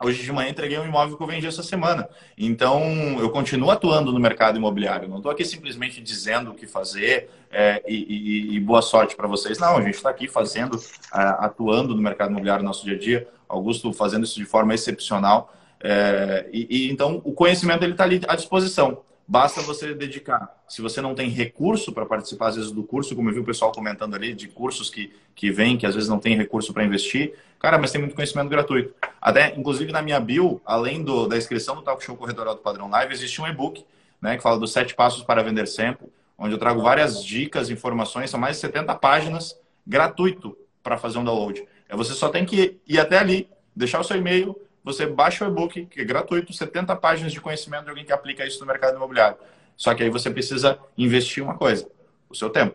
Hoje 0.00 0.22
de 0.22 0.30
manhã 0.30 0.50
entreguei 0.50 0.78
um 0.78 0.86
imóvel 0.86 1.16
que 1.16 1.22
eu 1.24 1.26
vendi 1.26 1.44
essa 1.44 1.60
semana. 1.60 2.08
Então, 2.36 2.84
eu 3.18 3.30
continuo 3.30 3.68
atuando 3.68 4.12
no 4.12 4.20
mercado 4.20 4.56
imobiliário. 4.56 5.08
Não 5.08 5.16
estou 5.16 5.32
aqui 5.32 5.44
simplesmente 5.44 6.00
dizendo 6.00 6.52
o 6.52 6.54
que 6.54 6.68
fazer 6.68 7.28
é, 7.50 7.82
e, 7.84 7.96
e, 7.96 8.54
e, 8.54 8.60
boa 8.60 8.80
sorte 8.80 9.16
para 9.16 9.26
vocês. 9.26 9.58
Não, 9.58 9.76
a 9.76 9.82
gente 9.82 9.96
está 9.96 10.08
aqui 10.08 10.28
fazendo, 10.28 10.80
atuando 11.10 11.96
no 11.96 12.00
mercado 12.00 12.30
imobiliário 12.30 12.62
no 12.62 12.68
nosso 12.68 12.84
dia 12.84 12.94
a 12.94 12.98
dia. 12.98 13.28
Augusto 13.48 13.92
fazendo 13.92 14.22
isso 14.22 14.36
de 14.36 14.44
forma 14.44 14.72
excepcional. 14.72 15.52
É, 15.80 16.48
e, 16.52 16.66
e, 16.70 16.92
então 16.92 17.20
o 17.24 17.32
conhecimento 17.32 17.82
ele 17.82 17.92
está 17.92 18.04
ali 18.04 18.20
à 18.28 18.36
disposição. 18.36 19.02
Basta 19.30 19.60
você 19.60 19.92
dedicar. 19.92 20.58
Se 20.66 20.80
você 20.80 21.02
não 21.02 21.14
tem 21.14 21.28
recurso 21.28 21.92
para 21.92 22.06
participar, 22.06 22.48
às 22.48 22.56
vezes, 22.56 22.72
do 22.72 22.82
curso, 22.82 23.14
como 23.14 23.28
eu 23.28 23.34
vi 23.34 23.40
o 23.40 23.44
pessoal 23.44 23.70
comentando 23.70 24.14
ali, 24.14 24.32
de 24.32 24.48
cursos 24.48 24.88
que, 24.88 25.12
que 25.34 25.50
vêm, 25.50 25.76
que 25.76 25.84
às 25.84 25.94
vezes 25.94 26.08
não 26.08 26.18
tem 26.18 26.34
recurso 26.34 26.72
para 26.72 26.82
investir, 26.82 27.34
cara, 27.58 27.76
mas 27.76 27.92
tem 27.92 28.00
muito 28.00 28.14
conhecimento 28.14 28.48
gratuito. 28.48 28.94
Até, 29.20 29.54
inclusive, 29.54 29.92
na 29.92 30.00
minha 30.00 30.18
bio, 30.18 30.62
além 30.64 31.04
do, 31.04 31.26
da 31.26 31.36
inscrição 31.36 31.76
do 31.76 31.82
Talk 31.82 32.02
Show 32.02 32.16
Corredor 32.16 32.46
do 32.54 32.62
Padrão 32.62 32.88
Live, 32.88 33.12
existe 33.12 33.38
um 33.42 33.46
e-book, 33.46 33.84
né, 34.18 34.38
que 34.38 34.42
fala 34.42 34.58
dos 34.58 34.72
sete 34.72 34.94
passos 34.94 35.22
para 35.22 35.42
vender 35.42 35.66
sempre, 35.66 36.06
onde 36.38 36.54
eu 36.54 36.58
trago 36.58 36.80
várias 36.80 37.22
dicas, 37.22 37.68
informações, 37.68 38.30
são 38.30 38.40
mais 38.40 38.56
de 38.56 38.62
70 38.62 38.94
páginas, 38.94 39.54
gratuito 39.86 40.56
para 40.82 40.96
fazer 40.96 41.18
um 41.18 41.24
download. 41.24 41.62
É, 41.86 41.94
você 41.94 42.14
só 42.14 42.30
tem 42.30 42.46
que 42.46 42.78
ir 42.88 42.98
até 42.98 43.18
ali, 43.18 43.46
deixar 43.76 44.00
o 44.00 44.04
seu 44.04 44.16
e-mail, 44.16 44.58
você 44.88 45.06
baixa 45.06 45.44
o 45.44 45.48
e-book, 45.48 45.84
que 45.84 46.00
é 46.00 46.04
gratuito, 46.04 46.50
70 46.50 46.96
páginas 46.96 47.30
de 47.30 47.40
conhecimento 47.42 47.84
de 47.84 47.90
alguém 47.90 48.06
que 48.06 48.12
aplica 48.12 48.46
isso 48.46 48.58
no 48.60 48.66
mercado 48.66 48.96
imobiliário. 48.96 49.36
Só 49.76 49.94
que 49.94 50.02
aí 50.02 50.08
você 50.08 50.30
precisa 50.30 50.78
investir 50.96 51.44
uma 51.44 51.58
coisa, 51.58 51.86
o 52.26 52.34
seu 52.34 52.48
tempo. 52.48 52.74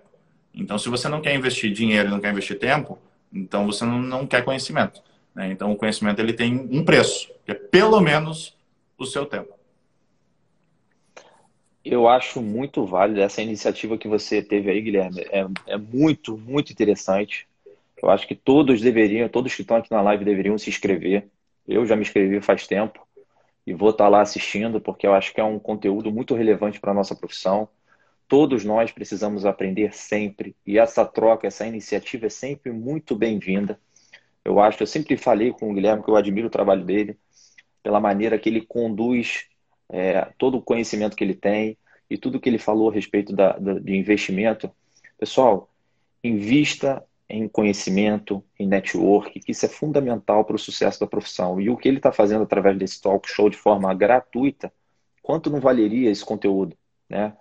Então, 0.53 0.77
se 0.77 0.89
você 0.89 1.09
não 1.09 1.21
quer 1.21 1.33
investir 1.33 1.73
dinheiro 1.73 2.11
não 2.11 2.19
quer 2.19 2.31
investir 2.31 2.59
tempo, 2.59 2.99
então 3.33 3.65
você 3.65 3.83
não, 3.83 3.99
não 3.99 4.27
quer 4.27 4.43
conhecimento. 4.43 5.01
Né? 5.33 5.51
Então, 5.51 5.71
o 5.71 5.75
conhecimento 5.75 6.19
ele 6.19 6.33
tem 6.33 6.69
um 6.71 6.85
preço, 6.85 7.31
que 7.43 7.51
é 7.51 7.55
pelo 7.55 7.99
menos 7.99 8.55
o 8.95 9.05
seu 9.07 9.25
tempo. 9.25 9.51
Eu 11.83 12.07
acho 12.07 12.43
muito 12.43 12.85
válido 12.85 13.21
essa 13.21 13.41
iniciativa 13.41 13.97
que 13.97 14.07
você 14.07 14.39
teve 14.41 14.69
aí, 14.69 14.79
Guilherme. 14.79 15.21
É, 15.31 15.47
é 15.65 15.77
muito, 15.77 16.37
muito 16.37 16.71
interessante. 16.71 17.47
Eu 17.97 18.11
acho 18.11 18.27
que 18.27 18.35
todos 18.35 18.79
deveriam, 18.81 19.27
todos 19.27 19.55
que 19.55 19.63
estão 19.63 19.77
aqui 19.77 19.91
na 19.91 20.01
live 20.01 20.23
deveriam 20.23 20.57
se 20.59 20.69
inscrever. 20.69 21.27
Eu 21.67 21.85
já 21.85 21.95
me 21.95 22.01
inscrevi 22.01 22.41
faz 22.41 22.67
tempo 22.67 23.05
e 23.65 23.73
vou 23.73 23.91
estar 23.91 24.09
lá 24.09 24.21
assistindo 24.21 24.81
porque 24.81 25.07
eu 25.07 25.13
acho 25.13 25.33
que 25.33 25.39
é 25.39 25.43
um 25.43 25.59
conteúdo 25.59 26.11
muito 26.11 26.35
relevante 26.35 26.79
para 26.79 26.91
a 26.91 26.93
nossa 26.93 27.15
profissão. 27.15 27.67
Todos 28.27 28.65
nós 28.65 28.91
precisamos 28.91 29.45
aprender 29.45 29.93
sempre 29.93 30.55
e 30.65 30.77
essa 30.77 31.05
troca, 31.05 31.47
essa 31.47 31.65
iniciativa 31.65 32.25
é 32.25 32.29
sempre 32.29 32.71
muito 32.71 33.15
bem-vinda. 33.15 33.79
Eu 34.43 34.59
acho, 34.59 34.83
eu 34.83 34.87
sempre 34.87 35.15
falei 35.15 35.51
com 35.51 35.71
o 35.71 35.73
Guilherme 35.73 36.03
que 36.03 36.09
eu 36.09 36.15
admiro 36.15 36.47
o 36.47 36.51
trabalho 36.51 36.83
dele 36.83 37.17
pela 37.81 37.99
maneira 37.99 38.39
que 38.39 38.49
ele 38.49 38.61
conduz 38.61 39.45
é, 39.89 40.29
todo 40.37 40.57
o 40.57 40.61
conhecimento 40.61 41.15
que 41.15 41.23
ele 41.23 41.35
tem 41.35 41.77
e 42.09 42.17
tudo 42.17 42.39
que 42.39 42.49
ele 42.49 42.57
falou 42.57 42.89
a 42.89 42.93
respeito 42.93 43.33
da, 43.33 43.53
da, 43.57 43.79
de 43.79 43.95
investimento. 43.95 44.71
Pessoal, 45.17 45.69
invista 46.23 47.03
em 47.33 47.47
conhecimento, 47.47 48.43
em 48.59 48.67
network, 48.67 49.39
que 49.39 49.51
isso 49.51 49.65
é 49.65 49.69
fundamental 49.69 50.45
para 50.45 50.55
o 50.55 50.59
sucesso 50.59 50.99
da 50.99 51.07
profissão. 51.07 51.59
E 51.59 51.67
o 51.67 51.75
que 51.75 51.87
ele 51.87 51.97
está 51.97 52.11
fazendo 52.11 52.43
através 52.43 52.77
desse 52.77 53.01
talk 53.01 53.27
show 53.27 53.49
de 53.49 53.57
forma 53.57 53.91
gratuita, 53.95 54.71
quanto 55.23 55.49
não 55.49 55.59
valeria 55.59 56.11
esse 56.11 56.23
conteúdo? 56.23 56.77
Né? 57.09 57.35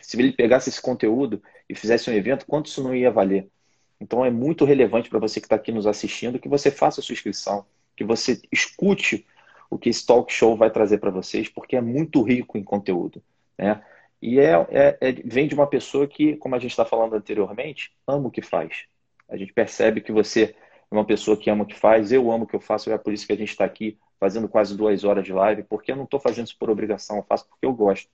Se 0.00 0.18
ele 0.18 0.32
pegasse 0.32 0.70
esse 0.70 0.80
conteúdo 0.80 1.42
e 1.68 1.74
fizesse 1.74 2.08
um 2.08 2.14
evento, 2.14 2.46
quanto 2.46 2.66
isso 2.66 2.82
não 2.82 2.94
ia 2.94 3.10
valer? 3.10 3.46
Então 4.00 4.24
é 4.24 4.30
muito 4.30 4.64
relevante 4.64 5.10
para 5.10 5.18
você 5.18 5.40
que 5.40 5.46
está 5.46 5.56
aqui 5.56 5.72
nos 5.72 5.86
assistindo 5.86 6.38
que 6.38 6.48
você 6.48 6.70
faça 6.70 7.00
a 7.00 7.04
sua 7.04 7.12
inscrição, 7.12 7.66
que 7.94 8.02
você 8.02 8.40
escute 8.50 9.26
o 9.68 9.78
que 9.78 9.90
esse 9.90 10.06
talk 10.06 10.32
show 10.32 10.56
vai 10.56 10.70
trazer 10.70 10.98
para 10.98 11.10
vocês, 11.10 11.50
porque 11.50 11.76
é 11.76 11.82
muito 11.82 12.22
rico 12.22 12.56
em 12.56 12.64
conteúdo. 12.64 13.22
Né? 13.58 13.82
E 14.22 14.38
é, 14.40 14.52
é, 14.70 14.98
é, 15.02 15.12
vem 15.12 15.46
de 15.46 15.54
uma 15.54 15.66
pessoa 15.66 16.06
que, 16.06 16.34
como 16.36 16.54
a 16.54 16.58
gente 16.58 16.70
está 16.70 16.86
falando 16.86 17.14
anteriormente, 17.14 17.92
ama 18.06 18.28
o 18.28 18.30
que 18.30 18.40
faz. 18.40 18.86
A 19.28 19.36
gente 19.36 19.52
percebe 19.52 20.00
que 20.00 20.12
você 20.12 20.54
é 20.90 20.94
uma 20.94 21.04
pessoa 21.04 21.36
que 21.36 21.50
ama 21.50 21.64
o 21.64 21.66
que 21.66 21.74
faz, 21.74 22.12
eu 22.12 22.30
amo 22.30 22.44
o 22.44 22.46
que 22.46 22.54
eu 22.54 22.60
faço, 22.60 22.90
é 22.90 22.98
por 22.98 23.12
isso 23.12 23.26
que 23.26 23.32
a 23.32 23.36
gente 23.36 23.50
está 23.50 23.64
aqui 23.64 23.98
fazendo 24.20 24.48
quase 24.48 24.76
duas 24.76 25.04
horas 25.04 25.24
de 25.24 25.32
live, 25.32 25.64
porque 25.64 25.92
eu 25.92 25.96
não 25.96 26.04
estou 26.04 26.20
fazendo 26.20 26.46
isso 26.46 26.56
por 26.58 26.70
obrigação, 26.70 27.16
eu 27.16 27.22
faço 27.22 27.48
porque 27.48 27.66
eu 27.66 27.72
gosto. 27.72 28.08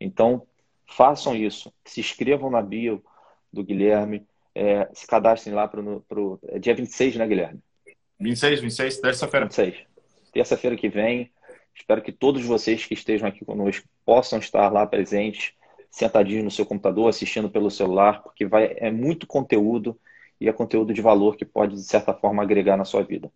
Então, 0.00 0.46
façam 0.86 1.34
isso. 1.34 1.72
Se 1.84 2.00
inscrevam 2.00 2.50
na 2.50 2.62
bio 2.62 3.02
do 3.52 3.62
Guilherme, 3.62 4.26
é, 4.54 4.88
se 4.92 5.06
cadastrem 5.06 5.54
lá 5.54 5.66
para 5.66 5.80
o 5.80 6.38
é 6.44 6.58
dia 6.58 6.74
26, 6.74 7.16
né, 7.16 7.26
Guilherme? 7.26 7.60
26, 8.20 8.60
26, 8.60 9.00
terça-feira. 9.00 9.46
26. 9.46 9.76
Terça-feira 10.32 10.76
que 10.76 10.88
vem. 10.88 11.30
Espero 11.74 12.02
que 12.02 12.12
todos 12.12 12.44
vocês 12.44 12.86
que 12.86 12.94
estejam 12.94 13.28
aqui 13.28 13.44
conosco 13.44 13.86
possam 14.04 14.38
estar 14.38 14.72
lá 14.72 14.86
presentes, 14.86 15.52
sentadinhos 15.90 16.44
no 16.44 16.50
seu 16.50 16.64
computador, 16.64 17.08
assistindo 17.08 17.50
pelo 17.50 17.70
celular, 17.70 18.22
porque 18.22 18.46
vai, 18.46 18.74
é 18.76 18.90
muito 18.90 19.26
conteúdo 19.26 19.98
e 20.40 20.48
é 20.48 20.52
conteúdo 20.52 20.92
de 20.92 21.00
valor 21.00 21.36
que 21.36 21.44
pode, 21.44 21.74
de 21.74 21.82
certa 21.82 22.12
forma, 22.12 22.42
agregar 22.42 22.76
na 22.76 22.84
sua 22.84 23.02
vida. 23.02 23.30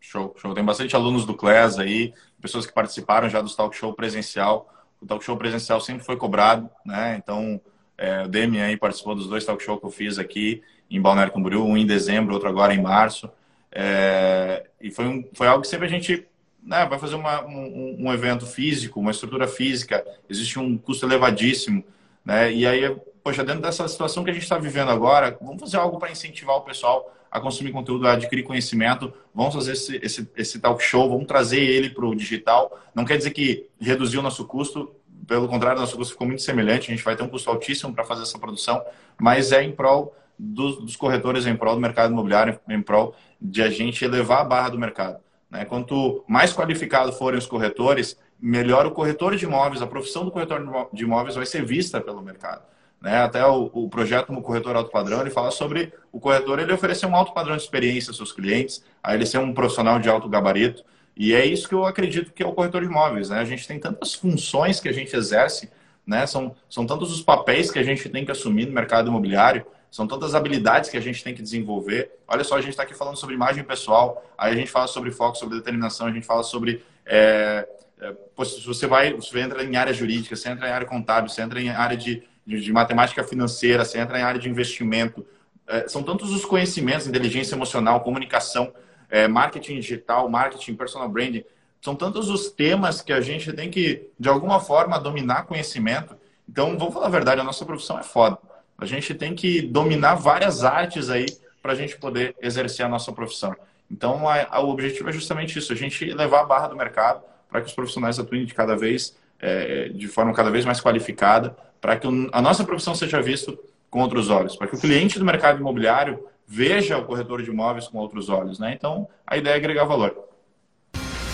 Show, 0.00 0.34
show. 0.38 0.54
Tem 0.54 0.64
bastante 0.64 0.96
alunos 0.96 1.24
do 1.26 1.34
CLES 1.34 1.78
aí, 1.78 2.14
pessoas 2.40 2.66
que 2.66 2.72
participaram 2.72 3.28
já 3.28 3.40
do 3.40 3.54
talk 3.54 3.76
show 3.76 3.92
presencial. 3.92 4.68
O 5.00 5.06
talk 5.06 5.24
show 5.24 5.36
presencial 5.36 5.80
sempre 5.80 6.04
foi 6.04 6.16
cobrado, 6.16 6.68
né? 6.84 7.16
Então, 7.22 7.60
é, 7.96 8.22
o 8.22 8.28
Demi 8.28 8.60
aí 8.60 8.76
participou 8.76 9.14
dos 9.14 9.28
dois 9.28 9.44
talk 9.44 9.62
show 9.62 9.78
que 9.78 9.84
eu 9.84 9.90
fiz 9.90 10.18
aqui 10.18 10.62
em 10.90 11.00
Balneário 11.00 11.32
Camboriú, 11.32 11.64
um 11.64 11.76
em 11.76 11.86
dezembro, 11.86 12.34
outro 12.34 12.48
agora 12.48 12.74
em 12.74 12.80
março. 12.80 13.30
É, 13.70 14.66
e 14.80 14.90
foi, 14.90 15.06
um, 15.06 15.24
foi 15.32 15.46
algo 15.46 15.62
que 15.62 15.68
sempre 15.68 15.86
a 15.86 15.90
gente 15.90 16.26
né, 16.62 16.84
vai 16.86 16.98
fazer 16.98 17.14
uma, 17.14 17.44
um, 17.46 18.06
um, 18.06 18.12
evento 18.12 18.46
físico, 18.46 19.00
uma 19.00 19.10
estrutura 19.10 19.46
física, 19.46 20.04
existe 20.28 20.58
um 20.58 20.76
custo 20.76 21.06
elevadíssimo, 21.06 21.84
né? 22.24 22.52
E 22.52 22.66
aí, 22.66 22.96
poxa, 23.22 23.44
dentro 23.44 23.62
dessa 23.62 23.86
situação 23.88 24.24
que 24.24 24.30
a 24.30 24.32
gente 24.32 24.42
está 24.42 24.58
vivendo 24.58 24.90
agora, 24.90 25.36
vamos 25.40 25.60
fazer 25.60 25.76
algo 25.76 25.98
para 25.98 26.10
incentivar 26.10 26.56
o 26.56 26.62
pessoal 26.62 27.14
a 27.30 27.40
consumir 27.40 27.70
conteúdo, 27.70 28.08
a 28.08 28.14
adquirir 28.14 28.42
conhecimento, 28.42 29.12
vamos 29.32 29.54
fazer 29.54 29.72
esse, 29.72 29.96
esse, 30.02 30.28
esse 30.36 30.58
talk 30.58 30.82
show, 30.82 31.08
vamos 31.08 31.26
trazer 31.26 31.60
ele 31.60 31.90
para 31.90 32.04
o 32.04 32.14
digital. 32.14 32.76
Não 32.92 33.04
quer 33.04 33.16
dizer 33.18 33.30
que 33.30 33.68
reduziu 33.80 34.18
o 34.18 34.22
nosso 34.22 34.44
custo, 34.46 34.92
pelo 35.28 35.46
contrário, 35.46 35.80
nosso 35.80 35.96
custo 35.96 36.14
ficou 36.14 36.26
muito 36.26 36.42
semelhante, 36.42 36.90
a 36.90 36.94
gente 36.94 37.04
vai 37.04 37.14
ter 37.14 37.22
um 37.22 37.28
custo 37.28 37.48
altíssimo 37.48 37.94
para 37.94 38.04
fazer 38.04 38.22
essa 38.22 38.38
produção, 38.38 38.82
mas 39.16 39.52
é 39.52 39.62
em 39.62 39.70
prol 39.70 40.14
dos, 40.36 40.78
dos 40.78 40.96
corretores, 40.96 41.46
é 41.46 41.50
em 41.50 41.56
prol 41.56 41.74
do 41.74 41.80
mercado 41.80 42.12
imobiliário, 42.12 42.58
é 42.68 42.74
em 42.74 42.82
prol 42.82 43.14
de 43.40 43.62
a 43.62 43.70
gente 43.70 44.04
elevar 44.04 44.40
a 44.40 44.44
barra 44.44 44.70
do 44.70 44.78
mercado. 44.78 45.20
Né? 45.48 45.64
Quanto 45.64 46.24
mais 46.26 46.52
qualificados 46.52 47.16
forem 47.16 47.38
os 47.38 47.46
corretores, 47.46 48.18
melhor 48.40 48.86
o 48.86 48.90
corretor 48.90 49.36
de 49.36 49.44
imóveis, 49.44 49.82
a 49.82 49.86
profissão 49.86 50.24
do 50.24 50.30
corretor 50.30 50.88
de 50.92 51.04
imóveis 51.04 51.36
vai 51.36 51.46
ser 51.46 51.64
vista 51.64 52.00
pelo 52.00 52.22
mercado. 52.22 52.62
Né? 53.00 53.22
Até 53.22 53.44
o, 53.46 53.70
o 53.72 53.88
projeto 53.88 54.32
no 54.32 54.42
corretor 54.42 54.76
alto 54.76 54.90
padrão 54.90 55.20
ele 55.20 55.30
fala 55.30 55.50
sobre 55.50 55.92
o 56.12 56.20
corretor 56.20 56.58
ele 56.58 56.72
oferecer 56.72 57.06
um 57.06 57.16
alto 57.16 57.32
padrão 57.32 57.56
de 57.56 57.62
experiência 57.62 58.10
aos 58.10 58.16
seus 58.16 58.32
clientes, 58.32 58.84
a 59.02 59.14
ele 59.14 59.24
ser 59.24 59.38
um 59.38 59.54
profissional 59.54 59.98
de 59.98 60.08
alto 60.08 60.28
gabarito. 60.28 60.84
E 61.16 61.34
é 61.34 61.44
isso 61.44 61.68
que 61.68 61.74
eu 61.74 61.84
acredito 61.84 62.32
que 62.32 62.42
é 62.42 62.46
o 62.46 62.52
corretor 62.52 62.82
de 62.82 62.88
imóveis. 62.88 63.30
Né? 63.30 63.38
A 63.38 63.44
gente 63.44 63.66
tem 63.66 63.78
tantas 63.78 64.14
funções 64.14 64.80
que 64.80 64.88
a 64.88 64.92
gente 64.92 65.14
exerce, 65.14 65.70
né? 66.06 66.26
são, 66.26 66.54
são 66.68 66.86
tantos 66.86 67.12
os 67.12 67.22
papéis 67.22 67.70
que 67.70 67.78
a 67.78 67.82
gente 67.82 68.08
tem 68.08 68.24
que 68.24 68.30
assumir 68.30 68.66
no 68.66 68.72
mercado 68.72 69.08
imobiliário, 69.08 69.66
são 69.90 70.06
tantas 70.06 70.34
habilidades 70.34 70.88
que 70.88 70.96
a 70.96 71.00
gente 71.00 71.22
tem 71.24 71.34
que 71.34 71.42
desenvolver. 71.42 72.12
Olha 72.28 72.44
só, 72.44 72.56
a 72.56 72.60
gente 72.60 72.70
está 72.70 72.84
aqui 72.84 72.94
falando 72.94 73.16
sobre 73.16 73.34
imagem 73.34 73.64
pessoal, 73.64 74.24
aí 74.38 74.52
a 74.52 74.56
gente 74.56 74.70
fala 74.70 74.86
sobre 74.86 75.10
foco, 75.10 75.36
sobre 75.36 75.56
determinação, 75.56 76.06
a 76.06 76.12
gente 76.12 76.24
fala 76.24 76.44
sobre. 76.44 76.84
É, 77.04 77.66
é, 78.00 78.14
você 78.36 78.86
vai, 78.86 79.12
você 79.12 79.40
entra 79.40 79.64
em 79.64 79.76
área 79.76 79.92
jurídica, 79.92 80.36
você 80.36 80.48
entra 80.48 80.68
em 80.68 80.70
área 80.70 80.86
contábil, 80.86 81.28
você 81.28 81.42
entra 81.42 81.60
em 81.60 81.70
área 81.70 81.96
de, 81.96 82.22
de, 82.50 82.60
de 82.60 82.72
matemática 82.72 83.22
financeira, 83.22 83.84
você 83.84 83.98
entra 83.98 84.18
em 84.18 84.22
área 84.22 84.40
de 84.40 84.48
investimento. 84.48 85.24
É, 85.68 85.86
são 85.86 86.02
tantos 86.02 86.32
os 86.32 86.44
conhecimentos, 86.44 87.06
inteligência 87.06 87.54
emocional, 87.54 88.00
comunicação 88.00 88.72
é, 89.08 89.28
marketing 89.28 89.78
digital, 89.78 90.28
marketing, 90.28 90.74
personal 90.74 91.08
branding. 91.08 91.44
São 91.80 91.94
tantos 91.94 92.28
os 92.28 92.50
temas 92.50 93.00
que 93.00 93.12
a 93.12 93.20
gente 93.20 93.52
tem 93.52 93.70
que, 93.70 94.08
de 94.18 94.28
alguma 94.28 94.60
forma, 94.60 94.98
dominar 94.98 95.44
conhecimento. 95.44 96.16
Então, 96.48 96.76
vamos 96.76 96.92
falar 96.92 97.06
a 97.06 97.10
verdade, 97.10 97.40
a 97.40 97.44
nossa 97.44 97.64
profissão 97.64 97.98
é 97.98 98.02
foda. 98.02 98.36
A 98.76 98.84
gente 98.84 99.14
tem 99.14 99.34
que 99.34 99.62
dominar 99.62 100.16
várias 100.16 100.64
artes 100.64 101.08
aí 101.08 101.26
para 101.62 101.72
a 101.72 101.74
gente 101.74 101.96
poder 101.96 102.34
exercer 102.42 102.84
a 102.84 102.88
nossa 102.88 103.12
profissão. 103.12 103.54
Então, 103.90 104.28
a, 104.28 104.46
a, 104.50 104.60
o 104.60 104.70
objetivo 104.70 105.08
é 105.08 105.12
justamente 105.12 105.58
isso, 105.58 105.72
a 105.72 105.76
gente 105.76 106.04
levar 106.12 106.40
a 106.40 106.44
barra 106.44 106.68
do 106.68 106.76
mercado 106.76 107.22
para 107.48 107.60
que 107.60 107.68
os 107.68 107.74
profissionais 107.74 108.18
atuem 108.18 108.44
de 108.44 108.54
cada 108.54 108.76
vez, 108.76 109.16
é, 109.40 109.88
de 109.88 110.08
forma 110.08 110.32
cada 110.32 110.50
vez 110.50 110.64
mais 110.64 110.80
qualificada, 110.80 111.56
para 111.80 111.96
que 111.96 112.06
a 112.32 112.42
nossa 112.42 112.64
profissão 112.64 112.94
seja 112.94 113.20
vista 113.20 113.52
com 113.88 114.00
outros 114.00 114.30
olhos, 114.30 114.56
para 114.56 114.66
que 114.66 114.76
o 114.76 114.78
cliente 114.78 115.18
do 115.18 115.24
mercado 115.24 115.60
imobiliário 115.60 116.24
veja 116.46 116.98
o 116.98 117.04
corretor 117.04 117.42
de 117.42 117.50
imóveis 117.50 117.88
com 117.88 117.98
outros 117.98 118.28
olhos, 118.28 118.58
né? 118.58 118.74
Então, 118.76 119.08
a 119.26 119.36
ideia 119.36 119.54
é 119.54 119.56
agregar 119.56 119.84
valor. 119.84 120.14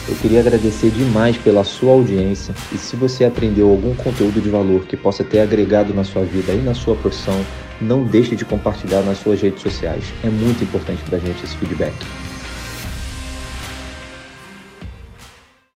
Eu 0.09 0.15
queria 0.17 0.39
agradecer 0.41 0.91
demais 0.91 1.37
pela 1.37 1.65
sua 1.65 1.93
audiência 1.93 2.55
e 2.73 2.79
se 2.79 2.95
você 2.95 3.25
aprendeu 3.25 3.69
algum 3.69 3.95
conteúdo 3.97 4.41
de 4.41 4.49
valor 4.49 4.87
que 4.87 4.97
possa 4.97 5.25
ter 5.25 5.41
agregado 5.41 5.93
na 5.93 6.05
sua 6.05 6.23
vida 6.23 6.53
e 6.53 6.63
na 6.63 6.75
sua 6.75 6.95
profissão, 6.95 7.45
não 7.81 8.05
deixe 8.05 8.37
de 8.37 8.45
compartilhar 8.45 9.03
nas 9.03 9.19
suas 9.19 9.41
redes 9.41 9.63
sociais. 9.63 10.05
É 10.23 10.29
muito 10.29 10.63
importante 10.63 11.03
para 11.03 11.17
a 11.17 11.21
gente 11.21 11.45
esse 11.45 11.57
feedback. 11.57 11.95